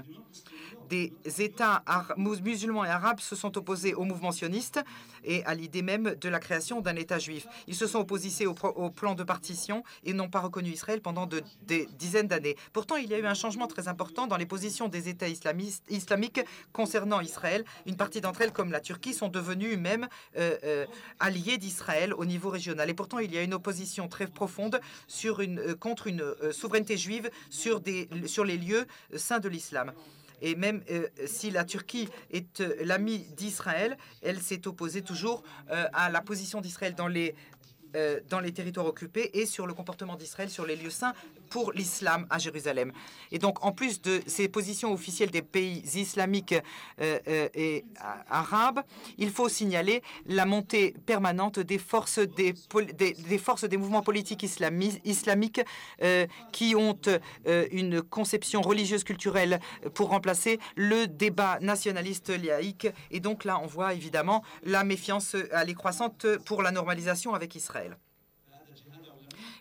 des 0.90 1.14
États 1.40 1.84
musulmans 2.18 2.86
et 2.86 2.90
arabes 2.90 3.20
se 3.20 3.36
sont 3.36 3.58
opposés 3.58 3.94
au 3.94 4.04
mouvement 4.04 4.32
sioniste 4.32 4.80
et 5.24 5.44
à 5.46 5.54
l'idée 5.54 5.82
même 5.82 6.16
de 6.16 6.30
la 6.30 6.40
création 6.40 6.82
d'un 6.82 6.96
État 6.96 7.20
juif. 7.20 7.48
Ils 7.68 7.76
se 7.76 7.88
sont 7.88 8.00
opposés 8.00 8.46
au, 8.48 8.90
plan 8.90 9.16
de 9.16 9.24
partition 9.24 9.84
et 10.04 10.14
n'ont 10.14 10.30
pas 10.30 10.40
reconnu 10.40 10.70
Israël 10.70 11.02
pendant 11.02 11.28
des 11.28 11.88
dizaines 11.98 12.28
d'années. 12.28 12.56
Pourtant, 12.74 12.96
il 12.96 13.10
y 13.10 13.14
a 13.14 13.20
eu 13.20 13.26
un 13.26 13.34
changement 13.34 13.68
très 13.68 13.88
important 13.88 14.28
dans 14.28 14.38
les 14.38 14.46
positions 14.46 14.88
des 14.88 15.10
États 15.10 15.28
islamiques 15.28 16.42
concernant 16.72 17.22
Israël. 17.22 17.64
Une 17.86 17.98
partie 17.98 18.22
d'entre 18.22 18.42
elles, 18.42 18.54
comme 18.54 18.72
la 18.72 18.80
Turquie, 18.80 19.14
sont 19.14 19.28
devenues 19.28 19.78
même 19.78 20.08
euh, 20.38 20.58
euh, 20.64 20.86
alliées 21.20 21.58
d'Israël 21.58 22.14
au 22.14 22.26
niveau 22.26 22.50
régional. 22.50 22.90
Et 22.90 22.94
pourtant, 22.94 23.20
il 23.20 23.34
y 23.34 23.38
a 23.38 23.44
une 23.44 23.54
opposition 23.54 24.08
très 24.08 24.28
profonde 24.28 24.80
sur 25.08 25.42
une, 25.42 25.60
euh, 25.60 25.76
contre 25.80 26.07
une 26.07 26.23
souveraineté 26.51 26.97
juive 26.97 27.30
sur, 27.49 27.82
les 27.82 28.57
lieux 28.57 28.86
saints 29.15 29.39
de 29.39 29.49
l'islam. 29.49 29.93
Et 30.41 30.55
même 30.55 30.82
euh, 30.91 31.07
si 31.25 31.49
la 31.49 31.65
Turquie 31.65 32.09
est 32.32 32.61
euh, 32.61 32.75
l'ami 32.82 33.19
d'Israël, 33.36 33.97
elle 34.21 34.39
s'est 34.39 34.67
opposée 34.67 35.01
toujours 35.01 35.43
euh, 35.71 35.88
à 35.93 36.09
la 36.09 36.21
position 36.21 36.61
d'Israël 36.61 36.95
dans 36.95 37.07
les 37.07 37.36
dans 38.30 38.41
les 38.41 38.51
territoires 38.51 38.86
occupés 38.86 39.32
et 39.39 39.47
sur 39.47 39.65
le 39.65 39.73
comportement 39.73 40.17
d'Israël 40.17 40.51
sur 40.51 40.67
les 40.67 40.75
lieux 40.75 40.91
saints 40.91 41.13
pour 41.50 41.72
l'islam 41.72 42.28
à 42.30 42.38
Jérusalem. 42.38 42.91
Et 43.32 43.39
donc, 43.39 43.64
en 43.66 43.72
plus 43.72 44.02
de 44.02 44.22
ces 44.28 44.48
positions 44.48 44.93
officielles 44.93 45.32
des 45.32 45.41
pays 45.41 45.84
islamiques 45.95 46.56
euh, 47.02 47.20
euh, 47.28 47.50
et 47.54 47.86
arabes, 48.30 48.82
il 49.18 49.30
faut 49.30 49.50
signaler 49.50 50.02
la 50.26 50.45
montée 50.45 50.95
permanente 51.06 51.60
des 51.60 51.78
forces 51.78 52.20
des, 52.20 52.54
mouvements 53.78 54.02
politiques 54.02 54.43
islamiques 54.43 55.62
euh, 56.02 56.26
qui 56.52 56.76
ont 56.76 56.98
une 57.72 58.02
conception 58.02 58.62
religieuse 58.62 59.04
culturelle 59.04 59.60
pour 59.93 60.10
remplacer 60.10 60.60
le 60.76 61.08
débat 61.08 61.60
nationaliste 61.62 62.30
laïque. 62.30 62.88
Et 63.12 63.20
donc 63.20 63.45
là, 63.45 63.60
on 63.62 63.68
voit 63.68 63.93
évidemment 63.93 64.43
la 64.64 64.84
méfiance 64.84 65.36
croissante 65.76 66.26
pour 66.45 66.64
la 66.64 66.72
normalisation 66.72 67.34
avec 67.34 67.56
Israël. 67.56 67.98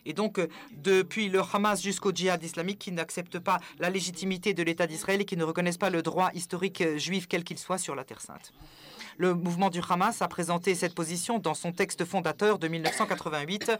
Et 0.07 0.13
donc, 0.13 0.39
euh, 0.39 0.47
depuis 0.71 1.27
le 1.27 1.41
Hamas 1.41 1.81
jusqu'au 1.83 2.11
djihad 2.11 2.41
islamique, 2.41 2.79
qui 2.79 2.93
n'acceptent 2.93 3.39
pas 3.39 3.59
la 3.77 3.89
légitimité 3.89 4.53
de 4.53 4.63
l'État 4.63 4.87
d'Israël 4.87 5.21
et 5.21 5.25
qui 5.25 5.35
ne 5.35 5.43
reconnaissent 5.43 5.77
pas 5.77 5.89
le 5.89 6.01
droit 6.01 6.31
historique 6.33 6.81
euh, 6.81 6.97
juif, 6.97 7.27
quel 7.27 7.43
qu'il 7.43 7.57
soit, 7.57 7.77
sur 7.77 7.93
la 7.93 8.05
Terre 8.05 8.21
sainte. 8.21 8.53
Le 9.17 9.33
mouvement 9.33 9.69
du 9.69 9.81
Hamas 9.87 10.21
a 10.21 10.27
présenté 10.29 10.75
cette 10.75 10.95
position 10.95 11.39
dans 11.39 11.55
son 11.55 11.73
texte 11.73 12.05
fondateur 12.05 12.57
de 12.57 12.67
1988 12.69 13.71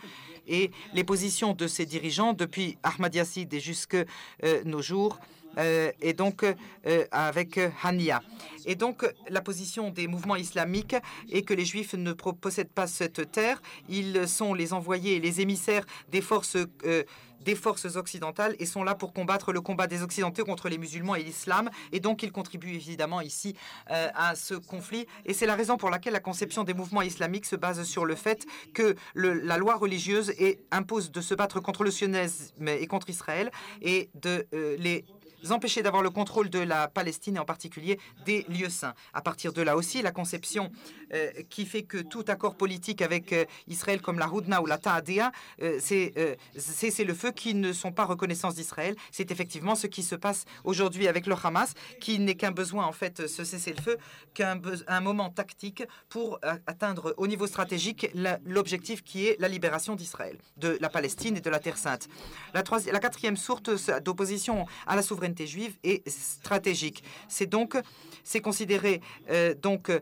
et 0.48 0.72
les 0.94 1.04
positions 1.04 1.54
de 1.54 1.68
ses 1.68 1.86
dirigeants 1.86 2.34
depuis 2.34 2.78
Ahmad 2.84 3.16
et 3.16 3.60
jusque 3.60 3.96
euh, 3.96 4.62
nos 4.66 4.82
jours 4.82 5.20
et 5.58 6.14
donc 6.14 6.44
euh, 6.88 7.06
avec 7.12 7.60
Hania. 7.84 8.22
Et 8.66 8.76
donc 8.76 9.06
la 9.30 9.42
position 9.42 9.90
des 9.90 10.08
mouvements 10.08 10.36
islamiques 10.36 10.96
est 11.32 11.42
que 11.42 11.54
les 11.54 11.66
Juifs 11.66 11.94
ne 11.94 12.14
possèdent 12.14 12.72
pas 12.72 12.88
cette 12.88 13.32
terre. 13.32 13.62
Ils 13.90 14.28
sont 14.28 14.54
les 14.54 14.74
envoyés 14.74 15.16
et 15.16 15.20
les 15.20 15.42
émissaires 15.42 15.86
des 16.10 16.22
forces 16.22 16.58
euh, 16.86 17.04
des 17.42 17.56
forces 17.56 17.96
occidentales 17.96 18.56
et 18.60 18.66
sont 18.66 18.84
là 18.84 18.94
pour 18.96 19.14
combattre 19.14 19.54
le 19.54 19.62
combat 19.62 19.88
des 19.88 20.02
Occidentaux 20.02 20.44
contre 20.44 20.68
les 20.68 20.78
musulmans 20.78 21.16
et 21.16 21.24
l'islam. 21.24 21.70
Et 21.94 22.02
donc, 22.02 22.22
ils 22.24 22.32
contribuent 22.32 22.74
évidemment 22.74 23.22
ici 23.22 23.56
à 23.86 24.36
ce 24.36 24.56
conflit. 24.56 25.06
Et 25.24 25.34
c'est 25.34 25.46
la 25.46 25.56
raison 25.56 25.78
pour 25.78 25.90
laquelle 25.90 26.12
la 26.12 26.20
conception 26.20 26.66
des 26.66 26.74
mouvements 26.74 27.04
islamiques 27.04 27.46
se 27.46 27.56
base 27.56 27.82
sur 27.84 28.06
le 28.06 28.16
fait 28.16 28.46
que 28.74 28.96
la 29.16 29.58
loi 29.58 29.76
religieuse 29.76 30.34
impose 30.72 31.12
de 31.12 31.22
se 31.22 31.36
battre 31.36 31.62
contre 31.62 31.86
le 31.86 31.92
sionisme 31.92 32.68
et 32.68 32.88
contre 32.88 33.10
Israël 33.10 33.50
et 33.82 34.10
de 34.16 34.46
les 34.52 35.06
empêcher 35.50 35.82
d'avoir 35.82 36.04
le 36.04 36.10
contrôle 36.10 36.50
de 36.50 36.60
la 36.60 36.88
Palestine 36.88 37.38
et 37.38 37.40
en 37.40 37.46
particulier 37.46 38.00
des 38.26 38.46
lieux 38.50 38.70
saints. 38.70 38.94
À 39.14 39.22
partir 39.22 39.54
de 39.54 39.62
là 39.62 39.76
aussi, 39.76 40.02
la 40.02 40.12
conception 40.12 40.72
euh, 41.14 41.32
qui 41.50 41.66
fait 41.66 41.84
que 41.84 41.98
tout 41.98 42.26
accord 42.28 42.56
politique 42.56 43.02
avec 43.02 43.34
euh, 43.34 43.46
Israël 43.68 44.02
comme 44.02 44.20
la 44.20 44.30
Houdna 44.30 44.62
ou 44.62 44.66
la 44.66 44.78
Ta'adéa, 44.78 45.32
euh, 45.62 45.78
c'est 45.82 46.14
c'est 46.58 47.04
le 47.04 47.14
feu 47.14 47.32
qui 47.32 47.54
ne 47.54 47.74
sont 47.74 47.92
pas 47.92 48.06
reconnaissance 48.06 48.56
d'Israël. 48.56 48.96
C'est 49.12 49.32
effectivement 49.32 49.76
ce 49.76 49.88
qui 49.88 50.04
se 50.04 50.16
passe 50.16 50.46
aujourd'hui 50.64 51.08
avec 51.08 51.26
le 51.28 51.36
Hamas, 51.42 51.74
qui 52.00 52.20
n'est 52.20 52.36
qu'un 52.36 52.52
besoin 52.52 52.86
en 52.86 52.92
fait, 52.92 53.28
ce 53.28 53.44
cessez-le-feu, 53.44 53.98
qu'un 54.34 54.60
un 54.88 55.02
moment 55.02 55.30
tactique 55.30 55.84
pour 56.10 56.40
atteindre 56.66 57.14
au 57.18 57.28
niveau 57.28 57.48
stratégique 57.48 58.10
l'objectif 58.46 59.04
qui 59.04 59.28
est 59.28 59.40
la 59.40 59.48
libération 59.48 59.96
d'Israël, 59.96 60.38
de 60.58 60.78
la 60.82 60.90
Palestine 60.90 61.38
et 61.38 61.42
de 61.42 61.50
la 61.50 61.60
Terre 61.60 61.78
sainte. 61.78 62.08
La, 62.54 62.64
troisième, 62.64 62.94
la 62.94 63.00
quatrième 63.00 63.38
source 63.38 63.62
d'opposition 64.02 64.66
à 64.86 64.96
la 64.96 65.02
souveraineté 65.02 65.37
juive 65.46 65.78
est 65.84 66.08
stratégique. 66.10 67.04
C'est 67.28 67.46
donc 67.46 67.78
c'est 68.24 68.42
considéré 68.42 69.02
euh, 69.30 69.54
donc 69.54 69.90
euh, 69.90 70.00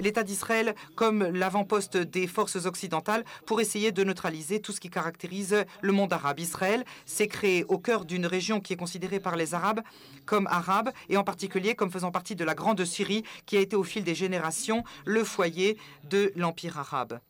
l'État 0.00 0.22
d'Israël 0.22 0.74
comme 0.96 1.22
l'avant-poste 1.22 1.96
des 1.96 2.26
forces 2.26 2.66
occidentales 2.66 3.24
pour 3.46 3.60
essayer 3.60 3.92
de 3.92 4.02
neutraliser 4.02 4.60
tout 4.60 4.72
ce 4.72 4.80
qui 4.80 4.90
caractérise 4.90 5.64
le 5.82 5.92
monde 5.92 6.12
arabe. 6.12 6.40
Israël 6.40 6.84
s'est 7.06 7.28
créé 7.28 7.64
au 7.64 7.78
cœur 7.78 8.04
d'une 8.04 8.26
région 8.26 8.60
qui 8.60 8.72
est 8.72 8.76
considérée 8.76 9.20
par 9.20 9.36
les 9.36 9.54
Arabes 9.54 9.82
comme 10.24 10.46
arabe 10.48 10.90
et 11.08 11.16
en 11.16 11.24
particulier 11.24 11.74
comme 11.74 11.90
faisant 11.90 12.10
partie 12.10 12.34
de 12.34 12.44
la 12.44 12.54
Grande 12.54 12.84
Syrie 12.84 13.24
qui 13.46 13.56
a 13.56 13.60
été 13.60 13.76
au 13.76 13.84
fil 13.84 14.04
des 14.04 14.14
générations 14.14 14.84
le 15.04 15.24
foyer 15.24 15.76
de 16.08 16.32
l'Empire 16.36 16.78
arabe. 16.78 17.20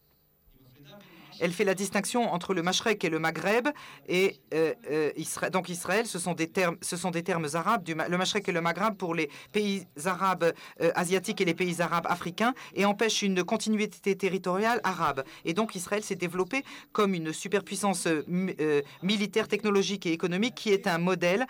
Elle 1.42 1.52
fait 1.52 1.64
la 1.64 1.74
distinction 1.74 2.32
entre 2.32 2.54
le 2.54 2.62
Mashrek 2.62 3.02
et 3.04 3.08
le 3.08 3.18
Maghreb. 3.18 3.68
Et 4.08 4.36
euh, 4.54 4.74
euh, 4.88 5.10
donc 5.50 5.68
Israël, 5.70 6.06
ce 6.06 6.20
sont 6.20 6.34
des 6.34 6.46
termes, 6.46 6.76
ce 6.80 6.96
sont 6.96 7.10
des 7.10 7.24
termes 7.24 7.48
arabes, 7.54 7.82
du, 7.82 7.94
le 7.94 8.16
Mashrek 8.16 8.48
et 8.48 8.52
le 8.52 8.60
Maghreb 8.60 8.94
pour 8.94 9.12
les 9.12 9.28
pays 9.50 9.84
arabes 10.04 10.52
euh, 10.80 10.92
asiatiques 10.94 11.40
et 11.40 11.44
les 11.44 11.54
pays 11.54 11.82
arabes 11.82 12.06
africains, 12.08 12.54
et 12.74 12.84
empêche 12.84 13.22
une 13.22 13.42
continuité 13.42 14.14
territoriale 14.14 14.80
arabe. 14.84 15.24
Et 15.44 15.52
donc 15.52 15.74
Israël 15.74 16.04
s'est 16.04 16.14
développé 16.14 16.62
comme 16.92 17.12
une 17.12 17.32
superpuissance 17.32 18.06
militaire, 19.02 19.48
technologique 19.48 20.06
et 20.06 20.12
économique 20.12 20.54
qui 20.54 20.70
est 20.70 20.86
un 20.86 20.98
modèle 20.98 21.46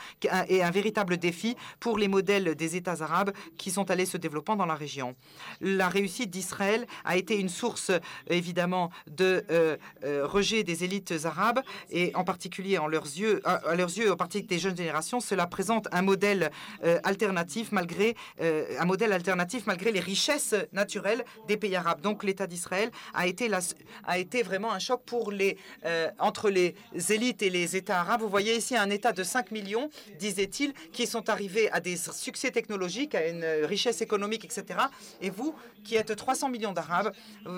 et 0.48 0.62
un 0.62 0.70
véritable 0.70 1.18
défi 1.18 1.54
pour 1.80 1.98
les 1.98 2.08
modèles 2.08 2.54
des 2.54 2.76
États 2.76 3.02
arabes 3.02 3.32
qui 3.58 3.70
sont 3.70 3.90
allés 3.90 4.06
se 4.06 4.16
développant 4.16 4.56
dans 4.56 4.64
la 4.64 4.74
région. 4.74 5.16
La 5.60 5.90
réussite 5.90 6.30
d'Israël 6.30 6.86
a 7.04 7.18
été 7.18 7.38
une 7.38 7.50
source 7.50 7.90
évidemment 8.28 8.90
de 9.06 9.44
rejet 10.02 10.62
des 10.64 10.84
élites 10.84 11.14
arabes 11.24 11.60
et 11.90 12.14
en 12.14 12.24
particulier 12.24 12.78
en 12.78 12.86
leurs 12.86 13.04
yeux, 13.04 13.40
à, 13.44 13.74
leurs 13.74 13.96
yeux, 13.96 14.12
en 14.12 14.16
particulier 14.16 14.48
des 14.48 14.58
jeunes 14.58 14.76
générations, 14.76 15.20
cela 15.20 15.46
présente 15.46 15.88
un 15.92 16.02
modèle 16.02 16.50
euh, 16.84 16.98
alternatif 17.04 17.72
malgré 17.72 18.16
euh, 18.40 18.64
un 18.78 18.84
modèle 18.84 19.12
alternatif 19.12 19.66
malgré 19.66 19.92
les 19.92 20.00
richesses 20.00 20.54
naturelles 20.72 21.24
des 21.48 21.56
pays 21.56 21.76
arabes. 21.76 22.00
Donc 22.00 22.24
l'État 22.24 22.46
d'Israël 22.46 22.90
a 23.14 23.26
été 23.26 23.48
la, 23.48 23.60
a 24.04 24.18
été 24.18 24.42
vraiment 24.42 24.72
un 24.72 24.78
choc 24.78 25.02
pour 25.04 25.30
les 25.30 25.56
entre 26.18 26.50
les 26.50 26.74
élites 27.10 27.42
et 27.42 27.50
les 27.50 27.76
États 27.76 28.00
arabes. 28.00 28.22
Vous 28.22 28.28
voyez 28.28 28.56
ici 28.56 28.76
un 28.76 28.90
État 28.90 29.12
de 29.12 29.22
5 29.22 29.50
millions, 29.50 29.90
disait-il, 30.18 30.72
qui 30.92 31.06
sont 31.06 31.28
arrivés 31.28 31.70
à 31.72 31.80
des 31.80 31.96
succès 31.96 32.50
technologiques, 32.50 33.14
à 33.14 33.28
une 33.28 33.44
richesse 33.64 34.00
économique, 34.00 34.44
etc. 34.44 34.80
Et 35.20 35.30
vous, 35.30 35.54
qui 35.84 35.96
êtes 35.96 36.14
300 36.14 36.48
millions 36.48 36.72
d'Arabes, 36.72 37.12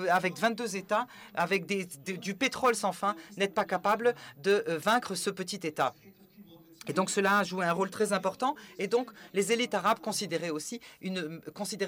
avec 0.09 0.37
22 0.37 0.75
États, 0.75 1.07
avec 1.33 1.65
des, 1.65 1.87
du 2.13 2.35
pétrole 2.35 2.75
sans 2.75 2.91
fin, 2.91 3.15
n'êtes 3.37 3.53
pas 3.53 3.65
capable 3.65 4.15
de 4.41 4.63
euh, 4.67 4.77
vaincre 4.77 5.15
ce 5.15 5.29
petit 5.29 5.59
État. 5.63 5.93
Et 6.87 6.93
donc 6.93 7.09
cela 7.09 7.39
a 7.39 7.43
joué 7.43 7.65
un 7.65 7.73
rôle 7.73 7.89
très 7.89 8.13
important. 8.13 8.55
Et 8.79 8.87
donc 8.87 9.09
les 9.33 9.51
élites 9.51 9.73
arabes 9.73 9.99
considéraient 9.99 10.49
aussi 10.49 10.79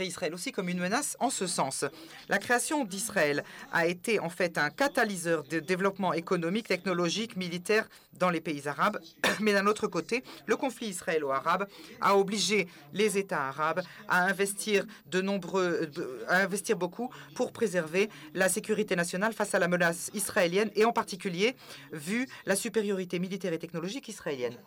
Israël 0.07 0.33
aussi 0.33 0.51
comme 0.51 0.69
une 0.69 0.79
menace 0.79 1.15
en 1.19 1.29
ce 1.29 1.47
sens. 1.47 1.85
La 2.29 2.37
création 2.39 2.85
d'Israël 2.85 3.43
a 3.71 3.87
été 3.87 4.19
en 4.19 4.29
fait 4.29 4.57
un 4.57 4.69
catalyseur 4.69 5.43
de 5.43 5.59
développement 5.59 6.13
économique, 6.13 6.67
technologique, 6.67 7.35
militaire 7.35 7.87
dans 8.13 8.29
les 8.29 8.41
pays 8.41 8.67
arabes. 8.67 8.99
Mais 9.39 9.53
d'un 9.53 9.67
autre 9.67 9.87
côté, 9.87 10.23
le 10.45 10.55
conflit 10.57 10.87
israélo-arabe 10.87 11.67
a 12.01 12.17
obligé 12.17 12.67
les 12.93 13.17
États 13.17 13.47
arabes 13.47 13.81
à 14.07 14.25
investir 14.25 14.85
de 15.07 15.21
nombreux, 15.21 15.89
à 16.27 16.37
investir 16.37 16.77
beaucoup 16.77 17.09
pour 17.35 17.51
préserver 17.51 18.09
la 18.33 18.49
sécurité 18.49 18.95
nationale 18.95 19.33
face 19.33 19.53
à 19.53 19.59
la 19.59 19.67
menace 19.67 20.09
israélienne 20.13 20.71
et 20.75 20.85
en 20.85 20.91
particulier 20.91 21.55
vu 21.91 22.27
la 22.45 22.55
supériorité 22.55 23.19
militaire 23.19 23.53
et 23.53 23.59
technologique 23.59 24.07
israélienne. 24.07 24.57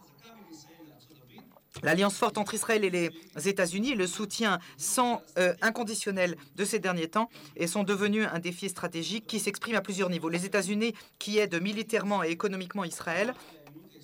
L'alliance 1.83 2.17
forte 2.17 2.37
entre 2.37 2.55
Israël 2.55 2.85
et 2.85 2.91
les 2.91 3.11
États-Unis, 3.49 3.95
le 3.95 4.07
soutien 4.07 4.59
sans 4.77 5.23
euh, 5.39 5.55
inconditionnel 5.63 6.37
de 6.57 6.65
ces 6.65 6.79
derniers 6.79 7.09
temps 7.09 7.31
sont 7.67 7.85
devenus 7.85 8.27
un 8.31 8.39
défi 8.39 8.69
stratégique 8.69 9.27
qui 9.27 9.39
s'exprime 9.39 9.77
à 9.77 9.81
plusieurs 9.81 10.11
niveaux. 10.11 10.29
Les 10.29 10.45
États-Unis 10.45 10.95
qui 11.19 11.39
aident 11.39 11.61
militairement 11.61 12.25
et 12.25 12.31
économiquement 12.31 12.85
Israël 12.85 13.35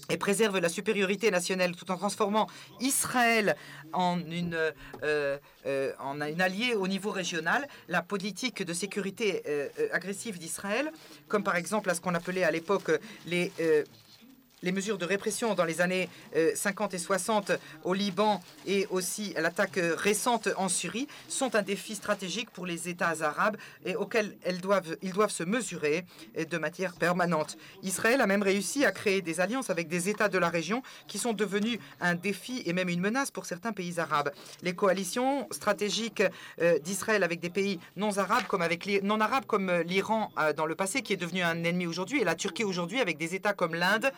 et 0.08 0.16
préservent 0.16 0.60
la 0.60 0.68
supériorité 0.68 1.32
nationale 1.32 1.74
tout 1.74 1.90
en 1.90 1.96
transformant 1.96 2.46
Israël 2.80 3.56
en 3.92 4.20
une, 4.20 4.54
euh, 5.02 5.38
euh, 5.66 5.92
en 5.98 6.20
une 6.20 6.40
alliée 6.40 6.74
au 6.74 6.86
niveau 6.86 7.10
régional, 7.10 7.66
la 7.88 8.02
politique 8.02 8.62
de 8.62 8.72
sécurité 8.72 9.42
agressive 9.92 10.38
d'Israël, 10.38 10.92
comme 11.26 11.42
par 11.42 11.56
exemple 11.56 11.90
à 11.90 11.94
ce 11.94 12.00
qu'on 12.00 12.14
appelait 12.14 12.44
à 12.44 12.52
l'époque 12.52 12.92
les 13.26 13.50
les 14.62 14.72
mesures 14.72 14.96
de 14.96 15.04
répression 15.04 15.54
dans 15.54 15.64
les 15.64 15.82
années 15.82 16.08
50 16.54 16.94
euh, 16.94 16.96
et 16.96 16.98
60 16.98 17.52
au 17.84 17.92
Liban 17.92 18.42
et 18.66 18.86
aussi 18.90 19.34
l'attaque 19.36 19.76
euh, 19.76 19.94
récente 19.96 20.48
en 20.56 20.70
Syrie 20.70 21.08
sont 21.28 21.54
un 21.54 21.62
défi 21.62 21.94
stratégique 21.94 22.50
pour 22.50 22.64
les 22.64 22.88
États 22.88 23.14
arabes 23.20 23.58
et 23.84 23.96
auxquels 23.96 24.34
ils 24.46 24.60
doivent 25.12 25.30
se 25.30 25.42
mesurer 25.42 26.06
euh, 26.38 26.44
de 26.46 26.56
manière 26.56 26.94
permanente. 26.94 27.58
Israël 27.82 28.22
a 28.22 28.26
même 28.26 28.42
réussi 28.42 28.86
à 28.86 28.92
créer 28.92 29.20
des 29.20 29.40
alliances 29.40 29.68
avec 29.68 29.88
des 29.88 30.08
États 30.08 30.28
de 30.28 30.38
la 30.38 30.48
région 30.48 30.82
qui 31.06 31.18
sont 31.18 31.34
devenus 31.34 31.78
un 32.00 32.14
défi 32.14 32.62
et 32.64 32.72
même 32.72 32.88
une 32.88 33.00
menace 33.00 33.30
pour 33.30 33.44
certains 33.44 33.72
pays 33.72 34.00
arabes. 34.00 34.32
Les 34.62 34.74
coalitions 34.74 35.46
stratégiques 35.50 36.22
d'Israël 36.82 37.22
avec 37.22 37.40
des 37.40 37.50
pays 37.50 37.78
non 37.96 38.16
arabes 38.16 38.44
comme 39.46 39.72
l'Iran 39.84 40.30
dans 40.56 40.66
le 40.66 40.74
passé 40.74 41.02
qui 41.02 41.12
est 41.12 41.16
devenu 41.16 41.42
un 41.42 41.62
ennemi 41.64 41.86
aujourd'hui 41.86 42.20
et 42.20 42.24
la 42.24 42.34
Turquie 42.34 42.64
aujourd'hui 42.64 43.00
avec 43.00 43.18
des 43.18 43.34
États 43.34 43.52
comme 43.52 43.74
l'Inde 43.74 44.12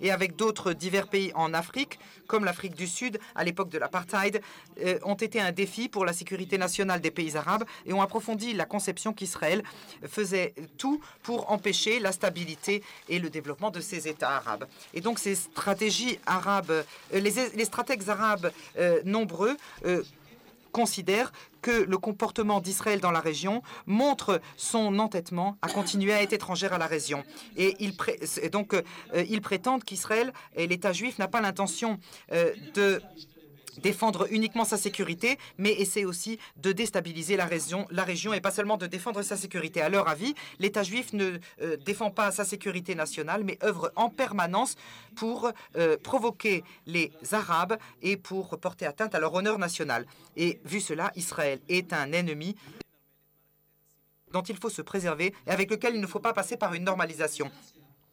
et 0.00 0.10
avec 0.10 0.36
d'autres 0.36 0.72
divers 0.72 1.08
pays 1.08 1.32
en 1.34 1.54
Afrique, 1.54 1.98
comme 2.26 2.44
l'Afrique 2.44 2.74
du 2.74 2.86
Sud 2.86 3.18
à 3.34 3.44
l'époque 3.44 3.68
de 3.68 3.78
l'apartheid, 3.78 4.40
euh, 4.84 4.98
ont 5.02 5.14
été 5.14 5.40
un 5.40 5.52
défi 5.52 5.88
pour 5.88 6.04
la 6.04 6.12
sécurité 6.12 6.58
nationale 6.58 7.00
des 7.00 7.10
pays 7.10 7.36
arabes 7.36 7.64
et 7.86 7.92
ont 7.92 8.02
approfondi 8.02 8.54
la 8.54 8.64
conception 8.64 9.12
qu'Israël 9.12 9.62
faisait 10.08 10.54
tout 10.78 11.00
pour 11.22 11.50
empêcher 11.50 11.98
la 11.98 12.12
stabilité 12.12 12.82
et 13.08 13.18
le 13.18 13.30
développement 13.30 13.70
de 13.70 13.80
ces 13.80 14.08
États 14.08 14.36
arabes. 14.36 14.66
Et 14.94 15.00
donc 15.00 15.18
ces 15.18 15.34
stratégies 15.34 16.18
arabes, 16.26 16.70
euh, 16.70 17.20
les, 17.20 17.64
stratègues 17.64 18.08
arabes 18.08 18.50
euh, 18.78 19.00
nombreux 19.04 19.56
considère 20.72 21.32
que 21.60 21.70
le 21.70 21.98
comportement 21.98 22.60
d'Israël 22.60 23.00
dans 23.00 23.12
la 23.12 23.20
région 23.20 23.62
montre 23.86 24.40
son 24.56 24.98
entêtement 24.98 25.56
à 25.62 25.68
continuer 25.68 26.12
à 26.12 26.22
être 26.22 26.32
étrangère 26.32 26.72
à 26.72 26.78
la 26.78 26.86
région. 26.86 27.22
Et, 27.56 27.76
donc, 28.50 28.74
euh, 28.74 28.82
ils 29.28 29.40
prétendent 29.40 29.84
qu'Israël 29.84 30.32
et 30.56 30.66
l'État 30.66 30.92
juif 30.92 31.18
n'a 31.18 31.28
pas 31.28 31.40
l'intention 31.40 31.98
euh, 32.32 32.52
de 32.74 33.00
défendre 33.78 34.26
uniquement 34.30 34.64
sa 34.64 34.76
sécurité, 34.76 35.38
mais 35.58 35.72
essaie 35.72 36.04
aussi 36.04 36.38
de 36.56 36.72
déstabiliser 36.72 37.36
la 37.36 37.46
région, 37.46 38.34
et 38.34 38.40
pas 38.40 38.50
seulement 38.50 38.76
de 38.76 38.86
défendre 38.86 39.22
sa 39.22 39.36
sécurité. 39.36 39.80
À 39.80 39.88
leur 39.88 40.08
avis, 40.08 40.34
l'État 40.58 40.82
juif 40.82 41.12
ne 41.12 41.38
euh, 41.60 41.76
défend 41.84 42.10
pas 42.10 42.30
sa 42.30 42.44
sécurité 42.44 42.94
nationale, 42.94 43.44
mais 43.44 43.58
œuvre 43.62 43.92
en 43.96 44.08
permanence 44.08 44.76
pour 45.16 45.50
euh, 45.76 45.96
provoquer 46.02 46.64
les 46.86 47.12
Arabes 47.32 47.78
et 48.02 48.16
pour 48.16 48.58
porter 48.58 48.86
atteinte 48.86 49.14
à 49.14 49.20
leur 49.20 49.34
honneur 49.34 49.58
national. 49.58 50.06
Et 50.36 50.60
vu 50.64 50.80
cela, 50.80 51.12
Israël 51.16 51.60
est 51.68 51.92
un 51.92 52.12
ennemi 52.12 52.56
dont 54.32 54.42
il 54.42 54.56
faut 54.56 54.70
se 54.70 54.82
préserver 54.82 55.34
et 55.46 55.50
avec 55.50 55.70
lequel 55.70 55.94
il 55.94 56.00
ne 56.00 56.06
faut 56.06 56.20
pas 56.20 56.32
passer 56.32 56.56
par 56.56 56.74
une 56.74 56.84
normalisation. 56.84 57.50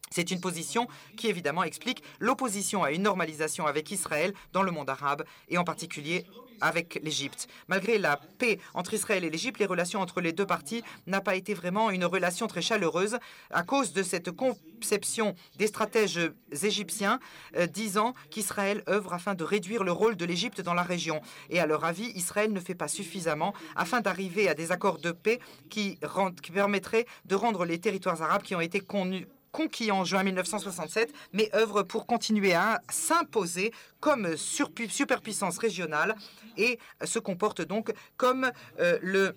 C'est 0.09 0.31
une 0.31 0.41
position 0.41 0.87
qui 1.17 1.27
évidemment 1.27 1.63
explique 1.63 2.03
l'opposition 2.19 2.83
à 2.83 2.91
une 2.91 3.03
normalisation 3.03 3.67
avec 3.67 3.91
Israël 3.91 4.33
dans 4.53 4.63
le 4.63 4.71
monde 4.71 4.89
arabe 4.89 5.23
et 5.49 5.57
en 5.57 5.63
particulier 5.63 6.25
avec 6.61 6.99
l'Égypte. 7.03 7.47
Malgré 7.67 7.97
la 7.97 8.17
paix 8.17 8.59
entre 8.73 8.93
Israël 8.93 9.23
et 9.23 9.29
l'Égypte, 9.29 9.59
les 9.59 9.65
relations 9.65 10.01
entre 10.01 10.21
les 10.21 10.33
deux 10.33 10.45
parties 10.45 10.83
n'ont 11.07 11.21
pas 11.21 11.35
été 11.35 11.53
vraiment 11.53 11.89
une 11.89 12.05
relation 12.05 12.47
très 12.47 12.61
chaleureuse 12.61 13.17
à 13.51 13.63
cause 13.63 13.93
de 13.93 14.03
cette 14.03 14.31
conception 14.31 15.35
des 15.57 15.67
stratèges 15.67 16.19
égyptiens 16.63 17.19
euh, 17.55 17.67
disant 17.67 18.13
qu'Israël 18.29 18.83
œuvre 18.89 19.13
afin 19.13 19.35
de 19.35 19.43
réduire 19.43 19.83
le 19.83 19.91
rôle 19.91 20.15
de 20.15 20.25
l'Égypte 20.25 20.61
dans 20.61 20.73
la 20.73 20.83
région. 20.83 21.21
Et 21.49 21.59
à 21.59 21.65
leur 21.65 21.85
avis, 21.85 22.11
Israël 22.15 22.51
ne 22.51 22.59
fait 22.59 22.75
pas 22.75 22.87
suffisamment 22.87 23.53
afin 23.75 24.01
d'arriver 24.01 24.49
à 24.49 24.53
des 24.53 24.71
accords 24.71 24.99
de 24.99 25.11
paix 25.11 25.39
qui, 25.69 25.99
qui 26.41 26.51
permettraient 26.51 27.05
de 27.25 27.35
rendre 27.35 27.65
les 27.65 27.79
territoires 27.79 28.21
arabes 28.21 28.41
qui 28.41 28.55
ont 28.55 28.61
été 28.61 28.79
connus 28.79 29.27
conquis 29.51 29.91
en 29.91 30.03
juin 30.03 30.23
1967, 30.23 31.13
mais 31.33 31.49
œuvre 31.55 31.83
pour 31.83 32.05
continuer 32.05 32.53
à 32.53 32.81
s'imposer 32.89 33.71
comme 33.99 34.35
superpuissance 34.37 35.57
régionale. 35.57 36.15
Et 36.57 36.79
se 37.03 37.19
comporte 37.19 37.61
donc 37.61 37.93
comme 38.17 38.51
euh, 38.79 38.99
le 39.01 39.35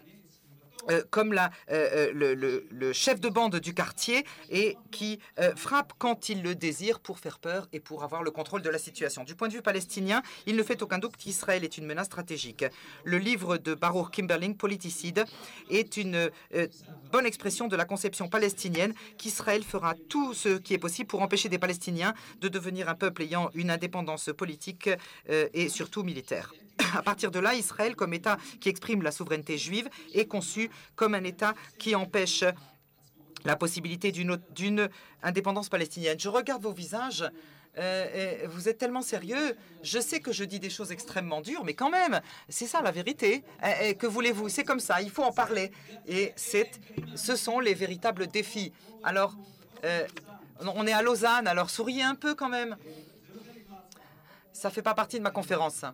euh, 0.91 1.03
comme 1.11 1.33
euh, 1.33 1.49
euh, 1.71 2.65
le, 2.71 2.93
chef 2.93 3.21
de 3.21 3.29
bande 3.29 3.57
du 3.57 3.75
quartier 3.75 4.25
et 4.51 4.77
qui 4.91 5.19
frappe 5.57 5.93
quand 5.99 6.29
il 6.29 6.43
le 6.43 6.55
désire 6.55 7.01
pour 7.01 7.19
faire 7.19 7.39
peur 7.39 7.69
et 7.73 7.81
pour 7.81 8.05
avoir 8.05 8.23
le 8.23 8.31
contrôle 8.31 8.63
de 8.63 8.69
la 8.69 8.79
situation. 8.79 9.25
Du 9.25 9.35
point 9.35 9.49
de 9.49 9.55
vue 9.55 9.63
palestinien, 9.63 10.23
il 10.47 10.57
ne 10.57 10.63
fait 10.63 10.83
aucun 10.83 10.99
doute 10.99 11.17
qu'Israël 11.17 11.65
est 11.65 11.79
une 11.79 11.87
menace 11.87 12.07
stratégique. 12.07 12.65
Le 13.05 13.19
livre 13.19 13.57
de 13.57 13.75
Baruch 13.75 14.11
Kimberling, 14.11 14.57
Politicide, 14.57 15.25
est 15.71 15.97
une 15.97 16.31
bonne 17.11 17.27
expression 17.27 17.69
de 17.69 17.77
la 17.77 17.85
conception 17.85 18.29
palestinienne 18.29 18.95
qu'Israël 19.17 19.63
fera 19.63 19.95
tout 20.09 20.35
ce 20.35 20.59
qui 20.59 20.75
est 20.75 20.79
possible 20.79 21.09
pour 21.09 21.23
empêcher 21.23 21.49
des 21.49 21.59
Palestiniens 21.59 22.15
de 22.41 22.49
devenir 22.49 22.89
un 22.89 22.95
peuple 22.95 23.23
ayant 23.23 23.51
une 23.55 23.71
indépendance 23.71 24.31
politique 24.37 24.91
et 25.29 25.69
surtout 25.69 26.03
militaire. 26.03 26.53
À 26.95 27.03
partir 27.03 27.31
de 27.31 27.39
là, 27.39 27.55
Israël, 27.55 27.97
comme 27.97 28.15
État 28.15 28.39
qui 28.61 28.69
exprime 28.69 29.03
la 29.03 29.13
souveraineté 29.13 29.59
juive, 29.59 29.89
est 30.15 30.27
conçu 30.27 30.71
comme 30.95 31.15
un 31.15 31.25
État 31.25 31.55
qui 31.79 31.95
empêche 31.95 32.45
la 33.45 33.57
possibilité 33.57 34.13
d'une 34.13 34.89
indépendance 35.23 35.69
palestinienne. 35.69 36.19
Je 36.19 36.29
regarde 36.29 36.63
vos 36.63 36.73
visages. 36.73 37.29
Euh, 37.79 38.47
vous 38.51 38.69
êtes 38.69 38.77
tellement 38.77 39.01
sérieux. 39.01 39.57
Je 39.83 39.99
sais 39.99 40.21
que 40.21 40.33
je 40.33 40.45
dis 40.45 40.61
des 40.61 40.69
choses 40.69 40.93
extrêmement 40.93 41.41
dures, 41.41 41.65
mais 41.65 41.75
quand 41.75 41.91
même, 41.91 42.21
c'est 42.49 42.67
ça 42.67 42.83
la 42.83 42.91
vérité. 42.91 43.43
que 43.99 44.07
voulez-vous? 44.07 44.49
C'est 44.49 44.65
comme 44.65 44.81
ça, 44.81 45.01
il 45.01 45.11
faut 45.11 45.25
en 45.25 45.33
parler. 45.33 45.73
Et 46.07 46.35
ce 46.37 47.37
sont 47.37 47.61
les 47.61 47.75
véritables 47.75 48.27
défis. 48.27 48.73
Alors, 49.03 49.35
euh, 49.85 50.07
on 50.61 50.87
est 50.87 50.93
à 50.93 51.03
Lausanne, 51.03 51.47
alors 51.49 51.71
souriez 51.71 52.03
un 52.03 52.15
peu 52.15 52.35
quand 52.35 52.49
même. 52.49 52.77
Ça 54.53 54.69
ne 54.69 54.75
fait 54.75 54.83
pas 54.83 54.95
partie 54.95 55.19
de 55.19 55.23
ma 55.23 55.31
conférence. 55.31 55.85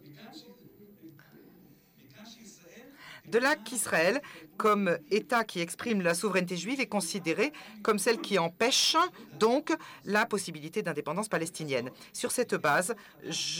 De 3.30 3.38
là 3.38 3.56
qu'Israël, 3.56 4.22
comme 4.56 4.98
État 5.10 5.44
qui 5.44 5.60
exprime 5.60 6.00
la 6.00 6.14
souveraineté 6.14 6.56
juive, 6.56 6.80
est 6.80 6.86
considéré 6.86 7.52
comme 7.82 7.98
celle 7.98 8.20
qui 8.20 8.38
empêche 8.38 8.96
donc 9.38 9.76
la 10.04 10.24
possibilité 10.24 10.82
d'indépendance 10.82 11.28
palestinienne. 11.28 11.90
Sur 12.14 12.32
cette 12.32 12.54
base, 12.54 12.94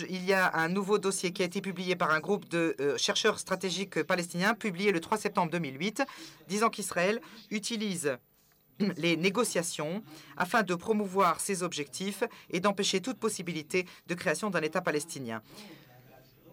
il 0.08 0.24
y 0.24 0.32
a 0.32 0.54
un 0.54 0.68
nouveau 0.68 0.98
dossier 0.98 1.32
qui 1.32 1.42
a 1.42 1.44
été 1.44 1.60
publié 1.60 1.96
par 1.96 2.12
un 2.12 2.20
groupe 2.20 2.48
de 2.48 2.74
euh, 2.80 2.96
chercheurs 2.96 3.38
stratégiques 3.38 4.02
palestiniens, 4.02 4.54
publié 4.54 4.90
le 4.90 5.00
3 5.00 5.18
septembre 5.18 5.50
2008, 5.52 6.02
disant 6.48 6.70
qu'Israël 6.70 7.20
utilise 7.50 8.16
les 8.96 9.16
négociations 9.16 10.02
afin 10.36 10.62
de 10.62 10.74
promouvoir 10.74 11.40
ses 11.40 11.62
objectifs 11.62 12.22
et 12.50 12.60
d'empêcher 12.60 13.00
toute 13.00 13.18
possibilité 13.18 13.86
de 14.06 14.14
création 14.14 14.50
d'un 14.50 14.62
État 14.62 14.80
palestinien. 14.80 15.42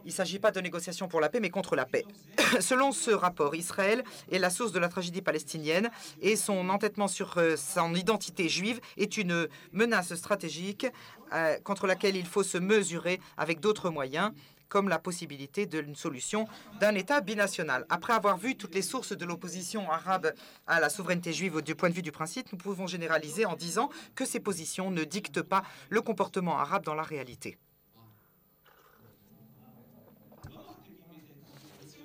Il 0.05 0.09
ne 0.09 0.13
s'agit 0.13 0.37
pas 0.37 0.51
de 0.51 0.61
négociations 0.61 1.07
pour 1.07 1.19
la 1.19 1.29
paix, 1.29 1.39
mais 1.39 1.49
contre 1.49 1.75
la 1.75 1.85
paix. 1.85 2.05
Selon 2.59 2.91
ce 2.91 3.09
rapport, 3.09 3.55
Israël 3.55 4.03
est 4.31 4.37
la 4.37 4.51
source 4.51 4.71
de 4.71 4.77
la 4.77 4.87
tragédie 4.87 5.23
palestinienne 5.23 5.89
et 6.21 6.35
son 6.35 6.69
entêtement 6.69 7.07
sur 7.07 7.37
euh, 7.37 7.55
son 7.57 7.95
identité 7.95 8.47
juive 8.47 8.79
est 8.97 9.17
une 9.17 9.47
menace 9.73 10.13
stratégique 10.13 10.85
euh, 11.33 11.57
contre 11.63 11.87
laquelle 11.87 12.15
il 12.15 12.27
faut 12.27 12.43
se 12.43 12.59
mesurer 12.59 13.19
avec 13.35 13.59
d'autres 13.59 13.89
moyens 13.89 14.31
comme 14.69 14.89
la 14.89 14.99
possibilité 14.99 15.65
d'une 15.65 15.95
solution 15.95 16.47
d'un 16.79 16.93
État 16.93 17.21
binational. 17.21 17.85
Après 17.89 18.13
avoir 18.13 18.37
vu 18.37 18.55
toutes 18.55 18.75
les 18.75 18.81
sources 18.83 19.15
de 19.17 19.25
l'opposition 19.25 19.89
arabe 19.89 20.33
à 20.67 20.79
la 20.79 20.89
souveraineté 20.89 21.33
juive 21.33 21.61
du 21.61 21.75
point 21.75 21.89
de 21.89 21.95
vue 21.95 22.01
du 22.01 22.11
principe, 22.11 22.51
nous 22.51 22.57
pouvons 22.57 22.85
généraliser 22.85 23.45
en 23.45 23.55
disant 23.55 23.89
que 24.13 24.25
ces 24.25 24.39
positions 24.39 24.91
ne 24.91 25.03
dictent 25.03 25.41
pas 25.41 25.63
le 25.89 26.01
comportement 26.01 26.59
arabe 26.59 26.83
dans 26.83 26.95
la 26.95 27.03
réalité. 27.03 27.57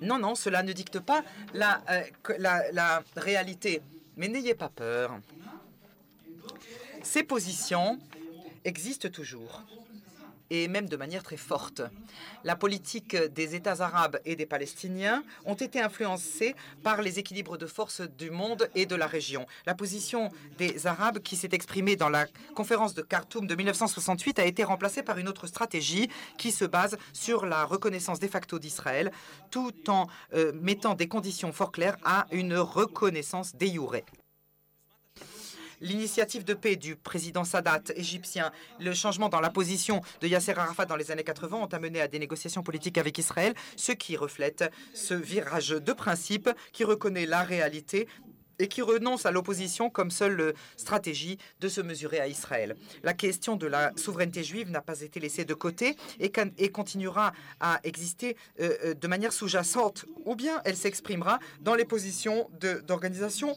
Non, 0.01 0.17
non, 0.17 0.35
cela 0.35 0.63
ne 0.63 0.73
dicte 0.73 0.99
pas 0.99 1.23
la, 1.53 1.81
euh, 1.89 2.03
la, 2.73 3.03
réalité. 3.15 3.81
Mais 4.17 4.27
n'ayez 4.27 4.55
pas 4.55 4.69
peur. 4.69 5.19
Ces 7.03 7.23
positions 7.23 7.99
existent 8.65 9.09
toujours. 9.09 9.63
Et 10.51 10.67
même 10.67 10.87
de 10.87 10.97
manière 10.97 11.23
très 11.23 11.37
forte. 11.37 11.81
La 12.43 12.55
politique 12.55 13.15
des 13.15 13.55
États 13.55 13.81
arabes 13.81 14.19
et 14.25 14.35
des 14.35 14.45
Palestiniens 14.45 15.23
ont 15.45 15.55
été 15.55 15.81
influencés 15.81 16.55
par 16.83 17.01
les 17.01 17.17
équilibres 17.17 17.57
de 17.57 17.65
force 17.65 18.01
du 18.01 18.29
monde 18.29 18.69
et 18.75 18.85
de 18.85 18.95
la 18.95 19.07
région. 19.07 19.47
La 19.65 19.73
position 19.73 20.29
des 20.57 20.85
Arabes 20.85 21.19
qui 21.19 21.37
s'est 21.37 21.49
exprimée 21.53 21.95
dans 21.95 22.09
la 22.09 22.27
conférence 22.53 22.93
de 22.93 23.01
Khartoum 23.01 23.47
de 23.47 23.55
1968 23.55 24.39
a 24.39 24.45
été 24.45 24.63
remplacée 24.63 25.03
par 25.03 25.17
une 25.17 25.29
autre 25.29 25.47
stratégie 25.47 26.09
qui 26.37 26.51
se 26.51 26.65
base 26.65 26.97
sur 27.13 27.45
la 27.45 27.63
reconnaissance 27.63 28.19
de 28.19 28.27
facto 28.27 28.59
d'Israël 28.59 29.11
tout 29.49 29.89
en 29.89 30.07
euh, 30.33 30.51
mettant 30.61 30.95
des 30.95 31.07
conditions 31.07 31.53
fort 31.53 31.71
claires 31.71 31.97
à 32.03 32.27
une 32.31 32.57
reconnaissance 32.57 33.55
des 33.55 33.71
jure. 33.71 34.20
L'initiative 35.81 36.43
de 36.43 36.53
paix 36.53 36.75
du 36.75 36.95
président 36.95 37.43
Sadat 37.43 37.81
égyptien, 37.95 38.51
le 38.79 38.93
changement 38.93 39.29
dans 39.29 39.41
la 39.41 39.49
position 39.49 40.01
de 40.21 40.27
Yasser 40.27 40.53
Arafat 40.55 40.85
dans 40.85 40.95
les 40.95 41.09
années 41.09 41.23
80 41.23 41.57
ont 41.57 41.65
amené 41.65 41.99
à 41.99 42.07
des 42.07 42.19
négociations 42.19 42.61
politiques 42.61 42.99
avec 42.99 43.17
Israël, 43.17 43.55
ce 43.75 43.91
qui 43.91 44.15
reflète 44.15 44.71
ce 44.93 45.15
virage 45.15 45.69
de 45.69 45.93
principe 45.93 46.51
qui 46.71 46.83
reconnaît 46.83 47.25
la 47.25 47.41
réalité 47.41 48.07
et 48.59 48.67
qui 48.67 48.83
renonce 48.83 49.25
à 49.25 49.31
l'opposition 49.31 49.89
comme 49.89 50.11
seule 50.11 50.53
stratégie 50.77 51.39
de 51.59 51.67
se 51.67 51.81
mesurer 51.81 52.19
à 52.19 52.27
Israël. 52.27 52.75
La 53.01 53.13
question 53.13 53.55
de 53.55 53.65
la 53.65 53.91
souveraineté 53.95 54.43
juive 54.43 54.69
n'a 54.69 54.81
pas 54.81 55.01
été 55.01 55.19
laissée 55.19 55.45
de 55.45 55.55
côté 55.55 55.95
et, 56.19 56.31
continuera 56.69 57.33
à 57.59 57.79
exister 57.83 58.37
euh, 58.59 58.75
euh, 58.83 58.93
de 58.93 59.07
manière 59.07 59.33
sous-jacente, 59.33 60.05
ou 60.25 60.35
bien 60.35 60.61
elle 60.63 60.77
s'exprimera 60.77 61.39
dans 61.61 61.73
les 61.73 61.85
positions 61.85 62.49
d'organisation 62.85 63.55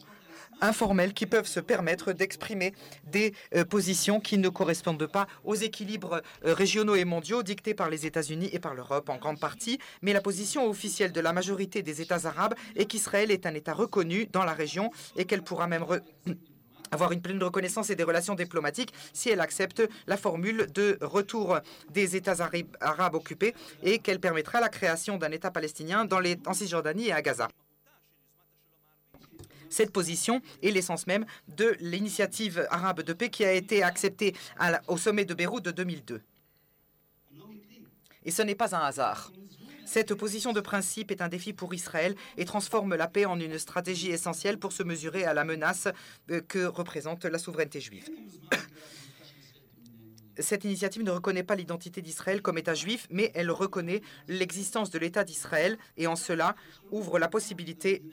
informels 0.61 1.13
qui 1.13 1.25
peuvent 1.25 1.47
se 1.47 1.59
permettre 1.59 2.13
d'exprimer 2.13 2.73
des 3.05 3.33
euh, 3.55 3.65
positions 3.65 4.19
qui 4.19 4.37
ne 4.37 4.49
correspondent 4.49 5.07
pas 5.07 5.27
aux 5.43 5.55
équilibres 5.55 6.21
euh, 6.45 6.53
régionaux 6.53 6.95
et 6.95 7.05
mondiaux 7.05 7.43
dictés 7.43 7.73
par 7.73 7.89
les 7.89 8.05
États-Unis 8.05 8.49
et 8.51 8.59
par 8.59 8.73
l'Europe 8.73 9.09
en 9.09 9.17
grande 9.17 9.39
partie, 9.39 9.79
mais 10.01 10.13
la 10.13 10.21
position 10.21 10.67
officielle 10.69 11.11
de 11.11 11.21
la 11.21 11.33
majorité 11.33 11.81
des 11.81 12.01
États 12.01 12.25
arabes 12.25 12.55
est 12.75 12.85
qu'Israël 12.85 13.31
est 13.31 13.45
un 13.45 13.53
État 13.53 13.73
reconnu 13.73 14.27
dans 14.31 14.43
la 14.43 14.53
région 14.53 14.91
et 15.17 15.25
qu'elle 15.25 15.43
pourra 15.43 15.67
même 15.67 15.85
avoir 16.91 17.11
une 17.11 17.21
pleine 17.21 17.41
reconnaissance 17.43 17.89
et 17.89 17.95
des 17.95 18.03
relations 18.03 18.35
diplomatiques 18.35 18.93
si 19.13 19.29
elle 19.29 19.41
accepte 19.41 19.83
la 20.07 20.17
formule 20.17 20.67
de 20.73 20.97
retour 21.01 21.59
des 21.91 22.15
États 22.15 22.37
arabes 22.79 23.15
occupés 23.15 23.53
et 23.83 23.99
qu'elle 23.99 24.19
permettra 24.19 24.59
la 24.59 24.69
création 24.69 25.17
d'un 25.17 25.31
État 25.31 25.51
palestinien 25.51 26.05
dans 26.05 26.19
les, 26.19 26.37
en 26.45 26.53
Cisjordanie 26.53 27.07
et 27.07 27.13
à 27.13 27.21
Gaza. 27.21 27.47
Cette 29.69 29.91
position 29.91 30.41
est 30.63 30.71
l'essence 30.71 31.07
même 31.07 31.25
de 31.47 31.75
l'initiative 31.79 32.67
arabe 32.69 33.01
de 33.01 33.13
paix 33.13 33.29
qui 33.29 33.45
a 33.45 33.51
été 33.53 33.83
acceptée 33.83 34.35
au 34.87 34.97
sommet 34.97 35.25
de 35.25 35.33
Beyrouth 35.33 35.63
de 35.63 35.71
2002. 35.71 36.21
Et 38.25 38.31
ce 38.31 38.41
n'est 38.41 38.55
pas 38.55 38.75
un 38.75 38.79
hasard. 38.79 39.31
Cette 39.85 40.15
position 40.15 40.51
de 40.51 40.61
principe 40.61 41.11
est 41.11 41.21
un 41.21 41.27
défi 41.27 41.53
pour 41.53 41.73
Israël 41.73 42.15
et 42.37 42.45
transforme 42.45 42.95
la 42.95 43.07
paix 43.07 43.25
en 43.25 43.39
une 43.39 43.59
stratégie 43.59 44.09
essentielle 44.09 44.57
pour 44.57 44.71
se 44.71 44.81
mesurer 44.81 45.25
à 45.25 45.35
la 45.35 45.45
menace 45.45 45.87
euh, 46.31 46.41
que 46.41 46.65
représente 46.65 47.23
la 47.25 47.37
souveraineté 47.37 47.79
juive. 47.79 48.09
Cette 50.39 50.65
initiative 50.65 51.03
ne 51.03 51.11
reconnaît 51.11 51.43
pas 51.43 51.55
l'identité 51.55 52.01
d'Israël 52.01 52.41
comme 52.41 52.57
État 52.57 52.73
juif, 52.73 53.07
mais 53.09 53.31
elle 53.35 53.51
reconnaît 53.51 54.01
l'existence 54.27 54.89
de 54.89 54.99
l'État 54.99 55.23
d'Israël 55.23 55.77
et 55.95 56.07
en 56.07 56.15
cela 56.15 56.55
ouvre 56.91 57.19
la 57.19 57.29
possibilité 57.29 58.03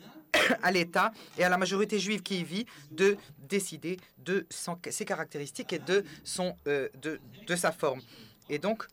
à 0.63 0.71
l'État 0.71 1.13
et 1.39 1.45
à 1.45 1.49
la 1.49 1.59
majorité 1.59 1.99
juive 1.99 2.23
qui 2.23 2.41
y 2.41 2.45
vit 2.45 2.67
de 2.91 3.17
décider 3.39 3.99
de 4.19 4.47
ses 4.91 5.05
caractéristiques 5.05 5.73
et 5.73 5.79
de, 5.79 6.05
son, 6.25 6.57
euh, 6.67 6.89
de, 7.01 7.21
de 7.47 7.57
sa 7.57 7.73
forme. 7.73 8.01
Et 8.49 8.59
donc, 8.59 8.87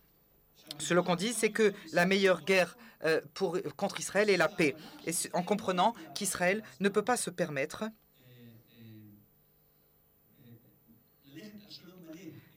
ce 0.78 0.94
qu'on 0.94 1.16
dit, 1.16 1.34
c'est 1.34 1.52
que 1.52 1.74
la 1.94 2.06
meilleure 2.06 2.44
guerre 2.44 2.78
euh, 3.06 3.22
pour, 3.34 3.58
contre 3.78 4.00
Israël 4.00 4.30
est 4.30 4.38
la 4.38 4.50
paix. 4.50 4.76
Et 5.08 5.12
en 5.34 5.44
comprenant 5.44 5.94
qu'Israël 6.16 6.64
ne 6.80 6.90
peut 6.90 7.02
pas 7.02 7.18
se 7.18 7.30
permettre 7.30 7.86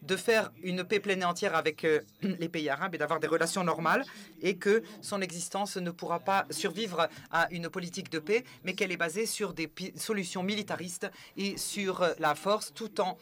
de 0.02 0.16
faire 0.16 0.52
une 0.62 0.84
paix 0.84 1.00
pleine 1.00 1.22
et 1.22 1.24
entière 1.24 1.54
avec 1.54 1.84
euh, 1.84 2.00
les 2.22 2.48
pays 2.48 2.68
arabes 2.68 2.94
et 2.94 2.98
d'avoir 2.98 3.20
des 3.20 3.26
relations 3.26 3.64
normales 3.64 4.04
et 4.40 4.56
que 4.56 4.82
son 5.00 5.20
existence 5.20 5.76
ne 5.76 5.90
pourra 5.90 6.20
pas 6.20 6.46
survivre 6.50 7.08
à 7.30 7.48
une 7.50 7.68
politique 7.68 8.10
de 8.10 8.18
paix, 8.18 8.44
mais 8.64 8.74
qu'elle 8.74 8.92
est 8.92 8.96
basée 8.96 9.26
sur 9.26 9.52
des 9.52 9.70
solutions 9.96 10.42
militaristes 10.42 11.10
et 11.36 11.56
sur 11.56 12.02
euh, 12.02 12.12
la 12.18 12.34
force 12.34 12.72
tout 12.74 13.00
en 13.00 13.16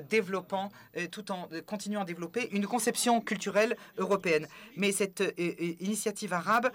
développant, 0.00 0.70
euh, 0.96 1.06
tout 1.10 1.30
en 1.30 1.48
continuant 1.66 2.02
à 2.02 2.04
développer 2.04 2.48
une 2.52 2.66
conception 2.66 3.20
culturelle 3.20 3.76
européenne. 3.98 4.46
Mais 4.76 4.92
cette 4.92 5.20
euh, 5.20 5.32
euh, 5.38 5.74
initiative 5.80 6.32
arabe 6.32 6.70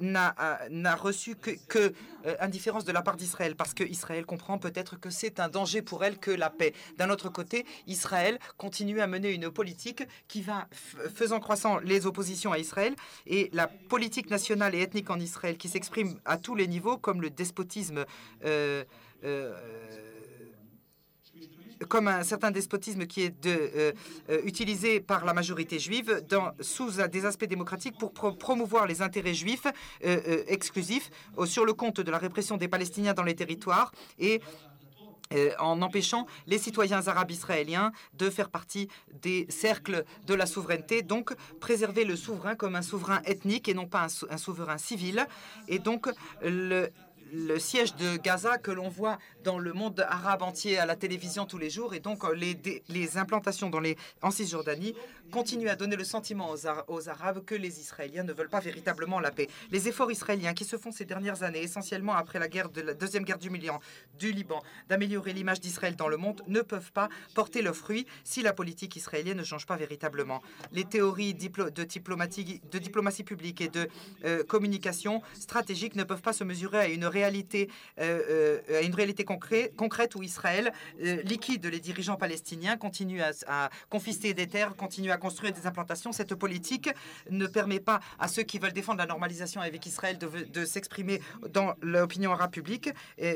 n'a 0.00 0.94
reçu 0.96 1.36
que, 1.36 1.50
que 1.68 1.92
indifférence 2.40 2.84
de 2.84 2.92
la 2.92 3.02
part 3.02 3.16
d'Israël, 3.16 3.56
parce 3.56 3.74
que 3.74 3.84
Israël 3.84 4.26
comprend 4.26 4.58
peut-être 4.58 4.98
que 4.98 5.10
c'est 5.10 5.40
un 5.40 5.48
danger 5.48 5.82
pour 5.82 6.04
elle 6.04 6.18
que 6.18 6.30
la 6.30 6.50
paix. 6.50 6.74
D'un 6.98 7.10
autre 7.10 7.28
côté, 7.28 7.64
Israël 7.86 8.38
continue 8.58 9.00
à 9.00 9.06
mener 9.06 9.32
une 9.32 9.50
politique 9.50 10.02
qui 10.28 10.42
va, 10.42 10.68
faisant 11.14 11.40
croissant 11.40 11.78
les 11.78 12.06
oppositions 12.06 12.52
à 12.52 12.58
Israël, 12.58 12.94
et 13.26 13.50
la 13.52 13.68
politique 13.68 14.30
nationale 14.30 14.74
et 14.74 14.80
ethnique 14.80 15.10
en 15.10 15.18
Israël 15.18 15.56
qui 15.56 15.68
s'exprime 15.68 16.18
à 16.24 16.36
tous 16.36 16.54
les 16.54 16.66
niveaux, 16.66 16.98
comme 16.98 17.22
le 17.22 17.30
despotisme 17.30 18.04
comme 21.88 22.08
un 22.08 22.22
certain 22.22 22.50
despotisme 22.50 23.06
qui 23.06 23.22
est 23.22 23.46
euh, 23.46 23.92
euh, 24.28 24.40
utilisé 24.44 25.00
par 25.00 25.24
la 25.24 25.32
majorité 25.32 25.78
juive 25.78 26.22
sous 26.60 26.90
des 27.08 27.24
aspects 27.24 27.46
démocratiques 27.46 27.96
pour 27.98 28.12
promouvoir 28.12 28.86
les 28.86 29.02
intérêts 29.02 29.34
juifs 29.34 29.66
euh, 30.04 30.44
exclusifs 30.46 31.10
sur 31.44 31.64
le 31.64 31.72
compte 31.72 32.00
de 32.00 32.10
la 32.10 32.18
répression 32.18 32.56
des 32.56 32.68
Palestiniens 32.68 33.14
dans 33.14 33.22
les 33.22 33.34
territoires 33.34 33.92
et 34.18 34.40
en 35.60 35.80
empêchant 35.80 36.26
les 36.48 36.58
citoyens 36.58 37.06
arabes 37.06 37.30
israéliens 37.30 37.92
de 38.14 38.30
faire 38.30 38.50
partie 38.50 38.88
des 39.22 39.46
cercles 39.48 40.04
de 40.26 40.34
la 40.34 40.44
souveraineté, 40.44 41.02
donc 41.02 41.32
préserver 41.60 42.04
le 42.04 42.16
souverain 42.16 42.56
comme 42.56 42.74
un 42.74 42.82
souverain 42.82 43.22
ethnique 43.24 43.68
et 43.68 43.74
non 43.74 43.86
pas 43.86 44.06
un, 44.06 44.34
un 44.34 44.36
souverain 44.36 44.76
civil. 44.76 45.24
Et 45.68 45.78
donc 45.78 46.08
le 46.42 46.90
le 47.32 47.58
siège 47.58 47.94
de 47.96 48.16
Gaza 48.16 48.58
que 48.58 48.70
l'on 48.70 48.88
voit 48.88 49.18
dans 49.44 49.58
le 49.58 49.72
monde 49.72 50.04
arabe 50.08 50.42
entier 50.42 50.78
à 50.78 50.86
la 50.86 50.96
télévision 50.96 51.46
tous 51.46 51.58
les 51.58 51.70
jours. 51.70 51.94
Et 51.94 52.00
donc, 52.00 52.24
euh, 52.24 52.34
les, 52.34 53.18
implantations 53.18 53.70
dans 53.70 53.80
les, 53.80 53.96
en 54.22 54.30
Cisjordanie 54.30 54.94
continuent 55.30 55.68
à 55.68 55.76
donner 55.76 55.96
le 55.96 56.04
sentiment 56.04 56.50
aux, 56.88 57.08
Arabes 57.08 57.44
que 57.44 57.54
les 57.54 57.80
Israéliens 57.80 58.24
ne 58.24 58.32
veulent 58.32 58.48
pas 58.48 58.60
véritablement 58.60 59.20
la 59.20 59.30
paix. 59.30 59.48
Les 59.70 59.88
efforts 59.88 60.10
israéliens 60.10 60.54
qui 60.54 60.64
se 60.64 60.76
font 60.76 60.92
ces 60.92 61.04
dernières 61.04 61.42
années, 61.42 61.62
essentiellement 61.62 62.14
après 62.14 62.38
la, 62.38 62.48
deuxième 62.94 63.24
guerre 63.24 63.38
du, 63.38 63.48
Milian, 63.48 63.80
du 64.18 64.32
Liban, 64.32 64.62
d'améliorer 64.88 65.32
l'image 65.32 65.60
d'Israël 65.60 65.96
dans 65.96 66.08
le 66.08 66.16
monde, 66.16 66.42
ne 66.46 66.60
peuvent 66.60 66.92
pas 66.92 67.08
porter 67.34 67.62
leurs 67.62 67.76
fruits 67.76 68.06
si 68.24 68.42
la 68.42 68.52
politique 68.52 68.96
israélienne 68.96 69.38
ne 69.38 69.44
change 69.44 69.66
pas 69.66 69.76
véritablement. 69.76 70.42
Les 70.72 70.84
théories 70.84 71.34
de, 71.34 71.84
diplomatie, 71.84 72.60
de 72.70 72.78
diplomatie 72.78 73.24
publique 73.24 73.60
et 73.60 73.68
de 73.68 73.88
euh, 74.24 74.42
communication 74.44 75.22
stratégique 75.38 75.94
ne 75.94 76.04
peuvent 76.04 76.22
pas 76.22 76.32
se 76.32 76.44
mesurer 76.44 76.78
à 76.78 76.88
une 76.88 77.06
réalité, 77.06 77.19
euh, 77.98 78.60
à 78.68 78.80
une 78.82 78.94
réalité 78.94 79.24
concrète 79.24 80.14
où 80.14 80.22
Israël 80.22 80.72
euh, 81.02 81.22
liquide 81.22 81.66
les 81.66 81.80
dirigeants 81.80 82.16
palestiniens, 82.16 82.76
continue 82.76 83.20
à, 83.22 83.70
confisquer 83.88 84.34
des 84.34 84.46
terres, 84.46 84.74
continue 84.76 85.10
à 85.10 85.16
construire 85.16 85.52
des 85.52 85.66
implantations. 85.66 86.12
Cette 86.12 86.34
politique 86.34 86.90
ne 87.30 87.46
permet 87.46 87.80
pas 87.80 88.00
à 88.18 88.28
ceux 88.28 88.42
qui 88.42 88.58
veulent 88.58 88.72
défendre 88.72 88.98
la 88.98 89.06
normalisation 89.06 89.60
avec 89.60 89.84
Israël 89.86 90.18
de, 90.18 90.64
s'exprimer 90.64 91.20
dans 91.48 91.74
l'opinion 91.80 92.32
arabe 92.32 92.50
publique 92.50 92.90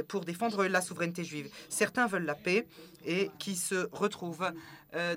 pour 0.08 0.24
défendre 0.24 0.66
la 0.66 0.80
souveraineté 0.80 1.24
juive. 1.24 1.48
Certains 1.68 2.06
veulent 2.06 2.26
la 2.26 2.34
paix 2.34 2.66
et 3.06 3.30
qui 3.38 3.56
se 3.56 3.88
retrouvent 3.92 4.42
euh, 4.42 4.50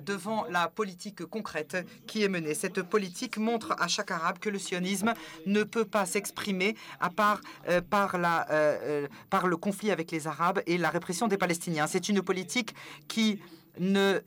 devant 0.04 0.46
la 0.50 0.68
politique 0.68 1.26
concrète 1.26 1.78
qui 2.08 2.24
est 2.24 2.30
menée. 2.30 2.54
Cette 2.54 2.82
politique 2.82 3.38
montre 3.38 3.76
à 3.80 3.88
chaque 3.88 4.12
arabe 4.12 4.40
que 4.40 4.50
le 4.50 4.60
sionisme 4.60 5.14
ne 5.46 5.64
peut 5.64 5.86
pas 5.86 6.06
s'exprimer 6.06 6.76
à 7.00 7.10
part 7.10 7.42
euh, 7.70 7.82
euh, 7.90 9.08
par 9.30 9.48
le 9.48 9.58
conflit 9.58 9.92
avec 9.92 10.12
les 10.12 10.28
Arabes 10.28 10.62
et 10.66 10.78
la 10.78 10.90
répression 10.90 11.28
des 11.28 11.38
Palestiniens. 11.38 11.88
C'est 11.88 12.10
une 12.10 12.22
politique 12.22 12.74
qui 13.08 13.40
ne 13.80 14.20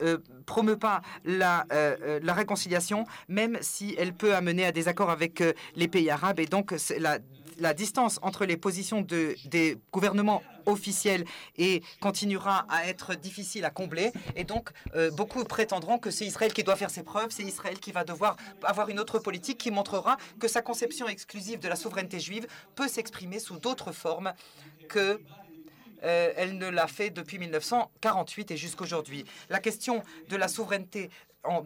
promeut 0.45 0.77
pas 0.77 1.01
la, 1.25 1.65
la, 2.21 2.33
réconciliation, 2.33 3.05
même 3.27 3.57
si 3.59 3.95
elle 3.97 4.13
peut 4.13 4.33
amener 4.33 4.65
à 4.65 4.71
des 4.71 4.87
accords 4.87 5.09
avec 5.09 5.43
les 5.75 5.89
pays 5.89 6.09
arabes. 6.09 6.39
Et 6.39 6.45
donc, 6.45 6.73
la 6.97 7.19
la 7.61 7.73
distance 7.73 8.19
entre 8.21 8.45
les 8.45 8.57
positions 8.57 9.01
de, 9.01 9.35
des 9.45 9.77
gouvernements 9.91 10.43
officiels 10.65 11.25
continuera 11.99 12.65
à 12.69 12.87
être 12.87 13.15
difficile 13.15 13.65
à 13.65 13.69
combler. 13.69 14.11
Et 14.35 14.43
donc, 14.43 14.69
euh, 14.95 15.11
beaucoup 15.11 15.43
prétendront 15.43 15.97
que 15.97 16.11
c'est 16.11 16.25
Israël 16.25 16.53
qui 16.53 16.63
doit 16.63 16.75
faire 16.75 16.89
ses 16.89 17.03
preuves, 17.03 17.29
c'est 17.29 17.43
Israël 17.43 17.79
qui 17.79 17.91
va 17.91 18.03
devoir 18.03 18.35
avoir 18.63 18.89
une 18.89 18.99
autre 18.99 19.19
politique 19.19 19.57
qui 19.57 19.71
montrera 19.71 20.17
que 20.39 20.47
sa 20.47 20.61
conception 20.61 21.07
exclusive 21.07 21.59
de 21.59 21.67
la 21.67 21.75
souveraineté 21.75 22.19
juive 22.19 22.47
peut 22.75 22.87
s'exprimer 22.87 23.39
sous 23.39 23.57
d'autres 23.57 23.91
formes 23.91 24.33
que 24.89 25.21
Euh, 26.03 26.33
elle 26.35 26.57
ne 26.57 26.67
l'a 26.67 26.87
fait 26.87 27.11
depuis 27.11 27.37
1948 27.37 28.49
et 28.49 28.57
jusqu'aujourd'hui. 28.57 29.23
La 29.51 29.59
question 29.59 30.03
de 30.29 30.35
la 30.35 30.47
souveraineté 30.47 31.11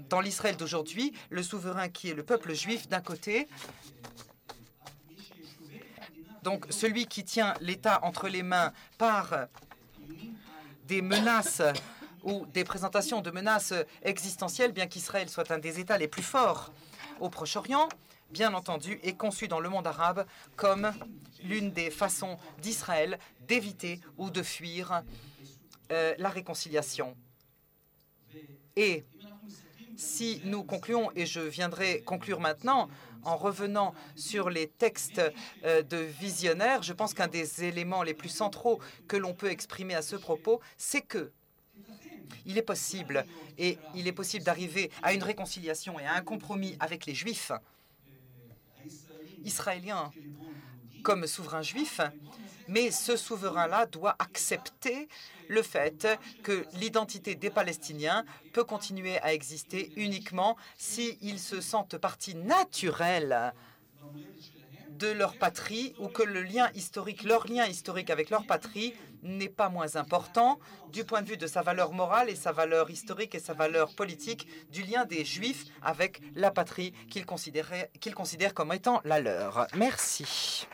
dans 0.10 0.22
l'Israël 0.22 0.56
d'aujourd'hui, 0.58 1.14
le 1.30 1.44
souverain 1.44 1.90
qui 1.90 2.10
est 2.10 2.14
le 2.14 2.24
peuple 2.24 2.54
juif 2.54 2.88
d'un 2.88 3.02
côté, 3.02 3.48
donc 6.46 6.68
celui 6.70 7.08
qui 7.08 7.24
tient 7.24 7.56
l'État 7.60 8.00
entre 8.04 8.30
les 8.30 8.44
mains 8.44 8.72
par 9.00 9.48
des 10.88 11.02
menaces 11.02 11.64
ou 12.24 12.46
des 12.54 12.64
présentations 12.64 13.22
de 13.22 13.32
menaces 13.32 13.74
existentielles, 14.04 14.72
bien 14.72 14.86
qu'Israël 14.86 15.28
soit 15.28 15.50
un 15.50 15.58
des 15.58 15.80
États 15.80 15.98
les 15.98 16.08
plus 16.08 16.22
forts 16.22 16.72
au 17.20 17.30
Proche-Orient, 17.30 17.90
bien 18.30 18.54
entendu, 18.54 19.00
est 19.02 19.18
conçu 19.18 19.48
dans 19.48 19.60
le 19.60 19.70
monde 19.70 19.88
arabe 19.88 20.28
comme 20.56 20.92
l'une 21.44 21.72
des 21.72 21.90
façons 21.90 22.38
d'Israël 22.62 23.18
d'éviter 23.48 24.00
ou 24.18 24.30
de 24.30 24.44
fuir 24.44 25.02
euh, 25.92 26.14
la 26.20 26.30
réconciliation. 26.30 27.18
Et 28.76 29.04
si 29.96 30.42
nous 30.46 30.64
concluons, 30.64 31.12
et 31.16 31.26
je 31.26 31.40
viendrai 31.40 32.02
conclure 32.02 32.40
maintenant 32.40 32.90
en 33.24 33.38
revenant 33.38 33.94
sur 34.16 34.50
les 34.50 34.68
textes 34.68 35.22
euh, 35.64 35.82
de 35.82 35.98
visionnaires, 35.98 36.84
je 36.84 36.94
pense 36.94 37.14
qu'un 37.14 37.28
des 37.28 37.64
éléments 37.64 38.04
les 38.04 38.14
plus 38.14 38.30
centraux 38.30 38.80
que 39.08 39.18
l'on 39.18 39.34
peut 39.34 39.50
exprimer 39.50 39.96
à 39.96 40.02
ce 40.02 40.16
propos, 40.16 40.62
c'est 40.78 41.02
que 41.02 41.32
il 42.46 42.58
est 42.58 42.64
possible, 42.64 43.26
et 43.58 43.78
il 43.96 44.08
est 44.08 44.12
possible 44.12 44.46
d'arriver 44.46 44.92
à 45.02 45.14
une 45.14 45.24
réconciliation 45.24 46.00
et 46.00 46.06
à 46.06 46.14
un 46.14 46.22
compromis 46.22 46.76
avec 46.80 47.06
les 47.06 47.16
Juifs 47.16 47.52
israéliens 49.44 50.12
comme 51.04 51.28
souverain 51.28 51.62
juif, 51.62 52.02
mais 52.68 52.92
ce 52.92 53.16
souverain-là 53.18 53.86
doit 53.86 54.16
accepter 54.20 55.08
le 55.48 55.62
fait 55.62 56.08
que 56.44 56.66
l'identité 56.74 57.36
des 57.36 57.50
Palestiniens 57.50 58.26
peut 58.54 58.64
continuer 58.64 59.20
à 59.20 59.34
exister 59.34 59.92
uniquement 59.96 60.58
s'ils 60.78 61.40
se 61.40 61.62
sentent 61.62 61.98
partie 61.98 62.36
naturelle 62.36 63.54
de 64.98 65.08
leur 65.08 65.38
patrie 65.38 65.94
ou 66.00 66.08
que 66.08 66.24
leur 66.24 67.48
lien 67.48 67.68
historique 67.68 68.10
avec 68.10 68.30
leur 68.30 68.46
patrie 68.46 68.94
n'est 69.24 69.50
pas 69.50 69.70
moins 69.70 69.96
important 69.96 70.60
du 70.92 71.04
point 71.04 71.22
de 71.22 71.28
vue 71.28 71.38
de 71.38 71.48
sa 71.48 71.62
valeur 71.62 71.92
morale 71.92 72.30
et 72.30 72.36
sa 72.36 72.52
valeur 72.52 72.90
historique 72.90 73.36
et 73.36 73.40
sa 73.40 73.54
valeur 73.54 73.94
politique 73.96 74.48
du 74.72 74.84
lien 74.84 75.06
des 75.06 75.26
Juifs 75.26 75.66
avec 75.82 76.22
la 76.36 76.52
patrie 76.52 76.94
qu'ils 77.10 77.26
considèrent 77.26 78.54
comme 78.54 78.72
étant 78.72 79.02
la 79.04 79.20
leur. 79.20 79.68
Merci. 79.76 80.68